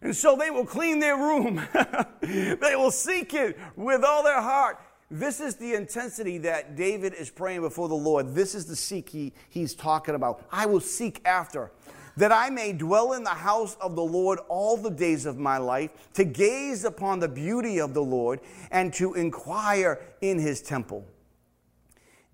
And 0.00 0.16
so 0.16 0.36
they 0.36 0.50
will 0.50 0.64
clean 0.64 0.98
their 0.98 1.16
room. 1.16 1.62
they 2.22 2.74
will 2.74 2.90
seek 2.90 3.34
it 3.34 3.58
with 3.76 4.02
all 4.02 4.24
their 4.24 4.40
heart. 4.40 4.80
This 5.10 5.40
is 5.40 5.56
the 5.56 5.74
intensity 5.74 6.38
that 6.38 6.74
David 6.74 7.12
is 7.12 7.28
praying 7.28 7.60
before 7.60 7.88
the 7.88 7.94
Lord. 7.94 8.34
This 8.34 8.54
is 8.54 8.64
the 8.64 8.74
seek 8.74 9.10
he, 9.10 9.34
he's 9.50 9.74
talking 9.74 10.14
about. 10.14 10.46
I 10.50 10.64
will 10.64 10.80
seek 10.80 11.20
after, 11.26 11.70
that 12.16 12.32
I 12.32 12.50
may 12.50 12.72
dwell 12.72 13.12
in 13.12 13.24
the 13.24 13.30
house 13.30 13.76
of 13.80 13.96
the 13.96 14.02
Lord 14.02 14.38
all 14.48 14.76
the 14.76 14.90
days 14.90 15.26
of 15.26 15.38
my 15.38 15.58
life, 15.58 15.90
to 16.14 16.24
gaze 16.24 16.84
upon 16.84 17.20
the 17.20 17.28
beauty 17.28 17.78
of 17.78 17.94
the 17.94 18.02
Lord, 18.02 18.40
and 18.70 18.92
to 18.94 19.14
inquire 19.14 20.00
in 20.20 20.38
his 20.38 20.60
temple. 20.60 21.06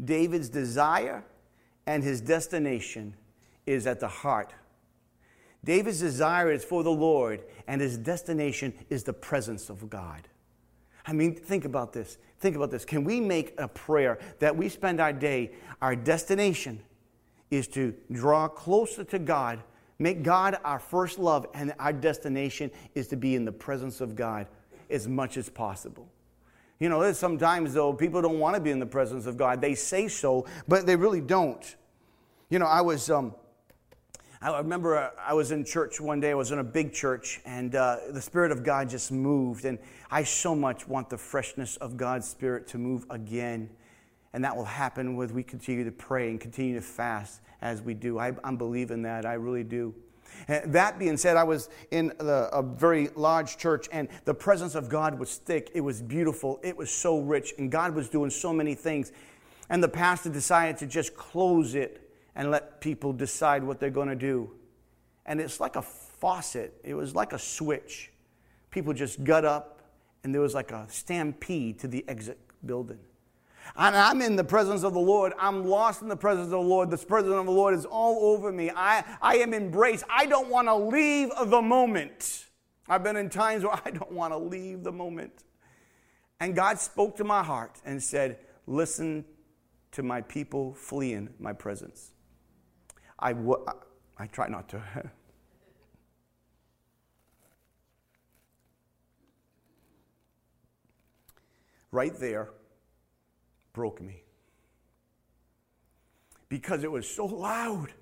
David's 0.04 0.48
desire 0.48 1.24
and 1.86 2.02
his 2.02 2.20
destination 2.20 3.14
is 3.66 3.86
at 3.86 4.00
the 4.00 4.08
heart. 4.08 4.52
David's 5.64 6.00
desire 6.00 6.52
is 6.52 6.64
for 6.64 6.82
the 6.82 6.90
Lord, 6.90 7.42
and 7.66 7.80
his 7.80 7.98
destination 7.98 8.72
is 8.88 9.04
the 9.04 9.12
presence 9.12 9.68
of 9.70 9.90
God. 9.90 10.28
I 11.06 11.12
mean, 11.12 11.34
think 11.34 11.64
about 11.64 11.92
this. 11.92 12.18
Think 12.38 12.54
about 12.54 12.70
this. 12.70 12.84
Can 12.84 13.02
we 13.04 13.20
make 13.20 13.54
a 13.58 13.66
prayer 13.66 14.18
that 14.38 14.56
we 14.56 14.68
spend 14.68 15.00
our 15.00 15.12
day, 15.12 15.52
our 15.82 15.96
destination 15.96 16.80
is 17.50 17.66
to 17.68 17.94
draw 18.12 18.46
closer 18.46 19.04
to 19.04 19.18
God, 19.18 19.62
make 19.98 20.22
God 20.22 20.58
our 20.64 20.78
first 20.78 21.18
love, 21.18 21.46
and 21.54 21.74
our 21.78 21.92
destination 21.92 22.70
is 22.94 23.08
to 23.08 23.16
be 23.16 23.34
in 23.34 23.44
the 23.44 23.52
presence 23.52 24.00
of 24.00 24.14
God 24.14 24.46
as 24.90 25.08
much 25.08 25.36
as 25.36 25.48
possible? 25.48 26.08
You 26.80 26.88
know, 26.88 27.12
sometimes, 27.12 27.74
though, 27.74 27.92
people 27.92 28.22
don't 28.22 28.38
want 28.38 28.54
to 28.54 28.60
be 28.60 28.70
in 28.70 28.78
the 28.78 28.86
presence 28.86 29.26
of 29.26 29.36
God. 29.36 29.60
They 29.60 29.74
say 29.74 30.06
so, 30.06 30.46
but 30.68 30.86
they 30.86 30.94
really 30.94 31.20
don't. 31.20 31.76
You 32.50 32.58
know, 32.58 32.66
I 32.66 32.80
was. 32.80 33.10
Um, 33.10 33.34
I 34.40 34.56
remember 34.58 34.96
uh, 34.96 35.10
I 35.18 35.34
was 35.34 35.50
in 35.50 35.64
church 35.64 36.00
one 36.00 36.20
day. 36.20 36.30
I 36.30 36.34
was 36.34 36.52
in 36.52 36.60
a 36.60 36.64
big 36.64 36.92
church, 36.92 37.40
and 37.44 37.74
uh, 37.74 37.96
the 38.10 38.22
Spirit 38.22 38.52
of 38.52 38.62
God 38.62 38.88
just 38.88 39.10
moved. 39.10 39.64
And 39.64 39.78
I 40.12 40.22
so 40.22 40.54
much 40.54 40.86
want 40.86 41.10
the 41.10 41.18
freshness 41.18 41.76
of 41.78 41.96
God's 41.96 42.28
Spirit 42.28 42.68
to 42.68 42.78
move 42.78 43.04
again. 43.10 43.68
And 44.38 44.44
that 44.44 44.56
will 44.56 44.64
happen 44.64 45.16
with 45.16 45.32
we 45.32 45.42
continue 45.42 45.82
to 45.82 45.90
pray 45.90 46.30
and 46.30 46.40
continue 46.40 46.76
to 46.76 46.80
fast 46.80 47.40
as 47.60 47.82
we 47.82 47.92
do. 47.92 48.20
I, 48.20 48.34
am 48.44 48.56
believing 48.56 49.02
that. 49.02 49.26
I 49.26 49.32
really 49.32 49.64
do. 49.64 49.92
That 50.46 50.96
being 50.96 51.16
said, 51.16 51.36
I 51.36 51.42
was 51.42 51.68
in 51.90 52.12
the, 52.20 52.48
a 52.52 52.62
very 52.62 53.08
large 53.16 53.56
church, 53.56 53.88
and 53.90 54.06
the 54.26 54.34
presence 54.34 54.76
of 54.76 54.88
God 54.88 55.18
was 55.18 55.38
thick. 55.38 55.72
It 55.74 55.80
was 55.80 56.00
beautiful. 56.00 56.60
It 56.62 56.76
was 56.76 56.88
so 56.88 57.18
rich, 57.18 57.52
and 57.58 57.68
God 57.68 57.96
was 57.96 58.08
doing 58.08 58.30
so 58.30 58.52
many 58.52 58.76
things. 58.76 59.10
And 59.70 59.82
the 59.82 59.88
pastor 59.88 60.30
decided 60.30 60.76
to 60.76 60.86
just 60.86 61.16
close 61.16 61.74
it 61.74 62.08
and 62.36 62.52
let 62.52 62.80
people 62.80 63.12
decide 63.12 63.64
what 63.64 63.80
they're 63.80 63.90
going 63.90 64.06
to 64.06 64.14
do. 64.14 64.52
And 65.26 65.40
it's 65.40 65.58
like 65.58 65.74
a 65.74 65.82
faucet, 65.82 66.74
it 66.84 66.94
was 66.94 67.12
like 67.12 67.32
a 67.32 67.40
switch. 67.40 68.12
People 68.70 68.92
just 68.92 69.24
got 69.24 69.44
up, 69.44 69.82
and 70.22 70.32
there 70.32 70.42
was 70.42 70.54
like 70.54 70.70
a 70.70 70.86
stampede 70.88 71.80
to 71.80 71.88
the 71.88 72.04
exit 72.06 72.38
building. 72.64 73.00
And 73.76 73.96
I'm 73.96 74.22
in 74.22 74.36
the 74.36 74.44
presence 74.44 74.82
of 74.82 74.94
the 74.94 75.00
Lord. 75.00 75.32
I'm 75.38 75.64
lost 75.66 76.02
in 76.02 76.08
the 76.08 76.16
presence 76.16 76.46
of 76.46 76.50
the 76.50 76.58
Lord. 76.58 76.90
The 76.90 76.98
presence 76.98 77.34
of 77.34 77.46
the 77.46 77.52
Lord 77.52 77.74
is 77.74 77.84
all 77.84 78.32
over 78.32 78.50
me. 78.52 78.70
I, 78.74 79.04
I 79.20 79.36
am 79.36 79.54
embraced. 79.54 80.04
I 80.08 80.26
don't 80.26 80.48
want 80.48 80.68
to 80.68 80.74
leave 80.74 81.30
the 81.46 81.62
moment. 81.62 82.46
I've 82.88 83.02
been 83.02 83.16
in 83.16 83.28
times 83.28 83.64
where 83.64 83.78
I 83.84 83.90
don't 83.90 84.12
want 84.12 84.32
to 84.32 84.38
leave 84.38 84.82
the 84.82 84.92
moment. 84.92 85.44
And 86.40 86.54
God 86.54 86.78
spoke 86.78 87.16
to 87.16 87.24
my 87.24 87.42
heart 87.42 87.80
and 87.84 88.02
said, 88.02 88.38
Listen 88.66 89.24
to 89.92 90.02
my 90.02 90.20
people 90.20 90.74
fleeing 90.74 91.30
my 91.38 91.52
presence. 91.52 92.12
I, 93.18 93.32
try 94.30 94.48
not 94.48 94.68
to. 94.68 94.82
right 101.90 102.14
there 102.18 102.50
broke 103.72 104.00
me. 104.00 104.22
Because 106.48 106.84
it 106.84 106.90
was 106.90 107.08
so 107.08 107.26
loud 107.26 107.92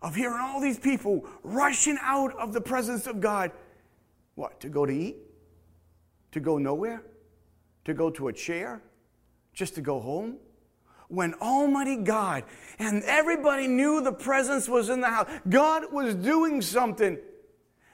of 0.00 0.14
hearing 0.14 0.40
all 0.40 0.60
these 0.60 0.78
people 0.78 1.26
rushing 1.42 1.98
out 2.00 2.36
of 2.36 2.52
the 2.52 2.60
presence 2.60 3.06
of 3.06 3.20
God. 3.20 3.52
What? 4.34 4.60
To 4.60 4.68
go 4.68 4.86
to 4.86 4.92
eat? 4.92 5.16
To 6.32 6.40
go 6.40 6.58
nowhere? 6.58 7.02
To 7.84 7.94
go 7.94 8.10
to 8.10 8.28
a 8.28 8.32
chair? 8.32 8.82
Just 9.52 9.74
to 9.74 9.80
go 9.80 10.00
home? 10.00 10.38
when 11.12 11.34
Almighty 11.34 11.96
God 11.96 12.44
and 12.78 13.02
everybody 13.04 13.68
knew 13.68 14.00
the 14.00 14.12
presence 14.12 14.66
was 14.66 14.88
in 14.88 15.02
the 15.02 15.08
house. 15.08 15.28
God 15.48 15.92
was 15.92 16.14
doing 16.14 16.62
something. 16.62 17.18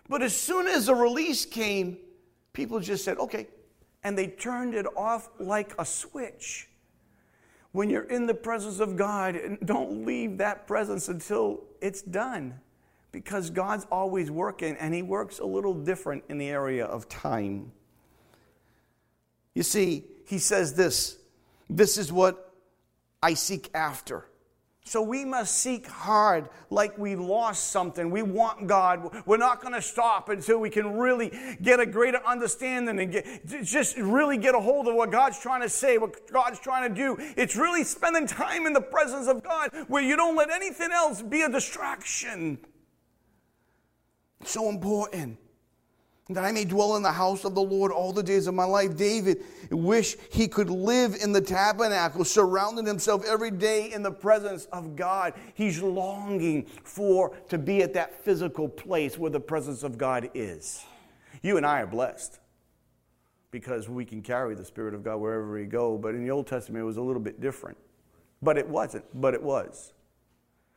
But 0.09 0.23
as 0.23 0.37
soon 0.37 0.69
as 0.69 0.87
the 0.87 0.95
release 0.95 1.45
came, 1.45 1.99
people 2.53 2.79
just 2.79 3.05
said, 3.05 3.19
okay. 3.19 3.49
And 4.05 4.17
they 4.17 4.29
turned 4.29 4.75
it 4.75 4.87
off 4.97 5.29
like 5.41 5.75
a 5.79 5.85
switch. 5.85 6.68
When 7.73 7.91
you're 7.91 8.05
in 8.05 8.27
the 8.27 8.35
presence 8.35 8.81
of 8.81 8.97
God, 8.97 9.59
don't 9.65 10.07
leave 10.07 10.39
that 10.39 10.67
presence 10.67 11.09
until 11.09 11.65
it's 11.81 12.03
done. 12.03 12.61
Because 13.13 13.51
God's 13.51 13.87
always 13.91 14.31
working, 14.31 14.77
and 14.77 14.95
He 14.95 15.03
works 15.03 15.39
a 15.39 15.45
little 15.45 15.75
different 15.75 16.25
in 16.29 16.39
the 16.39 16.49
area 16.49 16.85
of 16.85 17.09
time. 17.09 17.73
You 19.55 19.63
see, 19.63 20.05
He 20.27 20.39
says 20.39 20.75
this 20.75 21.19
this 21.71 21.99
is 21.99 22.13
what 22.13 22.55
I 23.23 23.35
seek 23.35 23.71
after. 23.75 24.28
So 24.89 25.03
we 25.03 25.23
must 25.27 25.59
seek 25.59 25.87
hard 25.87 26.49
like 26.71 26.97
we 26.97 27.15
lost 27.15 27.71
something. 27.71 28.11
We 28.11 28.23
want 28.23 28.67
God. 28.67 29.23
We're 29.27 29.37
not 29.37 29.61
going 29.61 29.75
to 29.75 29.83
stop 29.83 30.31
until 30.31 30.61
we 30.61 30.71
can 30.71 30.97
really 30.97 31.31
get 31.61 31.79
a 31.79 31.85
greater 31.85 32.27
understanding 32.27 32.99
and 32.99 33.13
get, 33.13 33.47
just 33.63 33.99
really 33.99 34.39
get 34.39 34.55
a 34.55 34.61
hold 34.61 34.89
of 34.89 34.95
what 34.95 35.11
God's 35.11 35.39
trying 35.39 35.61
to 35.61 35.69
say, 35.69 35.99
what 35.99 36.33
God's 36.33 36.59
trying 36.59 36.89
to 36.89 36.95
do. 36.95 37.19
It's 37.37 37.55
really 37.55 37.85
spending 37.85 38.27
time 38.27 38.65
in 38.65 38.73
the 38.73 38.81
presence 38.81 39.29
of 39.29 39.45
God 39.45 39.73
where 39.89 40.03
you 40.03 40.17
don't 40.17 40.37
let 40.37 40.51
anything 40.51 40.91
else 40.91 41.21
be 41.21 41.43
a 41.43 41.51
distraction. 41.51 42.57
so 44.45 44.71
important 44.71 45.39
that 46.31 46.45
I 46.45 46.53
may 46.53 46.65
dwell 46.65 46.97
in 46.97 47.03
the 47.03 47.13
house 47.13 47.45
of 47.45 47.55
the 47.55 47.63
Lord 47.63 47.91
all 47.91 48.13
the 48.13 48.23
days 48.23 48.47
of 48.47 48.55
my 48.55 48.65
life. 48.65 48.97
David 48.97 49.45
wished 49.71 50.19
he 50.31 50.47
could 50.47 50.69
live 50.69 51.17
in 51.23 51.33
the 51.33 51.41
tabernacle, 51.41 52.25
surrounding 52.25 52.85
himself 52.85 53.25
every 53.25 53.51
day 53.51 53.93
in 53.93 54.03
the 54.03 54.11
presence 54.11 54.67
of 54.67 54.95
God. 54.95 55.33
He's 55.55 55.81
longing 55.81 56.67
for 56.85 57.35
to 57.49 57.57
be 57.57 57.83
at 57.83 57.95
that 57.95 58.25
physical 58.25 58.69
place 58.69 59.17
where 59.17 59.31
the 59.31 59.41
presence 59.41 59.83
of 59.83 59.97
God 59.97 60.31
is. 60.35 60.85
You 61.41 61.57
and 61.57 61.65
I 61.65 61.81
are 61.81 61.87
blessed 61.87 62.41
because 63.51 63.89
we 63.89 64.05
can 64.05 64.21
carry 64.21 64.55
the 64.55 64.65
Spirit 64.65 64.93
of 64.93 65.03
God 65.03 65.17
wherever 65.17 65.51
we 65.51 65.65
go, 65.65 65.97
but 65.97 66.15
in 66.15 66.23
the 66.23 66.31
Old 66.31 66.47
Testament 66.47 66.83
it 66.83 66.87
was 66.87 66.99
a 66.99 67.03
little 67.03 67.23
bit 67.23 67.41
different. 67.41 67.79
But 68.43 68.59
it 68.59 68.69
wasn't, 68.69 69.05
but 69.19 69.33
it 69.33 69.43
was. 69.43 69.95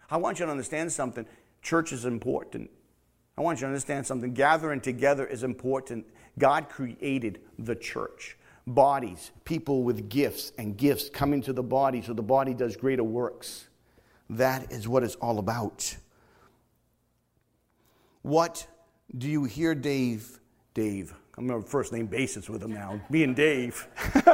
I 0.10 0.16
want 0.16 0.40
you 0.40 0.46
to 0.46 0.52
understand 0.52 0.92
something. 0.94 1.26
Church 1.62 1.92
is 1.92 2.06
important. 2.06 2.70
I 3.38 3.42
want 3.42 3.60
you 3.60 3.62
to 3.62 3.68
understand 3.68 4.06
something. 4.06 4.34
Gathering 4.34 4.82
together 4.82 5.26
is 5.26 5.44
important. 5.44 6.06
God 6.38 6.70
created 6.70 7.40
the 7.58 7.76
church. 7.76 8.38
Bodies, 8.68 9.32
people 9.44 9.84
with 9.84 10.10
gifts 10.10 10.52
and 10.58 10.78
gifts 10.78 11.10
come 11.10 11.34
into 11.34 11.52
the 11.52 11.64
body 11.64 12.02
so 12.02 12.14
the 12.14 12.22
body 12.22 12.54
does 12.54 12.76
greater 12.76 13.04
works. 13.04 13.68
That 14.30 14.72
is 14.72 14.88
what 14.88 15.04
it's 15.04 15.16
all 15.16 15.40
about. 15.40 15.98
What 18.22 18.68
do 19.18 19.28
you 19.28 19.46
hear, 19.46 19.74
Dave? 19.74 20.40
Dave. 20.74 21.14
I'm 21.38 21.50
on 21.50 21.64
first 21.64 21.92
name 21.92 22.08
basis 22.08 22.50
with 22.50 22.62
him 22.62 22.74
now. 22.74 23.02
Me 23.10 23.24
and 23.24 23.36
Dave. 23.36 23.88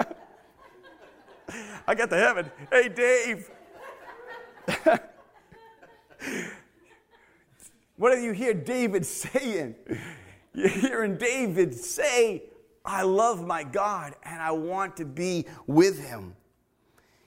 I 1.88 1.96
got 1.96 2.10
to 2.10 2.18
heaven. 2.18 2.52
Hey, 2.70 2.90
Dave. 2.90 3.50
What 7.98 8.14
do 8.16 8.22
you 8.22 8.32
hear 8.32 8.54
David 8.54 9.06
saying? 9.06 9.76
You're 10.54 10.70
hearing 10.70 11.18
David 11.18 11.74
say, 11.74 12.44
I 12.86 13.04
love 13.04 13.46
my 13.46 13.64
God 13.64 14.16
and 14.24 14.42
I 14.42 14.52
want 14.52 14.98
to 14.98 15.06
be 15.06 15.46
with 15.68 16.04
him. 16.08 16.36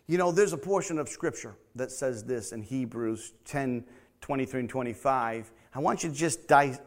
You 0.07 0.19
know, 0.19 0.33
there's 0.33 0.53
a 0.53 0.59
portion 0.59 0.99
of 0.99 1.09
scripture 1.09 1.55
that 1.77 1.93
says 1.93 2.25
this 2.25 2.53
in 2.53 2.63
Hebrews 2.63 3.35
10 3.45 3.85
23 4.21 4.61
and 4.61 4.69
25. 4.69 5.51
I 5.75 5.79
want 5.79 6.03
you 6.03 6.11
to 6.11 6.15
just 6.15 6.47
di- 6.47 6.79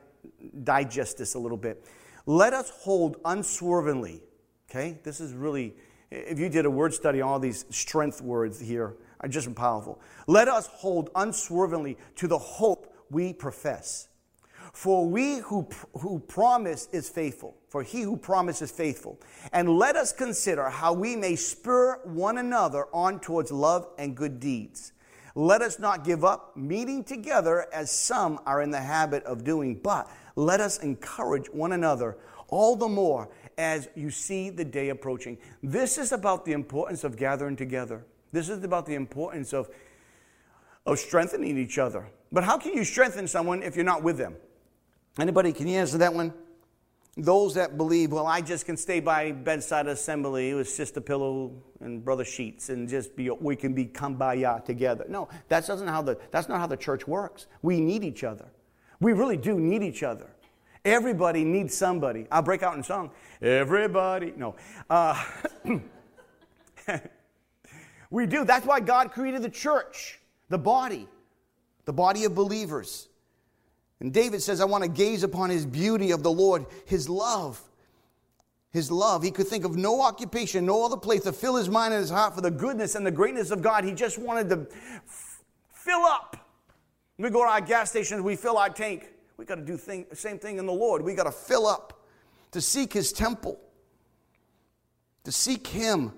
digest 0.63 1.17
this 1.17 1.33
a 1.33 1.39
little 1.39 1.57
bit. 1.57 1.85
Let 2.25 2.53
us 2.53 2.69
hold 2.69 3.17
unswervingly, 3.25 4.21
okay? 4.69 4.99
This 5.03 5.19
is 5.19 5.33
really, 5.33 5.73
if 6.11 6.37
you 6.37 6.47
did 6.47 6.65
a 6.65 6.69
word 6.69 6.93
study, 6.93 7.21
on 7.21 7.29
all 7.29 7.39
these 7.39 7.65
strength 7.69 8.21
words 8.21 8.59
here 8.59 8.97
are 9.19 9.29
just 9.29 9.53
powerful. 9.55 9.99
Let 10.27 10.47
us 10.47 10.67
hold 10.67 11.09
unswervingly 11.15 11.97
to 12.17 12.27
the 12.27 12.37
hope 12.37 12.92
we 13.09 13.33
profess. 13.33 14.07
For 14.71 15.07
we 15.07 15.37
who, 15.37 15.67
who 15.99 16.19
promise 16.19 16.89
is 16.91 17.09
faithful, 17.09 17.55
for 17.69 17.83
he 17.83 18.01
who 18.01 18.17
promises 18.17 18.71
is 18.71 18.75
faithful. 18.75 19.19
And 19.51 19.69
let 19.69 19.95
us 19.95 20.11
consider 20.11 20.69
how 20.69 20.93
we 20.93 21.15
may 21.15 21.35
spur 21.35 21.99
one 22.03 22.37
another 22.37 22.87
on 22.93 23.19
towards 23.19 23.51
love 23.51 23.87
and 23.97 24.15
good 24.15 24.39
deeds. 24.39 24.93
Let 25.35 25.61
us 25.61 25.79
not 25.79 26.03
give 26.03 26.23
up 26.23 26.55
meeting 26.55 27.03
together 27.03 27.67
as 27.73 27.91
some 27.91 28.39
are 28.45 28.61
in 28.61 28.71
the 28.71 28.81
habit 28.81 29.23
of 29.23 29.43
doing, 29.43 29.75
but 29.75 30.09
let 30.35 30.59
us 30.59 30.79
encourage 30.79 31.47
one 31.47 31.71
another 31.71 32.17
all 32.47 32.75
the 32.75 32.87
more 32.87 33.29
as 33.57 33.89
you 33.95 34.11
see 34.11 34.49
the 34.49 34.65
day 34.65 34.89
approaching. 34.89 35.37
This 35.61 35.97
is 35.97 36.11
about 36.11 36.45
the 36.45 36.53
importance 36.53 37.03
of 37.03 37.17
gathering 37.17 37.55
together. 37.55 38.05
This 38.31 38.49
is 38.49 38.63
about 38.63 38.85
the 38.85 38.95
importance 38.95 39.53
of, 39.53 39.69
of 40.85 40.99
strengthening 40.99 41.57
each 41.57 41.77
other. 41.77 42.07
But 42.31 42.43
how 42.43 42.57
can 42.57 42.73
you 42.73 42.83
strengthen 42.83 43.27
someone 43.27 43.63
if 43.63 43.75
you're 43.75 43.85
not 43.85 44.03
with 44.03 44.17
them? 44.17 44.35
Anybody, 45.19 45.53
can 45.53 45.67
you 45.67 45.77
answer 45.77 45.97
that 45.99 46.13
one? 46.13 46.33
Those 47.15 47.53
that 47.53 47.77
believe, 47.77 48.11
well, 48.11 48.25
I 48.25 48.41
just 48.41 48.65
can 48.65 48.75
stay 48.75 48.99
by 48.99 49.31
bedside 49.31 49.85
assembly 49.85 50.55
with 50.55 50.67
sister 50.67 50.99
pillow 50.99 51.51
and 51.79 52.03
brother 52.03 52.25
sheets 52.25 52.69
and 52.69 52.89
just 52.89 53.15
be, 53.15 53.29
we 53.29 53.55
can 53.55 53.75
be 53.75 53.85
kumbaya 53.85 54.65
together. 54.65 55.05
No, 55.07 55.29
that's, 55.47 55.67
doesn't 55.67 55.87
how 55.87 56.01
the, 56.01 56.17
that's 56.31 56.49
not 56.49 56.59
how 56.59 56.65
the 56.65 56.77
church 56.77 57.07
works. 57.07 57.45
We 57.61 57.79
need 57.79 58.03
each 58.03 58.23
other. 58.23 58.47
We 58.99 59.13
really 59.13 59.37
do 59.37 59.59
need 59.59 59.83
each 59.83 60.01
other. 60.01 60.31
Everybody 60.85 61.43
needs 61.43 61.77
somebody. 61.77 62.27
I'll 62.31 62.41
break 62.41 62.63
out 62.63 62.75
in 62.75 62.83
song. 62.83 63.11
Everybody, 63.41 64.33
no. 64.35 64.55
Uh, 64.89 65.23
we 68.09 68.25
do. 68.25 68.43
That's 68.43 68.65
why 68.65 68.79
God 68.79 69.11
created 69.11 69.43
the 69.43 69.49
church, 69.49 70.19
the 70.53 70.57
body 70.57 71.07
the 71.85 71.93
body 71.93 72.23
of 72.23 72.33
believers. 72.33 73.09
And 73.99 74.13
David 74.13 74.41
says, 74.41 74.61
I 74.61 74.65
want 74.65 74.83
to 74.83 74.89
gaze 74.89 75.23
upon 75.23 75.49
his 75.49 75.65
beauty 75.65 76.11
of 76.11 76.23
the 76.23 76.31
Lord, 76.31 76.65
his 76.85 77.09
love. 77.09 77.61
his 78.71 78.89
love. 78.89 79.21
He 79.21 79.31
could 79.31 79.47
think 79.47 79.65
of 79.65 79.75
no 79.75 80.01
occupation, 80.01 80.65
no 80.65 80.85
other 80.85 80.97
place 80.97 81.23
to 81.23 81.33
fill 81.33 81.55
his 81.55 81.69
mind 81.69 81.93
and 81.93 82.01
his 82.01 82.09
heart 82.09 82.35
for 82.35 82.41
the 82.41 82.51
goodness 82.51 82.95
and 82.95 83.05
the 83.05 83.11
greatness 83.11 83.51
of 83.51 83.61
God. 83.61 83.83
He 83.83 83.91
just 83.93 84.17
wanted 84.17 84.49
to 84.49 84.67
f- 84.71 85.43
fill 85.73 86.01
up. 86.01 86.37
We 87.17 87.29
go 87.29 87.43
to 87.43 87.49
our 87.49 87.61
gas 87.61 87.91
stations, 87.91 88.21
we 88.21 88.35
fill 88.35 88.57
our 88.57 88.69
tank. 88.69 89.09
We 89.37 89.45
got 89.45 89.55
to 89.55 89.61
do 89.61 89.77
the 89.77 90.15
same 90.15 90.39
thing 90.39 90.57
in 90.57 90.65
the 90.65 90.73
Lord. 90.73 91.01
We 91.03 91.13
got 91.13 91.25
to 91.25 91.31
fill 91.31 91.67
up 91.67 92.05
to 92.51 92.61
seek 92.61 92.93
his 92.93 93.11
temple, 93.11 93.59
to 95.23 95.31
seek 95.31 95.67
him, 95.67 96.13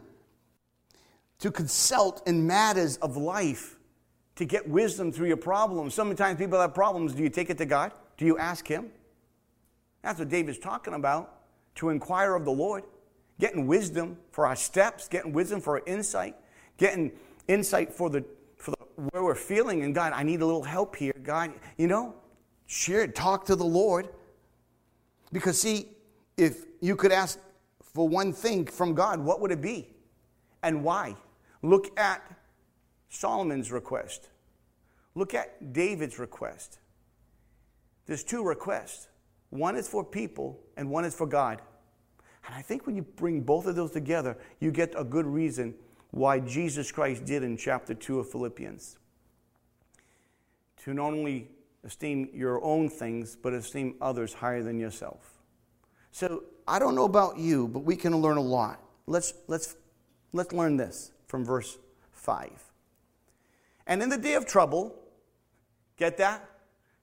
to 1.39 1.51
consult 1.51 2.25
in 2.27 2.47
matters 2.47 2.97
of 2.97 3.17
life, 3.17 3.74
to 4.35 4.45
get 4.45 4.67
wisdom 4.67 5.11
through 5.11 5.27
your 5.27 5.37
problems. 5.37 5.93
Sometimes 5.93 6.37
people 6.37 6.59
have 6.59 6.73
problems. 6.73 7.13
Do 7.13 7.23
you 7.23 7.29
take 7.29 7.49
it 7.49 7.57
to 7.59 7.65
God? 7.65 7.91
Do 8.17 8.25
you 8.25 8.37
ask 8.37 8.67
him? 8.67 8.91
That's 10.03 10.19
what 10.19 10.29
David's 10.29 10.59
talking 10.59 10.93
about 10.93 11.31
to 11.75 11.89
inquire 11.89 12.35
of 12.35 12.45
the 12.45 12.51
Lord, 12.51 12.83
getting 13.39 13.67
wisdom 13.67 14.17
for 14.31 14.45
our 14.45 14.55
steps, 14.55 15.07
getting 15.07 15.33
wisdom 15.33 15.61
for 15.61 15.79
our 15.79 15.83
insight, 15.85 16.35
getting 16.77 17.11
insight 17.47 17.91
for 17.91 18.09
the 18.09 18.23
for 18.57 18.71
the, 18.71 18.77
where 19.11 19.23
we're 19.23 19.35
feeling. 19.35 19.83
And 19.83 19.93
God, 19.93 20.13
I 20.13 20.23
need 20.23 20.41
a 20.41 20.45
little 20.45 20.63
help 20.63 20.95
here. 20.95 21.13
God, 21.23 21.53
you 21.77 21.87
know, 21.87 22.15
share, 22.65 23.07
talk 23.07 23.45
to 23.45 23.55
the 23.55 23.65
Lord. 23.65 24.09
Because 25.31 25.59
see, 25.59 25.89
if 26.37 26.65
you 26.81 26.95
could 26.95 27.11
ask 27.11 27.39
for 27.81 28.07
one 28.07 28.31
thing 28.33 28.65
from 28.65 28.93
God, 28.93 29.19
what 29.19 29.41
would 29.41 29.51
it 29.51 29.61
be? 29.61 29.89
And 30.63 30.83
why? 30.83 31.15
Look 31.61 31.97
at 31.99 32.21
Solomon's 33.15 33.71
request. 33.71 34.29
Look 35.15 35.33
at 35.33 35.73
David's 35.73 36.19
request. 36.19 36.79
There's 38.05 38.23
two 38.23 38.43
requests. 38.43 39.07
One 39.49 39.75
is 39.75 39.87
for 39.87 40.03
people, 40.03 40.59
and 40.75 40.89
one 40.89 41.05
is 41.05 41.15
for 41.15 41.25
God. 41.25 41.61
And 42.45 42.53
I 42.53 42.61
think 42.61 42.85
when 42.85 42.95
you 42.95 43.01
bring 43.01 43.41
both 43.41 43.65
of 43.65 43.75
those 43.75 43.91
together, 43.91 44.37
you 44.59 44.71
get 44.71 44.93
a 44.97 45.03
good 45.03 45.25
reason 45.25 45.73
why 46.11 46.39
Jesus 46.39 46.91
Christ 46.91 47.25
did 47.25 47.43
in 47.43 47.57
chapter 47.57 47.93
2 47.93 48.19
of 48.19 48.29
Philippians. 48.29 48.97
To 50.83 50.93
not 50.93 51.13
only 51.13 51.49
esteem 51.83 52.29
your 52.33 52.63
own 52.63 52.89
things, 52.89 53.35
but 53.41 53.53
esteem 53.53 53.95
others 54.01 54.33
higher 54.33 54.61
than 54.61 54.79
yourself. 54.79 55.41
So 56.11 56.43
I 56.67 56.79
don't 56.79 56.95
know 56.95 57.05
about 57.05 57.37
you, 57.37 57.67
but 57.67 57.79
we 57.79 57.95
can 57.95 58.15
learn 58.17 58.37
a 58.37 58.41
lot. 58.41 58.81
Let's, 59.07 59.33
let's, 59.47 59.75
let's 60.33 60.51
learn 60.51 60.77
this 60.77 61.11
from 61.27 61.45
verse 61.45 61.77
5. 62.11 62.51
And 63.87 64.01
in 64.01 64.09
the 64.09 64.17
day 64.17 64.33
of 64.33 64.45
trouble, 64.45 64.95
get 65.97 66.17
that? 66.17 66.49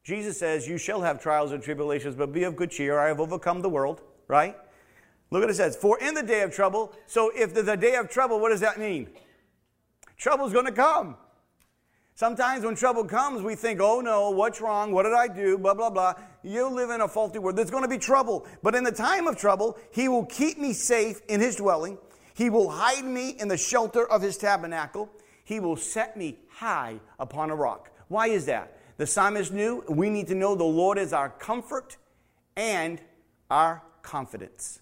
Jesus 0.05 0.39
says, 0.39 0.66
You 0.66 0.78
shall 0.78 1.03
have 1.03 1.20
trials 1.20 1.53
and 1.53 1.62
tribulations, 1.62 2.16
but 2.16 2.33
be 2.33 2.45
of 2.45 2.57
good 2.57 2.70
cheer. 2.70 2.99
I 2.99 3.09
have 3.09 3.20
overcome 3.20 3.62
the 3.62 3.68
world, 3.68 4.03
right? 4.28 4.57
Look 5.30 5.43
what 5.43 5.51
it 5.51 5.55
says. 5.55 5.76
For 5.76 5.99
in 5.99 6.14
the 6.14 6.22
day 6.22 6.43
of 6.43 6.55
trouble, 6.55 6.93
so 7.07 7.30
if 7.35 7.55
there's 7.55 7.68
a 7.68 7.76
day 7.76 7.95
of 7.95 8.11
trouble, 8.11 8.41
what 8.41 8.51
does 8.51 8.61
that 8.61 8.78
mean? 8.78 9.09
Trouble's 10.18 10.53
going 10.53 10.66
to 10.66 10.72
come. 10.72 11.16
Sometimes 12.14 12.64
when 12.64 12.74
trouble 12.74 13.05
comes, 13.05 13.43
we 13.43 13.55
think, 13.55 13.80
oh 13.80 14.01
no, 14.01 14.30
what's 14.30 14.61
wrong? 14.61 14.93
What 14.93 15.05
did 15.05 15.14
I 15.14 15.28
do? 15.28 15.57
Blah, 15.57 15.74
blah, 15.74 15.91
blah. 15.91 16.14
You 16.43 16.68
live 16.68 16.91
in 16.91 17.01
a 17.01 17.09
faulty 17.09 17.39
world. 17.39 17.57
There's 17.57 17.70
going 17.70 17.85
to 17.85 17.89
be 17.89 17.99
trouble. 17.99 18.47
But 18.62 18.74
in 18.74 18.85
the 18.85 18.93
time 18.93 19.26
of 19.26 19.39
trouble, 19.39 19.78
He 19.91 20.09
will 20.09 20.26
keep 20.26 20.59
me 20.59 20.74
safe 20.74 21.20
in 21.28 21.41
His 21.41 21.57
dwelling. 21.57 21.97
He 22.35 22.51
will 22.51 22.68
hide 22.68 23.05
me 23.05 23.30
in 23.30 23.49
the 23.49 23.57
shelter 23.57 24.07
of 24.07 24.20
His 24.20 24.37
tabernacle. 24.37 25.11
He 25.45 25.61
will 25.61 25.76
set 25.76 26.16
me 26.16 26.38
high 26.49 27.01
upon 27.18 27.51
a 27.51 27.55
rock. 27.55 27.90
Why 28.09 28.28
is 28.28 28.47
that? 28.47 28.78
The 28.97 29.07
psalmist 29.07 29.53
knew 29.53 29.84
we 29.88 30.11
need 30.11 30.28
to 30.28 30.34
know 30.34 30.55
the 30.55 30.64
Lord 30.64 30.99
is 30.99 31.12
our 31.12 31.28
comfort 31.28 31.97
and 32.57 33.01
our 33.51 33.82
confidence. 34.03 34.80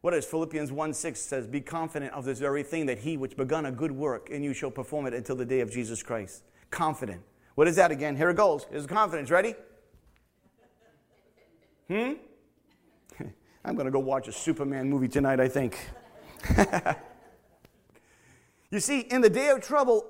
What 0.00 0.14
is 0.14 0.24
Philippians 0.24 0.70
1 0.70 0.94
6 0.94 1.20
says, 1.20 1.46
Be 1.46 1.60
confident 1.60 2.12
of 2.12 2.24
this 2.24 2.38
very 2.38 2.62
thing 2.62 2.86
that 2.86 2.98
he 2.98 3.16
which 3.16 3.36
begun 3.36 3.66
a 3.66 3.72
good 3.72 3.92
work 3.92 4.28
and 4.30 4.44
you 4.44 4.52
shall 4.52 4.70
perform 4.70 5.06
it 5.06 5.14
until 5.14 5.36
the 5.36 5.44
day 5.44 5.60
of 5.60 5.70
Jesus 5.70 6.02
Christ. 6.02 6.42
Confident. 6.70 7.22
What 7.54 7.66
is 7.68 7.76
that 7.76 7.90
again? 7.90 8.16
Here 8.16 8.30
it 8.30 8.36
goes. 8.36 8.66
Here's 8.70 8.86
confidence. 8.86 9.30
Ready? 9.30 9.54
Hmm? 11.88 12.12
I'm 13.64 13.74
going 13.74 13.86
to 13.86 13.90
go 13.90 13.98
watch 13.98 14.28
a 14.28 14.32
Superman 14.32 14.88
movie 14.90 15.08
tonight, 15.08 15.40
I 15.40 15.48
think. 15.48 15.78
you 18.76 18.80
see, 18.80 19.00
in 19.00 19.22
the 19.22 19.30
day 19.30 19.48
of 19.48 19.62
trouble, 19.62 20.06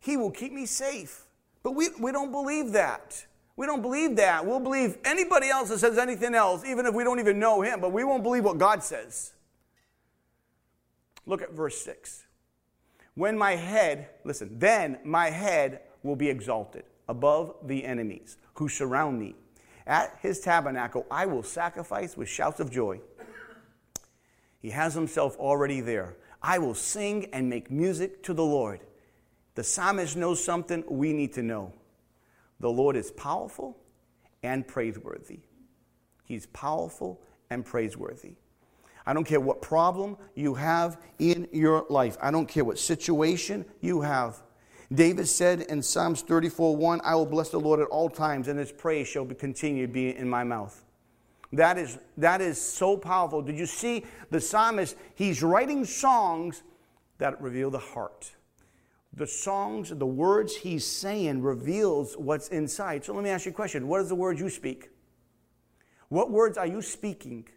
he 0.00 0.16
will 0.16 0.30
keep 0.30 0.52
me 0.52 0.66
safe. 0.66 1.24
But 1.62 1.72
we, 1.72 1.88
we 2.00 2.12
don't 2.12 2.32
believe 2.32 2.72
that. 2.72 3.24
We 3.56 3.64
don't 3.64 3.80
believe 3.80 4.16
that. 4.16 4.44
We'll 4.44 4.60
believe 4.60 4.98
anybody 5.04 5.48
else 5.48 5.68
that 5.70 5.78
says 5.78 5.96
anything 5.96 6.34
else, 6.34 6.64
even 6.64 6.84
if 6.84 6.94
we 6.94 7.04
don't 7.04 7.20
even 7.20 7.38
know 7.38 7.62
him, 7.62 7.80
but 7.80 7.92
we 7.92 8.04
won't 8.04 8.22
believe 8.22 8.44
what 8.44 8.58
God 8.58 8.82
says. 8.82 9.32
Look 11.26 11.42
at 11.42 11.52
verse 11.52 11.80
6. 11.82 12.24
When 13.14 13.38
my 13.38 13.56
head, 13.56 14.10
listen, 14.24 14.58
then 14.58 14.98
my 15.04 15.30
head 15.30 15.80
will 16.02 16.16
be 16.16 16.28
exalted 16.28 16.84
above 17.08 17.54
the 17.62 17.84
enemies 17.84 18.36
who 18.54 18.68
surround 18.68 19.18
me. 19.18 19.34
At 19.86 20.18
his 20.20 20.40
tabernacle, 20.40 21.06
I 21.10 21.26
will 21.26 21.42
sacrifice 21.42 22.16
with 22.16 22.28
shouts 22.28 22.60
of 22.60 22.70
joy. 22.70 23.00
He 24.60 24.70
has 24.70 24.94
himself 24.94 25.36
already 25.38 25.80
there. 25.80 26.16
I 26.46 26.58
will 26.58 26.76
sing 26.76 27.26
and 27.32 27.50
make 27.50 27.72
music 27.72 28.22
to 28.22 28.32
the 28.32 28.44
Lord. 28.44 28.78
The 29.56 29.64
psalmist 29.64 30.16
knows 30.16 30.42
something 30.42 30.84
we 30.88 31.12
need 31.12 31.32
to 31.32 31.42
know. 31.42 31.72
The 32.60 32.70
Lord 32.70 32.94
is 32.94 33.10
powerful 33.10 33.76
and 34.44 34.66
praiseworthy. 34.66 35.40
He's 36.24 36.46
powerful 36.46 37.20
and 37.50 37.64
praiseworthy. 37.64 38.34
I 39.04 39.12
don't 39.12 39.24
care 39.24 39.40
what 39.40 39.60
problem 39.60 40.16
you 40.36 40.54
have 40.54 41.00
in 41.18 41.48
your 41.52 41.84
life. 41.90 42.16
I 42.22 42.30
don't 42.30 42.46
care 42.46 42.64
what 42.64 42.78
situation 42.78 43.64
you 43.80 44.02
have. 44.02 44.40
David 44.94 45.26
said 45.26 45.62
in 45.62 45.82
Psalms 45.82 46.22
34 46.22 46.76
1, 46.76 47.00
I 47.02 47.16
will 47.16 47.26
bless 47.26 47.48
the 47.48 47.58
Lord 47.58 47.80
at 47.80 47.88
all 47.88 48.08
times, 48.08 48.46
and 48.46 48.56
his 48.56 48.70
praise 48.70 49.08
shall 49.08 49.26
continue 49.26 49.88
to 49.88 49.92
be 49.92 50.16
in 50.16 50.28
my 50.28 50.44
mouth. 50.44 50.85
That 51.52 51.78
is, 51.78 51.98
that 52.16 52.40
is 52.40 52.60
so 52.60 52.96
powerful. 52.96 53.42
Did 53.42 53.58
you 53.58 53.66
see 53.66 54.04
the 54.30 54.40
psalmist? 54.40 54.96
He's 55.14 55.42
writing 55.42 55.84
songs 55.84 56.62
that 57.18 57.40
reveal 57.40 57.70
the 57.70 57.78
heart 57.78 58.32
the 59.16 59.26
songs, 59.26 59.88
the 59.88 60.06
words 60.06 60.54
he's 60.54 60.86
saying 60.86 61.42
reveals 61.42 62.16
what's 62.16 62.48
inside. 62.48 63.04
So 63.04 63.14
let 63.14 63.24
me 63.24 63.30
ask 63.30 63.46
you 63.46 63.50
a 63.50 63.54
question. 63.54 63.88
What 63.88 64.02
is 64.02 64.10
the 64.10 64.14
word 64.14 64.38
you 64.38 64.50
speak? 64.50 64.90
What 66.08 66.30
words 66.30 66.58
are 66.58 66.66
you 66.66 66.82
speaking? 66.82 67.48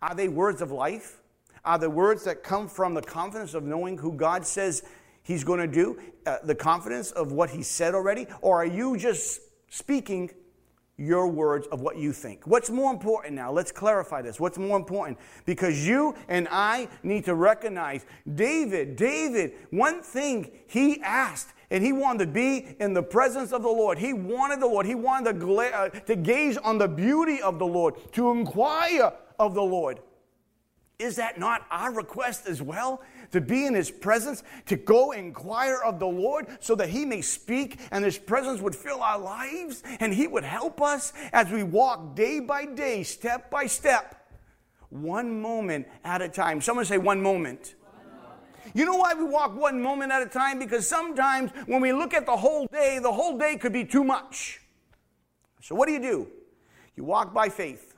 Are 0.00 0.14
they 0.14 0.28
words 0.28 0.62
of 0.62 0.72
life? 0.72 1.20
Are 1.64 1.78
they 1.78 1.88
words 1.88 2.24
that 2.24 2.42
come 2.42 2.68
from 2.68 2.94
the 2.94 3.02
confidence 3.02 3.54
of 3.54 3.64
knowing 3.64 3.98
who 3.98 4.12
God 4.12 4.46
says 4.46 4.82
he's 5.22 5.44
going 5.44 5.60
to 5.60 5.68
do, 5.68 6.00
uh, 6.26 6.38
the 6.42 6.54
confidence 6.54 7.12
of 7.12 7.32
what 7.32 7.50
he 7.50 7.62
said 7.62 7.94
already? 7.94 8.26
Or 8.40 8.62
are 8.62 8.66
you 8.66 8.96
just 8.96 9.42
speaking 9.68 10.30
your 11.02 11.26
words 11.26 11.66
of 11.68 11.80
what 11.80 11.96
you 11.96 12.12
think. 12.12 12.46
What's 12.46 12.70
more 12.70 12.92
important 12.92 13.34
now? 13.34 13.50
Let's 13.50 13.72
clarify 13.72 14.22
this. 14.22 14.38
What's 14.38 14.58
more 14.58 14.76
important? 14.76 15.18
Because 15.44 15.86
you 15.86 16.14
and 16.28 16.46
I 16.50 16.88
need 17.02 17.24
to 17.24 17.34
recognize 17.34 18.06
David, 18.34 18.94
David, 18.96 19.54
one 19.70 20.02
thing 20.02 20.50
he 20.68 21.00
asked, 21.02 21.48
and 21.70 21.82
he 21.82 21.92
wanted 21.92 22.26
to 22.26 22.30
be 22.30 22.76
in 22.78 22.94
the 22.94 23.02
presence 23.02 23.52
of 23.52 23.62
the 23.62 23.68
Lord. 23.68 23.98
He 23.98 24.12
wanted 24.12 24.60
the 24.60 24.66
Lord. 24.66 24.86
He 24.86 24.94
wanted 24.94 25.32
to, 25.32 25.38
gla- 25.38 25.70
uh, 25.70 25.88
to 25.88 26.14
gaze 26.14 26.56
on 26.58 26.78
the 26.78 26.88
beauty 26.88 27.42
of 27.42 27.58
the 27.58 27.66
Lord, 27.66 27.94
to 28.12 28.30
inquire 28.30 29.12
of 29.38 29.54
the 29.54 29.62
Lord. 29.62 29.98
Is 31.02 31.16
that 31.16 31.36
not 31.36 31.66
our 31.68 31.92
request 31.92 32.46
as 32.46 32.62
well? 32.62 33.02
To 33.32 33.40
be 33.40 33.66
in 33.66 33.74
His 33.74 33.90
presence, 33.90 34.44
to 34.66 34.76
go 34.76 35.10
inquire 35.10 35.80
of 35.84 35.98
the 35.98 36.06
Lord 36.06 36.46
so 36.60 36.76
that 36.76 36.90
He 36.90 37.04
may 37.04 37.22
speak 37.22 37.80
and 37.90 38.04
His 38.04 38.16
presence 38.16 38.60
would 38.60 38.76
fill 38.76 39.02
our 39.02 39.18
lives 39.18 39.82
and 39.98 40.14
He 40.14 40.28
would 40.28 40.44
help 40.44 40.80
us 40.80 41.12
as 41.32 41.50
we 41.50 41.64
walk 41.64 42.14
day 42.14 42.38
by 42.38 42.66
day, 42.66 43.02
step 43.02 43.50
by 43.50 43.66
step, 43.66 44.30
one 44.90 45.42
moment 45.42 45.88
at 46.04 46.22
a 46.22 46.28
time. 46.28 46.60
Someone 46.60 46.84
say, 46.84 46.98
one 46.98 47.20
moment. 47.20 47.74
You 48.72 48.84
know 48.84 48.96
why 48.96 49.14
we 49.14 49.24
walk 49.24 49.56
one 49.56 49.82
moment 49.82 50.12
at 50.12 50.22
a 50.22 50.26
time? 50.26 50.60
Because 50.60 50.88
sometimes 50.88 51.50
when 51.66 51.80
we 51.80 51.92
look 51.92 52.14
at 52.14 52.26
the 52.26 52.36
whole 52.36 52.68
day, 52.68 53.00
the 53.02 53.12
whole 53.12 53.36
day 53.36 53.56
could 53.56 53.72
be 53.72 53.84
too 53.84 54.04
much. 54.04 54.60
So, 55.60 55.74
what 55.74 55.88
do 55.88 55.92
you 55.92 56.00
do? 56.00 56.28
You 56.94 57.04
walk 57.04 57.34
by 57.34 57.48
faith, 57.48 57.96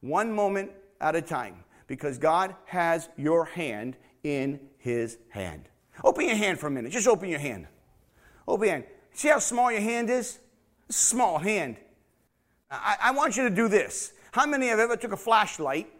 one 0.00 0.30
moment 0.30 0.70
at 1.00 1.16
a 1.16 1.22
time 1.22 1.64
because 1.92 2.16
God 2.16 2.54
has 2.64 3.10
your 3.18 3.44
hand 3.44 3.98
in 4.24 4.58
his 4.78 5.18
hand. 5.28 5.68
Open 6.02 6.24
your 6.24 6.36
hand 6.36 6.58
for 6.58 6.68
a 6.68 6.70
minute. 6.70 6.90
Just 6.90 7.06
open 7.06 7.28
your 7.28 7.38
hand. 7.38 7.66
Open 8.48 8.64
your 8.64 8.74
hand. 8.76 8.86
See 9.12 9.28
how 9.28 9.38
small 9.38 9.70
your 9.70 9.82
hand 9.82 10.08
is? 10.08 10.38
Small 10.88 11.36
hand. 11.36 11.76
I, 12.70 12.96
I 12.98 13.10
want 13.10 13.36
you 13.36 13.46
to 13.46 13.54
do 13.54 13.68
this. 13.68 14.14
How 14.30 14.46
many 14.46 14.68
have 14.68 14.78
ever 14.78 14.96
took 14.96 15.12
a 15.12 15.18
flashlight 15.18 15.92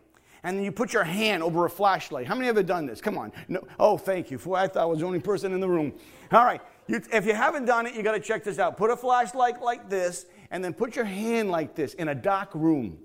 and 0.43 0.57
then 0.57 0.65
you 0.65 0.73
put 0.73 0.95
your 0.95 1.05
hand 1.05 1.43
over 1.43 1.67
a 1.67 1.71
flashlight? 1.71 2.27
How 2.27 2.37
many 2.37 2.47
have 2.47 2.57
ever 2.57 2.67
done 2.67 2.87
this? 2.87 3.03
Come 3.03 3.19
on. 3.19 3.31
No. 3.49 3.61
Oh, 3.79 3.99
thank 3.99 4.31
you. 4.31 4.39
For 4.39 4.57
I 4.57 4.69
thought 4.69 4.85
I 4.85 4.87
was 4.87 5.01
the 5.01 5.05
only 5.05 5.21
person 5.21 5.53
in 5.53 5.61
the 5.61 5.69
room. 5.69 5.93
All 6.33 6.47
right. 6.47 6.63
You, 6.87 7.03
if 7.13 7.27
you 7.27 7.35
haven't 7.35 7.67
done 7.67 7.85
it, 7.85 7.95
you 7.95 8.03
got 8.03 8.13
to 8.13 8.21
check 8.21 8.45
this 8.45 8.59
out. 8.59 8.79
Put 8.79 8.89
a 8.89 8.97
flashlight 8.97 9.61
like 9.61 9.91
this 9.91 10.25
and 10.51 10.65
then 10.65 10.73
put 10.73 10.97
your 10.97 11.05
hand 11.05 11.51
like 11.51 11.75
this 11.75 11.93
in 11.93 12.09
a 12.09 12.15
dark 12.15 12.55
room 12.55 12.97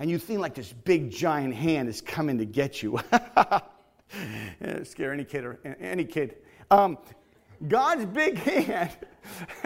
and 0.00 0.10
you 0.10 0.18
feel 0.18 0.40
like 0.40 0.54
this 0.54 0.72
big 0.72 1.10
giant 1.10 1.54
hand 1.54 1.88
is 1.88 2.00
coming 2.00 2.38
to 2.38 2.46
get 2.46 2.82
you. 2.82 2.98
scare 4.82 5.12
any 5.12 5.24
kid 5.24 5.44
or 5.44 5.60
any 5.78 6.04
kid. 6.04 6.36
Um, 6.70 6.96
God's 7.68 8.06
big 8.06 8.38
hand, 8.38 8.96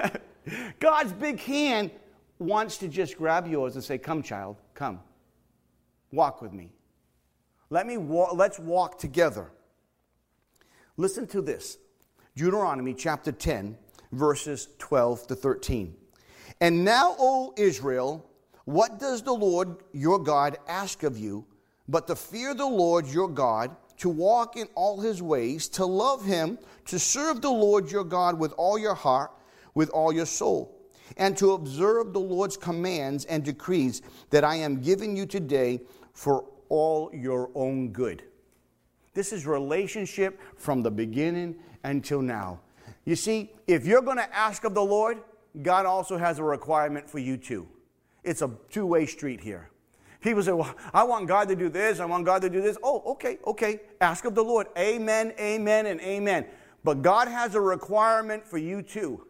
God's 0.80 1.12
big 1.12 1.39
hand 1.39 1.93
wants 2.41 2.78
to 2.78 2.89
just 2.89 3.16
grab 3.16 3.47
yours 3.47 3.76
and 3.76 3.85
say, 3.85 3.97
Come, 3.97 4.24
child, 4.24 4.57
come. 4.74 4.99
Walk 6.11 6.43
with 6.43 6.53
me. 6.53 6.72
Let 7.70 7.87
me 7.87 7.97
wa- 7.97 8.32
let's 8.32 8.59
walk 8.59 8.99
together. 8.99 9.53
Listen 10.97 11.28
to 11.28 11.43
this. 11.43 11.78
Deuteronomy 12.37 12.95
chapter 12.95 13.30
10, 13.30 13.78
verses 14.11 14.68
12 14.78 15.28
to 15.28 15.37
13. 15.37 15.95
And 16.61 16.85
now, 16.85 17.14
O 17.20 17.55
Israel, 17.57 18.28
what 18.65 18.99
does 18.99 19.23
the 19.23 19.33
Lord 19.33 19.77
your 19.93 20.19
God 20.19 20.59
ask 20.69 21.03
of 21.03 21.19
you 21.19 21.47
but 21.89 22.07
to 22.07 22.17
fear 22.17 22.55
the 22.55 22.67
Lord 22.67 23.07
your 23.07 23.29
God, 23.29 23.77
to 23.99 24.09
walk 24.09 24.57
in 24.57 24.69
all 24.75 25.01
his 25.01 25.23
ways, 25.23 25.69
to 25.71 25.85
love 25.85 26.25
him, 26.25 26.59
to 26.87 26.99
serve 26.99 27.43
the 27.43 27.51
Lord 27.51 27.91
your 27.91 28.05
God 28.05 28.39
with 28.39 28.53
all 28.57 28.79
your 28.79 28.95
heart, 28.95 29.31
with 29.75 29.91
all 29.91 30.12
your 30.12 30.27
soul, 30.27 30.81
and 31.17 31.37
to 31.37 31.53
observe 31.53 32.12
the 32.12 32.21
Lord's 32.21 32.57
commands 32.57 33.25
and 33.27 33.45
decrees 33.45 34.03
that 34.31 34.45
I 34.45 34.57
am 34.57 34.81
giving 34.81 35.17
you 35.17 35.27
today 35.27 35.81
for 36.12 36.47
all 36.69 37.11
your 37.12 37.51
own 37.55 37.91
good. 37.91 38.25
This 39.12 39.33
is 39.33 39.47
relationship 39.47 40.41
from 40.57 40.83
the 40.83 40.91
beginning 40.91 41.57
until 41.85 42.23
now. 42.23 42.61
You 43.05 43.15
see, 43.15 43.53
if 43.67 43.87
you're 43.87 44.03
going 44.03 44.17
to 44.17 44.35
ask 44.35 44.65
of 44.65 44.75
the 44.75 44.83
Lord, 44.83 45.19
God 45.62 45.87
also 45.87 46.17
has 46.17 46.39
a 46.39 46.45
requirement 46.45 47.09
for 47.09 47.19
you 47.19 47.37
too. 47.37 47.69
It's 48.25 48.43
a 48.43 48.51
two 48.70 48.87
way 48.87 49.07
street 49.07 49.41
here. 49.41 49.70
People 50.20 50.43
say, 50.43 50.53
Well, 50.53 50.75
I 50.93 51.05
want 51.05 51.29
God 51.29 51.49
to 51.49 51.57
do 51.57 51.68
this, 51.68 52.01
I 52.01 52.07
want 52.07 52.25
God 52.25 52.43
to 52.43 52.51
do 52.51 52.62
this. 52.62 52.79
Oh, 52.83 53.03
okay, 53.12 53.39
okay. 53.47 53.81
Ask 54.01 54.25
of 54.25 54.35
the 54.35 54.43
Lord. 54.43 54.68
Amen, 54.77 55.35
amen, 55.39 55.87
and 55.87 56.01
amen. 56.01 56.47
But 56.83 57.03
God 57.03 57.29
has 57.29 57.55
a 57.55 57.61
requirement 57.61 58.47
for 58.47 58.59
you 58.59 58.83
too. 58.83 59.27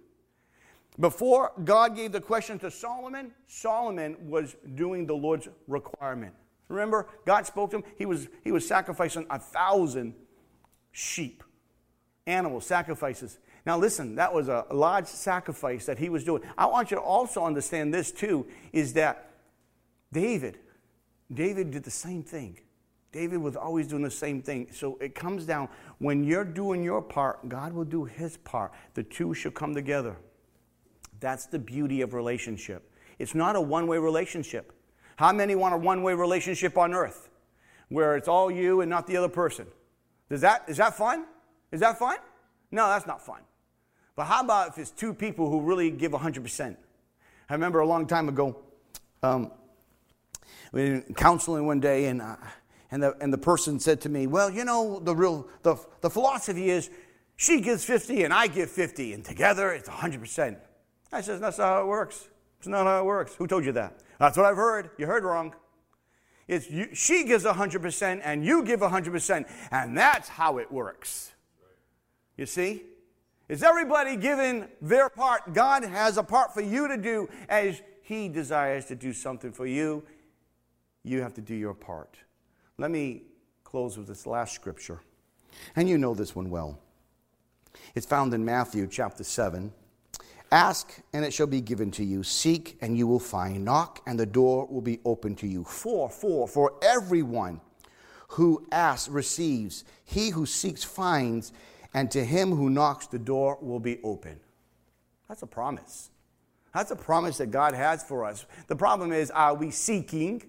Before 0.98 1.52
God 1.64 1.96
gave 1.96 2.12
the 2.12 2.20
question 2.20 2.58
to 2.60 2.70
Solomon, 2.70 3.32
Solomon 3.48 4.16
was 4.28 4.54
doing 4.76 5.06
the 5.06 5.14
Lord's 5.14 5.48
requirement. 5.66 6.34
Remember, 6.68 7.08
God 7.26 7.46
spoke 7.46 7.70
to 7.70 7.78
him. 7.78 7.84
He 7.98 8.06
was, 8.06 8.28
he 8.44 8.52
was 8.52 8.66
sacrificing 8.66 9.26
a 9.30 9.38
thousand 9.38 10.14
sheep, 10.92 11.42
animal 12.26 12.60
sacrifices. 12.60 13.38
Now, 13.66 13.78
listen, 13.78 14.16
that 14.16 14.32
was 14.32 14.48
a 14.48 14.66
large 14.70 15.06
sacrifice 15.06 15.86
that 15.86 15.98
he 15.98 16.10
was 16.10 16.22
doing. 16.22 16.42
I 16.58 16.66
want 16.66 16.90
you 16.90 16.98
to 16.98 17.02
also 17.02 17.44
understand 17.44 17.94
this, 17.94 18.12
too, 18.12 18.46
is 18.72 18.92
that 18.94 19.30
David, 20.12 20.58
David 21.32 21.70
did 21.70 21.82
the 21.82 21.90
same 21.90 22.22
thing. 22.22 22.58
David 23.10 23.38
was 23.38 23.56
always 23.56 23.86
doing 23.86 24.02
the 24.02 24.10
same 24.10 24.42
thing. 24.42 24.66
So 24.72 24.98
it 25.00 25.14
comes 25.14 25.46
down 25.46 25.68
when 25.98 26.24
you're 26.24 26.44
doing 26.44 26.82
your 26.82 27.00
part, 27.00 27.48
God 27.48 27.72
will 27.72 27.84
do 27.84 28.04
his 28.04 28.36
part. 28.38 28.72
The 28.94 29.04
two 29.04 29.32
should 29.34 29.54
come 29.54 29.74
together. 29.74 30.16
That's 31.20 31.46
the 31.46 31.58
beauty 31.58 32.00
of 32.00 32.12
relationship. 32.12 32.90
It's 33.18 33.34
not 33.34 33.56
a 33.56 33.60
one 33.60 33.86
way 33.86 33.98
relationship. 33.98 34.72
How 35.16 35.32
many 35.32 35.54
want 35.54 35.74
a 35.74 35.78
one 35.78 36.02
way 36.02 36.12
relationship 36.12 36.76
on 36.76 36.92
earth 36.92 37.30
where 37.88 38.16
it's 38.16 38.26
all 38.26 38.50
you 38.50 38.80
and 38.80 38.90
not 38.90 39.06
the 39.06 39.16
other 39.16 39.28
person? 39.28 39.68
Does 40.28 40.40
that, 40.40 40.64
is 40.66 40.76
that 40.78 40.96
fun? 40.96 41.24
Is 41.70 41.80
that 41.80 41.98
fun? 41.98 42.16
No, 42.72 42.88
that's 42.88 43.06
not 43.06 43.24
fun. 43.24 43.42
But 44.16 44.26
how 44.26 44.42
about 44.42 44.68
if 44.68 44.78
it's 44.78 44.90
two 44.90 45.12
people 45.12 45.50
who 45.50 45.60
really 45.60 45.90
give 45.90 46.12
100%? 46.12 46.76
I 47.48 47.52
remember 47.52 47.80
a 47.80 47.86
long 47.86 48.06
time 48.06 48.28
ago, 48.28 48.56
um, 49.22 49.50
we 50.72 50.90
were 50.90 51.00
counseling 51.16 51.66
one 51.66 51.80
day, 51.80 52.06
and, 52.06 52.22
uh, 52.22 52.36
and, 52.90 53.02
the, 53.02 53.16
and 53.20 53.32
the 53.32 53.38
person 53.38 53.80
said 53.80 54.00
to 54.02 54.08
me, 54.08 54.26
Well, 54.26 54.50
you 54.50 54.64
know, 54.64 55.00
the, 55.00 55.14
real, 55.14 55.48
the, 55.62 55.76
the 56.00 56.10
philosophy 56.10 56.70
is 56.70 56.90
she 57.36 57.60
gives 57.60 57.84
50 57.84 58.22
and 58.24 58.32
I 58.32 58.46
give 58.46 58.70
50, 58.70 59.12
and 59.12 59.24
together 59.24 59.72
it's 59.72 59.88
100%. 59.88 60.56
I 61.12 61.20
says, 61.20 61.40
That's 61.40 61.58
not 61.58 61.64
how 61.64 61.82
it 61.82 61.86
works. 61.86 62.28
It's 62.58 62.68
not 62.68 62.86
how 62.86 63.00
it 63.00 63.04
works. 63.04 63.34
Who 63.34 63.46
told 63.46 63.64
you 63.64 63.72
that? 63.72 64.00
That's 64.18 64.36
what 64.36 64.46
I've 64.46 64.56
heard. 64.56 64.90
You 64.96 65.06
heard 65.06 65.24
wrong. 65.24 65.54
It's 66.46 66.70
you, 66.70 66.94
she 66.94 67.24
gives 67.24 67.44
100% 67.44 68.20
and 68.22 68.44
you 68.44 68.64
give 68.64 68.80
100%, 68.80 69.46
and 69.70 69.96
that's 69.96 70.28
how 70.28 70.58
it 70.58 70.70
works. 70.70 71.32
You 72.36 72.46
see? 72.46 72.82
Is 73.48 73.62
everybody 73.62 74.16
giving 74.16 74.66
their 74.80 75.08
part? 75.10 75.52
God 75.52 75.84
has 75.84 76.16
a 76.16 76.22
part 76.22 76.54
for 76.54 76.62
you 76.62 76.88
to 76.88 76.96
do 76.96 77.28
as 77.48 77.82
He 78.02 78.28
desires 78.28 78.86
to 78.86 78.94
do 78.94 79.12
something 79.12 79.52
for 79.52 79.66
you. 79.66 80.02
You 81.02 81.20
have 81.20 81.34
to 81.34 81.42
do 81.42 81.54
your 81.54 81.74
part. 81.74 82.16
Let 82.78 82.90
me 82.90 83.22
close 83.62 83.98
with 83.98 84.06
this 84.06 84.26
last 84.26 84.54
scripture. 84.54 85.00
And 85.76 85.88
you 85.88 85.98
know 85.98 86.14
this 86.14 86.34
one 86.34 86.48
well. 86.48 86.78
It's 87.94 88.06
found 88.06 88.32
in 88.32 88.44
Matthew 88.44 88.86
chapter 88.86 89.24
7. 89.24 89.72
Ask, 90.50 91.00
and 91.12 91.24
it 91.24 91.34
shall 91.34 91.46
be 91.46 91.60
given 91.60 91.90
to 91.92 92.04
you. 92.04 92.22
Seek, 92.22 92.78
and 92.80 92.96
you 92.96 93.06
will 93.06 93.20
find. 93.20 93.64
Knock, 93.64 94.00
and 94.06 94.18
the 94.18 94.26
door 94.26 94.66
will 94.66 94.80
be 94.80 95.00
open 95.04 95.34
to 95.36 95.46
you. 95.46 95.64
For, 95.64 96.08
for, 96.08 96.48
for 96.48 96.74
everyone 96.82 97.60
who 98.28 98.66
asks 98.72 99.08
receives. 99.08 99.84
He 100.04 100.30
who 100.30 100.46
seeks 100.46 100.82
finds, 100.84 101.52
and 101.94 102.10
to 102.10 102.24
him 102.24 102.50
who 102.50 102.68
knocks, 102.68 103.06
the 103.06 103.18
door 103.18 103.56
will 103.62 103.80
be 103.80 104.00
open. 104.02 104.40
That's 105.28 105.42
a 105.42 105.46
promise. 105.46 106.10
That's 106.74 106.90
a 106.90 106.96
promise 106.96 107.38
that 107.38 107.52
God 107.52 107.72
has 107.72 108.02
for 108.02 108.24
us. 108.24 108.44
The 108.66 108.76
problem 108.76 109.12
is, 109.12 109.30
are 109.30 109.54
we 109.54 109.70
seeking? 109.70 110.42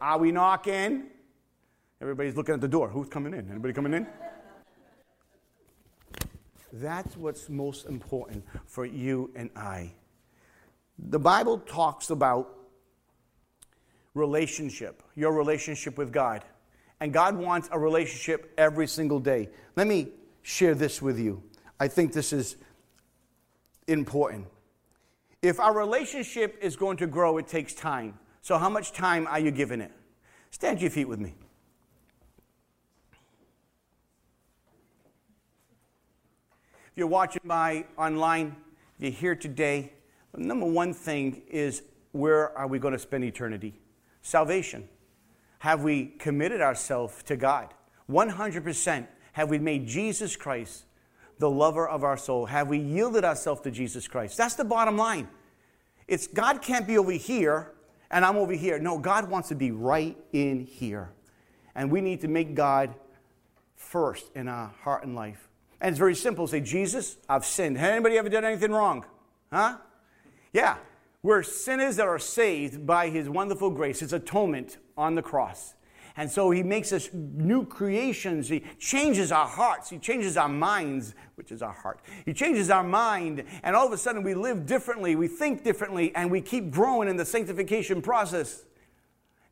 Are 0.00 0.18
we 0.18 0.30
knocking? 0.30 1.04
Everybody's 2.02 2.36
looking 2.36 2.54
at 2.54 2.60
the 2.60 2.68
door. 2.68 2.88
Who's 2.88 3.08
coming 3.08 3.32
in? 3.32 3.50
Anybody 3.50 3.72
coming 3.72 3.94
in? 3.94 4.06
That's 6.74 7.16
what's 7.16 7.48
most 7.48 7.86
important 7.86 8.44
for 8.66 8.84
you 8.84 9.30
and 9.34 9.48
I. 9.56 9.92
The 10.98 11.18
Bible 11.18 11.58
talks 11.58 12.10
about 12.10 12.58
relationship, 14.12 15.02
your 15.14 15.32
relationship 15.32 15.96
with 15.96 16.12
God. 16.12 16.44
And 17.00 17.12
God 17.12 17.36
wants 17.36 17.68
a 17.70 17.78
relationship 17.78 18.52
every 18.56 18.86
single 18.86 19.20
day. 19.20 19.50
Let 19.74 19.86
me 19.86 20.08
share 20.42 20.74
this 20.74 21.02
with 21.02 21.18
you. 21.18 21.42
I 21.78 21.88
think 21.88 22.12
this 22.12 22.32
is 22.32 22.56
important. 23.86 24.46
If 25.42 25.60
our 25.60 25.76
relationship 25.76 26.58
is 26.62 26.76
going 26.76 26.96
to 26.98 27.06
grow, 27.06 27.38
it 27.38 27.46
takes 27.46 27.74
time. 27.74 28.18
So, 28.40 28.56
how 28.58 28.70
much 28.70 28.92
time 28.92 29.26
are 29.26 29.38
you 29.38 29.50
giving 29.50 29.80
it? 29.80 29.92
Stand 30.50 30.78
to 30.78 30.82
your 30.82 30.90
feet 30.90 31.08
with 31.08 31.18
me. 31.18 31.34
If 36.86 37.00
you're 37.00 37.06
watching 37.06 37.42
by 37.44 37.84
online, 37.98 38.56
you're 38.98 39.10
here 39.10 39.34
today, 39.34 39.92
number 40.34 40.64
one 40.64 40.94
thing 40.94 41.42
is 41.50 41.82
where 42.12 42.56
are 42.56 42.66
we 42.66 42.78
going 42.78 42.92
to 42.92 42.98
spend 42.98 43.24
eternity? 43.24 43.78
Salvation. 44.22 44.88
Have 45.60 45.82
we 45.82 46.06
committed 46.18 46.60
ourselves 46.60 47.22
to 47.24 47.36
God? 47.36 47.72
100%. 48.10 49.06
Have 49.32 49.50
we 49.50 49.58
made 49.58 49.86
Jesus 49.86 50.36
Christ 50.36 50.84
the 51.38 51.50
lover 51.50 51.86
of 51.88 52.04
our 52.04 52.16
soul? 52.16 52.46
Have 52.46 52.68
we 52.68 52.78
yielded 52.78 53.24
ourselves 53.24 53.60
to 53.62 53.70
Jesus 53.70 54.08
Christ? 54.08 54.36
That's 54.36 54.54
the 54.54 54.64
bottom 54.64 54.96
line. 54.96 55.28
It's 56.08 56.26
God 56.26 56.62
can't 56.62 56.86
be 56.86 56.98
over 56.98 57.12
here 57.12 57.72
and 58.10 58.24
I'm 58.24 58.36
over 58.36 58.52
here. 58.52 58.78
No, 58.78 58.98
God 58.98 59.28
wants 59.28 59.48
to 59.48 59.54
be 59.54 59.70
right 59.70 60.16
in 60.32 60.60
here. 60.60 61.10
And 61.74 61.90
we 61.90 62.00
need 62.00 62.20
to 62.22 62.28
make 62.28 62.54
God 62.54 62.94
first 63.74 64.30
in 64.34 64.48
our 64.48 64.72
heart 64.82 65.04
and 65.04 65.14
life. 65.14 65.48
And 65.80 65.90
it's 65.90 65.98
very 65.98 66.14
simple. 66.14 66.46
Say, 66.46 66.60
Jesus, 66.60 67.16
I've 67.28 67.44
sinned. 67.44 67.76
Has 67.76 67.90
anybody 67.90 68.16
ever 68.16 68.28
done 68.28 68.44
anything 68.44 68.72
wrong? 68.72 69.04
Huh? 69.52 69.76
Yeah. 70.52 70.76
We're 71.26 71.42
sinners 71.42 71.96
that 71.96 72.06
are 72.06 72.20
saved 72.20 72.86
by 72.86 73.08
his 73.08 73.28
wonderful 73.28 73.70
grace, 73.70 73.98
his 73.98 74.12
atonement 74.12 74.76
on 74.96 75.16
the 75.16 75.22
cross. 75.22 75.74
And 76.16 76.30
so 76.30 76.52
he 76.52 76.62
makes 76.62 76.92
us 76.92 77.10
new 77.12 77.66
creations. 77.66 78.48
He 78.48 78.62
changes 78.78 79.32
our 79.32 79.48
hearts. 79.48 79.90
He 79.90 79.98
changes 79.98 80.36
our 80.36 80.48
minds, 80.48 81.16
which 81.34 81.50
is 81.50 81.62
our 81.62 81.72
heart. 81.72 81.98
He 82.24 82.32
changes 82.32 82.70
our 82.70 82.84
mind, 82.84 83.42
and 83.64 83.74
all 83.74 83.88
of 83.88 83.92
a 83.92 83.98
sudden 83.98 84.22
we 84.22 84.34
live 84.34 84.66
differently, 84.66 85.16
we 85.16 85.26
think 85.26 85.64
differently, 85.64 86.14
and 86.14 86.30
we 86.30 86.40
keep 86.40 86.70
growing 86.70 87.08
in 87.08 87.16
the 87.16 87.24
sanctification 87.24 88.00
process. 88.00 88.64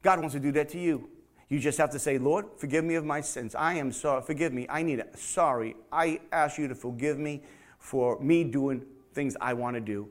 God 0.03 0.21
wants 0.21 0.35
to 0.35 0.41
do 0.41 0.53
that 0.53 0.69
to 0.69 0.79
you. 0.79 1.11
You 1.49 1.59
just 1.59 1.79
have 1.79 1.91
to 1.91 1.99
say, 1.99 2.19
Lord, 2.19 2.47
forgive 2.57 2.85
me 2.85 2.95
of 2.95 3.05
my 3.05 3.21
sins. 3.21 3.57
I 3.57 3.75
am 3.75 3.91
sorry. 3.91 4.23
Forgive 4.23 4.53
me. 4.53 4.65
I 4.71 4.85
need 4.85 5.01
it. 5.01 5.19
Sorry. 5.19 5.75
I 5.91 6.21
ask 6.31 6.57
you 6.57 6.69
to 6.69 6.75
forgive 6.77 7.19
me 7.19 7.43
for 7.81 8.21
me 8.21 8.45
doing 8.45 8.85
things 9.13 9.37
I 9.41 9.55
want 9.55 9.75
to 9.75 9.81
do. 9.81 10.09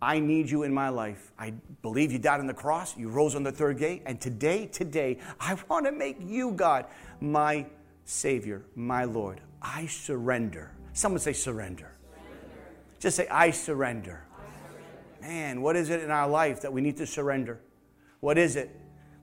I 0.00 0.18
need 0.18 0.50
you 0.50 0.62
in 0.62 0.74
my 0.74 0.90
life. 0.90 1.32
I 1.38 1.54
believe 1.80 2.12
you 2.12 2.18
died 2.18 2.40
on 2.40 2.46
the 2.46 2.54
cross. 2.54 2.96
You 2.96 3.08
rose 3.08 3.34
on 3.34 3.42
the 3.42 3.52
third 3.52 3.78
day. 3.78 4.02
And 4.04 4.20
today, 4.20 4.66
today, 4.66 5.18
I 5.40 5.56
want 5.68 5.86
to 5.86 5.92
make 5.92 6.18
you, 6.20 6.52
God, 6.52 6.86
my 7.20 7.66
Savior, 8.04 8.62
my 8.74 9.04
Lord. 9.04 9.40
I 9.62 9.86
surrender. 9.86 10.70
Someone 10.92 11.20
say 11.20 11.32
surrender. 11.32 11.92
surrender. 12.10 12.54
Just 13.00 13.16
say, 13.16 13.26
I 13.28 13.50
surrender. 13.50 14.22
I 14.32 14.70
surrender. 14.70 15.34
Man, 15.34 15.62
what 15.62 15.76
is 15.76 15.88
it 15.88 16.02
in 16.02 16.10
our 16.10 16.28
life 16.28 16.60
that 16.60 16.72
we 16.72 16.82
need 16.82 16.98
to 16.98 17.06
surrender? 17.06 17.58
What 18.20 18.36
is 18.36 18.56
it 18.56 18.70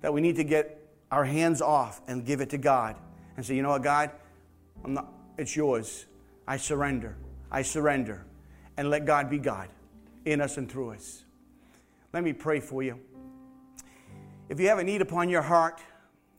that 0.02 0.12
we 0.12 0.22
need 0.22 0.36
to 0.38 0.44
get 0.44 0.80
our 1.12 1.24
hands 1.24 1.62
off 1.62 2.02
and 2.08 2.26
give 2.26 2.42
it 2.42 2.50
to 2.50 2.58
God 2.58 2.96
and 3.38 3.46
say, 3.46 3.56
you 3.56 3.62
know 3.62 3.70
what, 3.70 3.84
God, 3.84 4.10
not, 4.86 5.14
it's 5.38 5.56
yours. 5.56 6.08
I 6.48 6.58
surrender. 6.58 7.16
I 7.52 7.62
surrender. 7.62 8.26
And 8.76 8.90
let 8.90 9.06
God 9.06 9.30
be 9.30 9.38
God 9.38 9.70
in 10.26 10.42
us 10.42 10.58
and 10.58 10.72
through 10.72 10.92
us. 10.92 11.24
Let 12.14 12.24
me 12.24 12.34
pray 12.34 12.60
for 12.60 12.84
you. 12.84 13.00
If 14.50 14.60
you 14.60 14.68
have 14.68 14.80
a 14.80 14.84
need 14.84 15.02
upon 15.02 15.30
your 15.30 15.42
heart, 15.42 15.82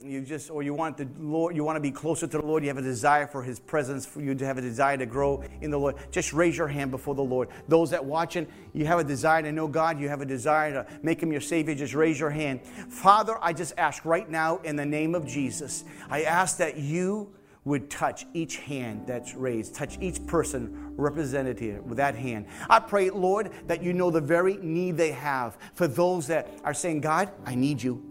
you 0.05 0.21
just 0.21 0.51
or 0.51 0.63
you 0.63 0.75
want 0.75 0.97
the 0.97 1.09
lord 1.19 1.57
you 1.57 1.65
want 1.65 1.77
to 1.77 1.81
be 1.81 1.91
closer 1.91 2.27
to 2.27 2.39
the 2.39 2.45
lord 2.45 2.63
you 2.63 2.69
have 2.69 2.77
a 2.77 2.83
desire 2.83 3.27
for 3.27 3.43
his 3.43 3.59
presence 3.59 4.05
for 4.05 4.21
you 4.21 4.35
to 4.35 4.45
have 4.45 4.59
a 4.59 4.61
desire 4.61 4.97
to 4.99 5.07
grow 5.07 5.43
in 5.63 5.71
the 5.71 5.79
lord 5.79 5.95
just 6.11 6.33
raise 6.33 6.59
your 6.59 6.69
hand 6.69 6.91
before 6.91 7.15
the 7.15 7.23
lord 7.23 7.49
those 7.69 7.91
that 7.91 8.05
watching 8.05 8.47
you 8.75 8.85
have 8.85 8.99
a 8.99 9.05
desire 9.05 9.41
to 9.41 9.51
know 9.51 9.67
god 9.67 9.99
you 9.99 10.09
have 10.09 10.21
a 10.21 10.27
desire 10.27 10.73
to 10.73 10.87
make 11.03 11.23
him 11.23 11.33
your 11.33 11.41
savior 11.41 11.75
just 11.75 11.95
raise 11.95 12.21
your 12.21 12.29
hand 12.29 12.61
father 12.67 13.39
i 13.41 13.53
just 13.53 13.73
ask 13.79 14.05
right 14.05 14.29
now 14.29 14.59
in 14.59 14.77
the 14.77 14.85
name 14.85 15.15
of 15.15 15.27
jesus 15.27 15.85
i 16.11 16.23
ask 16.23 16.59
that 16.59 16.77
you 16.77 17.33
would 17.65 17.89
touch 17.89 18.27
each 18.35 18.59
hand 18.59 19.07
that's 19.07 19.35
raised, 19.35 19.75
touch 19.75 19.97
each 20.01 20.25
person 20.27 20.93
represented 20.97 21.59
here 21.59 21.81
with 21.83 21.97
that 21.97 22.15
hand. 22.15 22.47
I 22.69 22.79
pray, 22.79 23.11
Lord, 23.11 23.51
that 23.67 23.83
you 23.83 23.93
know 23.93 24.11
the 24.11 24.21
very 24.21 24.57
need 24.59 24.97
they 24.97 25.13
have 25.13 25.57
for 25.73 25.89
those 25.89 26.27
that 26.27 26.49
are 26.63 26.75
saying, 26.75 27.01
God, 27.01 27.31
I 27.47 27.55
need 27.55 27.83
you. 27.83 28.03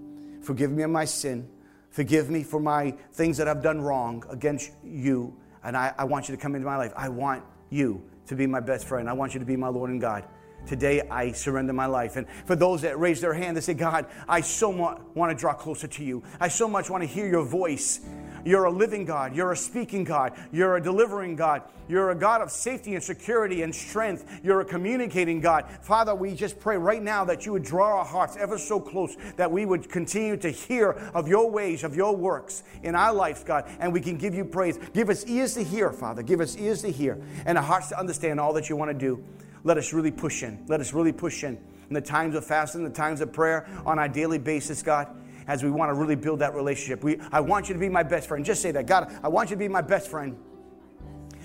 Forgive 0.41 0.71
me 0.71 0.83
of 0.83 0.89
my 0.89 1.05
sin. 1.05 1.47
Forgive 1.91 2.29
me 2.29 2.43
for 2.43 2.59
my 2.59 2.91
things 3.11 3.37
that 3.37 3.47
I've 3.47 3.61
done 3.61 3.79
wrong 3.79 4.23
against 4.29 4.71
you. 4.83 5.37
And 5.63 5.77
I, 5.77 5.93
I 5.97 6.03
want 6.05 6.27
you 6.27 6.35
to 6.35 6.41
come 6.41 6.55
into 6.55 6.65
my 6.65 6.77
life. 6.77 6.91
I 6.95 7.09
want 7.09 7.43
you 7.69 8.03
to 8.25 8.35
be 8.35 8.47
my 8.47 8.59
best 8.59 8.87
friend. 8.87 9.07
I 9.07 9.13
want 9.13 9.33
you 9.33 9.39
to 9.39 9.45
be 9.45 9.55
my 9.55 9.67
Lord 9.67 9.91
and 9.91 10.01
God. 10.01 10.25
Today, 10.65 11.01
I 11.01 11.33
surrender 11.33 11.73
my 11.73 11.85
life. 11.85 12.15
And 12.15 12.25
for 12.45 12.55
those 12.55 12.81
that 12.81 12.97
raise 12.97 13.21
their 13.21 13.33
hand, 13.33 13.55
they 13.55 13.61
say, 13.61 13.73
God, 13.73 14.05
I 14.27 14.41
so 14.41 14.71
much 14.71 15.01
want 15.13 15.29
to 15.29 15.39
draw 15.39 15.53
closer 15.53 15.87
to 15.87 16.03
you. 16.03 16.23
I 16.39 16.47
so 16.47 16.67
much 16.67 16.89
want 16.89 17.03
to 17.03 17.07
hear 17.07 17.27
your 17.27 17.45
voice. 17.45 17.99
You're 18.45 18.65
a 18.65 18.71
living 18.71 19.05
God. 19.05 19.35
You're 19.35 19.51
a 19.51 19.57
speaking 19.57 20.03
God. 20.03 20.33
You're 20.51 20.77
a 20.77 20.81
delivering 20.81 21.35
God. 21.35 21.63
You're 21.87 22.11
a 22.11 22.15
God 22.15 22.41
of 22.41 22.51
safety 22.51 22.95
and 22.95 23.03
security 23.03 23.61
and 23.61 23.73
strength. 23.73 24.41
You're 24.43 24.61
a 24.61 24.65
communicating 24.65 25.39
God. 25.39 25.65
Father, 25.81 26.15
we 26.15 26.33
just 26.33 26.59
pray 26.59 26.77
right 26.77 27.01
now 27.01 27.25
that 27.25 27.45
you 27.45 27.51
would 27.53 27.63
draw 27.63 27.99
our 27.99 28.05
hearts 28.05 28.37
ever 28.37 28.57
so 28.57 28.79
close, 28.79 29.15
that 29.37 29.51
we 29.51 29.65
would 29.65 29.89
continue 29.89 30.37
to 30.37 30.49
hear 30.49 30.91
of 31.13 31.27
your 31.27 31.49
ways, 31.49 31.83
of 31.83 31.95
your 31.95 32.15
works 32.15 32.63
in 32.83 32.95
our 32.95 33.13
lives, 33.13 33.43
God, 33.43 33.69
and 33.79 33.91
we 33.91 34.01
can 34.01 34.17
give 34.17 34.33
you 34.33 34.45
praise. 34.45 34.77
Give 34.93 35.09
us 35.09 35.25
ears 35.25 35.53
to 35.55 35.63
hear, 35.63 35.91
Father. 35.91 36.23
Give 36.23 36.41
us 36.41 36.57
ears 36.57 36.81
to 36.81 36.91
hear 36.91 37.21
and 37.45 37.57
hearts 37.57 37.89
to 37.89 37.99
understand 37.99 38.39
all 38.39 38.53
that 38.53 38.69
you 38.69 38.75
want 38.75 38.89
to 38.89 38.97
do. 38.97 39.23
Let 39.63 39.77
us 39.77 39.93
really 39.93 40.11
push 40.11 40.43
in. 40.43 40.65
Let 40.67 40.81
us 40.81 40.93
really 40.93 41.13
push 41.13 41.43
in. 41.43 41.57
In 41.89 41.93
the 41.93 42.01
times 42.01 42.35
of 42.35 42.45
fasting, 42.45 42.83
the 42.83 42.89
times 42.89 43.21
of 43.21 43.31
prayer, 43.31 43.67
on 43.85 43.99
our 43.99 44.07
daily 44.07 44.39
basis, 44.39 44.81
God 44.81 45.07
as 45.47 45.63
we 45.63 45.71
want 45.71 45.89
to 45.89 45.93
really 45.93 46.15
build 46.15 46.39
that 46.39 46.53
relationship. 46.53 47.03
We, 47.03 47.19
I 47.31 47.39
want 47.39 47.69
you 47.69 47.73
to 47.73 47.79
be 47.79 47.89
my 47.89 48.03
best 48.03 48.27
friend. 48.27 48.43
Just 48.43 48.61
say 48.61 48.71
that. 48.71 48.85
God, 48.85 49.11
I 49.23 49.27
want 49.27 49.49
you 49.49 49.55
to 49.55 49.59
be 49.59 49.67
my 49.67 49.81
best 49.81 50.09
friend. 50.09 50.37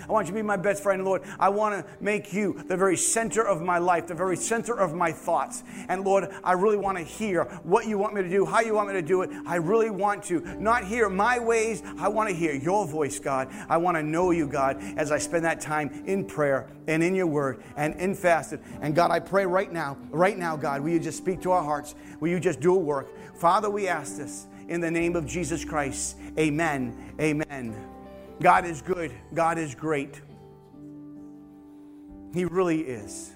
I 0.08 0.12
want 0.12 0.26
you 0.26 0.32
to 0.32 0.36
be 0.36 0.42
my 0.42 0.56
best 0.56 0.82
friend, 0.82 1.04
Lord. 1.04 1.22
I 1.38 1.50
want 1.50 1.74
to 1.74 1.92
make 2.02 2.32
you 2.32 2.64
the 2.66 2.76
very 2.76 2.96
center 2.96 3.46
of 3.46 3.60
my 3.60 3.78
life, 3.78 4.06
the 4.06 4.14
very 4.14 4.36
center 4.36 4.72
of 4.72 4.94
my 4.94 5.12
thoughts. 5.12 5.62
And 5.88 6.04
Lord, 6.04 6.28
I 6.42 6.52
really 6.52 6.78
want 6.78 6.96
to 6.96 7.04
hear 7.04 7.44
what 7.62 7.86
you 7.86 7.98
want 7.98 8.14
me 8.14 8.22
to 8.22 8.28
do, 8.28 8.46
how 8.46 8.60
you 8.60 8.74
want 8.74 8.88
me 8.88 8.94
to 8.94 9.02
do 9.02 9.22
it. 9.22 9.30
I 9.46 9.56
really 9.56 9.90
want 9.90 10.24
to 10.24 10.40
not 10.58 10.84
hear 10.84 11.08
my 11.08 11.38
ways. 11.38 11.82
I 11.98 12.08
want 12.08 12.30
to 12.30 12.34
hear 12.34 12.54
your 12.54 12.86
voice, 12.86 13.18
God. 13.18 13.48
I 13.68 13.76
want 13.76 13.96
to 13.96 14.02
know 14.02 14.30
you, 14.30 14.46
God, 14.46 14.82
as 14.96 15.12
I 15.12 15.18
spend 15.18 15.44
that 15.44 15.60
time 15.60 16.04
in 16.06 16.24
prayer 16.24 16.68
and 16.86 17.02
in 17.02 17.14
your 17.14 17.26
word 17.26 17.62
and 17.76 17.94
in 17.96 18.14
fasting. 18.14 18.60
And 18.80 18.94
God, 18.94 19.10
I 19.10 19.20
pray 19.20 19.44
right 19.44 19.70
now, 19.70 19.98
right 20.10 20.38
now, 20.38 20.56
God, 20.56 20.80
will 20.80 20.90
you 20.90 21.00
just 21.00 21.18
speak 21.18 21.42
to 21.42 21.52
our 21.52 21.62
hearts? 21.62 21.94
Will 22.20 22.30
you 22.30 22.40
just 22.40 22.60
do 22.60 22.74
a 22.74 22.78
work? 22.78 23.08
Father, 23.36 23.68
we 23.68 23.88
ask 23.88 24.16
this 24.16 24.46
in 24.68 24.80
the 24.80 24.90
name 24.90 25.16
of 25.16 25.26
Jesus 25.26 25.64
Christ. 25.64 26.16
Amen. 26.38 27.14
Amen. 27.20 27.97
God 28.40 28.64
is 28.64 28.82
good. 28.82 29.12
God 29.34 29.58
is 29.58 29.74
great. 29.74 30.20
He 32.34 32.44
really 32.44 32.82
is. 32.82 33.32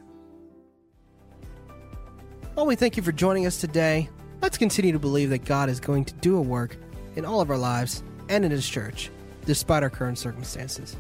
Well, 2.55 2.67
we 2.67 2.77
thank 2.77 2.97
you 2.97 3.03
for 3.03 3.13
joining 3.13 3.47
us 3.47 3.61
today. 3.61 4.09
Let's 4.41 4.59
continue 4.59 4.93
to 4.93 4.99
believe 4.99 5.31
that 5.31 5.45
God 5.45 5.71
is 5.71 5.81
going 5.81 6.05
to 6.05 6.15
do 6.15 6.37
a 6.37 6.43
work 6.43 6.77
in 7.17 7.25
all 7.25 7.41
of 7.41 7.51
our 7.51 7.59
lives 7.59 8.03
and 8.29 8.45
in 8.45 8.51
His 8.51 8.69
church, 8.69 9.11
despite 9.45 9.83
our 9.83 9.91
current 9.91 10.19
circumstances. 10.19 10.97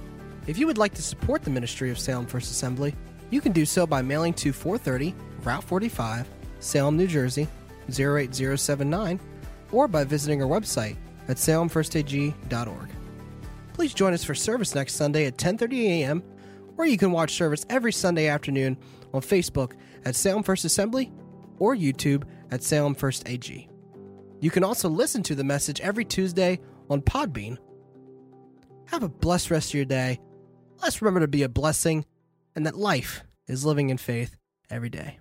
If 0.46 0.58
you 0.58 0.66
would 0.66 0.78
like 0.78 0.94
to 0.94 1.02
support 1.02 1.42
the 1.42 1.50
ministry 1.50 1.90
of 1.90 1.98
Salem 1.98 2.26
First 2.26 2.50
Assembly, 2.50 2.94
you 3.30 3.40
can 3.40 3.52
do 3.52 3.64
so 3.64 3.86
by 3.86 4.02
mailing 4.02 4.34
to 4.34 4.52
430 4.52 5.14
Route 5.42 5.64
45, 5.64 6.28
Salem, 6.60 6.96
New 6.96 7.06
Jersey 7.06 7.46
08079 7.88 9.20
or 9.72 9.88
by 9.88 10.04
visiting 10.04 10.42
our 10.42 10.48
website 10.48 10.96
at 11.28 11.36
salemfirstag.org. 11.36 12.88
Please 13.72 13.94
join 13.94 14.12
us 14.12 14.24
for 14.24 14.34
service 14.34 14.74
next 14.74 14.94
Sunday 14.94 15.26
at 15.26 15.36
10:30 15.36 15.86
a.m. 15.86 16.22
or 16.76 16.86
you 16.86 16.98
can 16.98 17.12
watch 17.12 17.32
service 17.32 17.64
every 17.68 17.92
Sunday 17.92 18.28
afternoon 18.28 18.76
on 19.12 19.22
Facebook 19.22 19.72
at 20.04 20.16
Salem 20.16 20.42
First 20.42 20.64
Assembly 20.64 21.12
or 21.58 21.74
YouTube 21.74 22.24
at 22.50 22.62
Salem 22.62 22.94
First 22.94 23.28
AG. 23.28 23.68
You 24.40 24.50
can 24.50 24.64
also 24.64 24.88
listen 24.88 25.22
to 25.24 25.34
the 25.34 25.44
message 25.44 25.80
every 25.80 26.04
Tuesday 26.04 26.60
on 26.90 27.00
Podbean. 27.00 27.58
Have 28.86 29.02
a 29.02 29.08
blessed 29.08 29.50
rest 29.50 29.70
of 29.70 29.74
your 29.74 29.84
day. 29.84 30.18
Let's 30.82 31.00
remember 31.00 31.20
to 31.20 31.28
be 31.28 31.44
a 31.44 31.48
blessing 31.48 32.04
and 32.56 32.66
that 32.66 32.76
life 32.76 33.22
is 33.46 33.64
living 33.64 33.90
in 33.90 33.98
faith 33.98 34.36
every 34.68 34.90
day. 34.90 35.18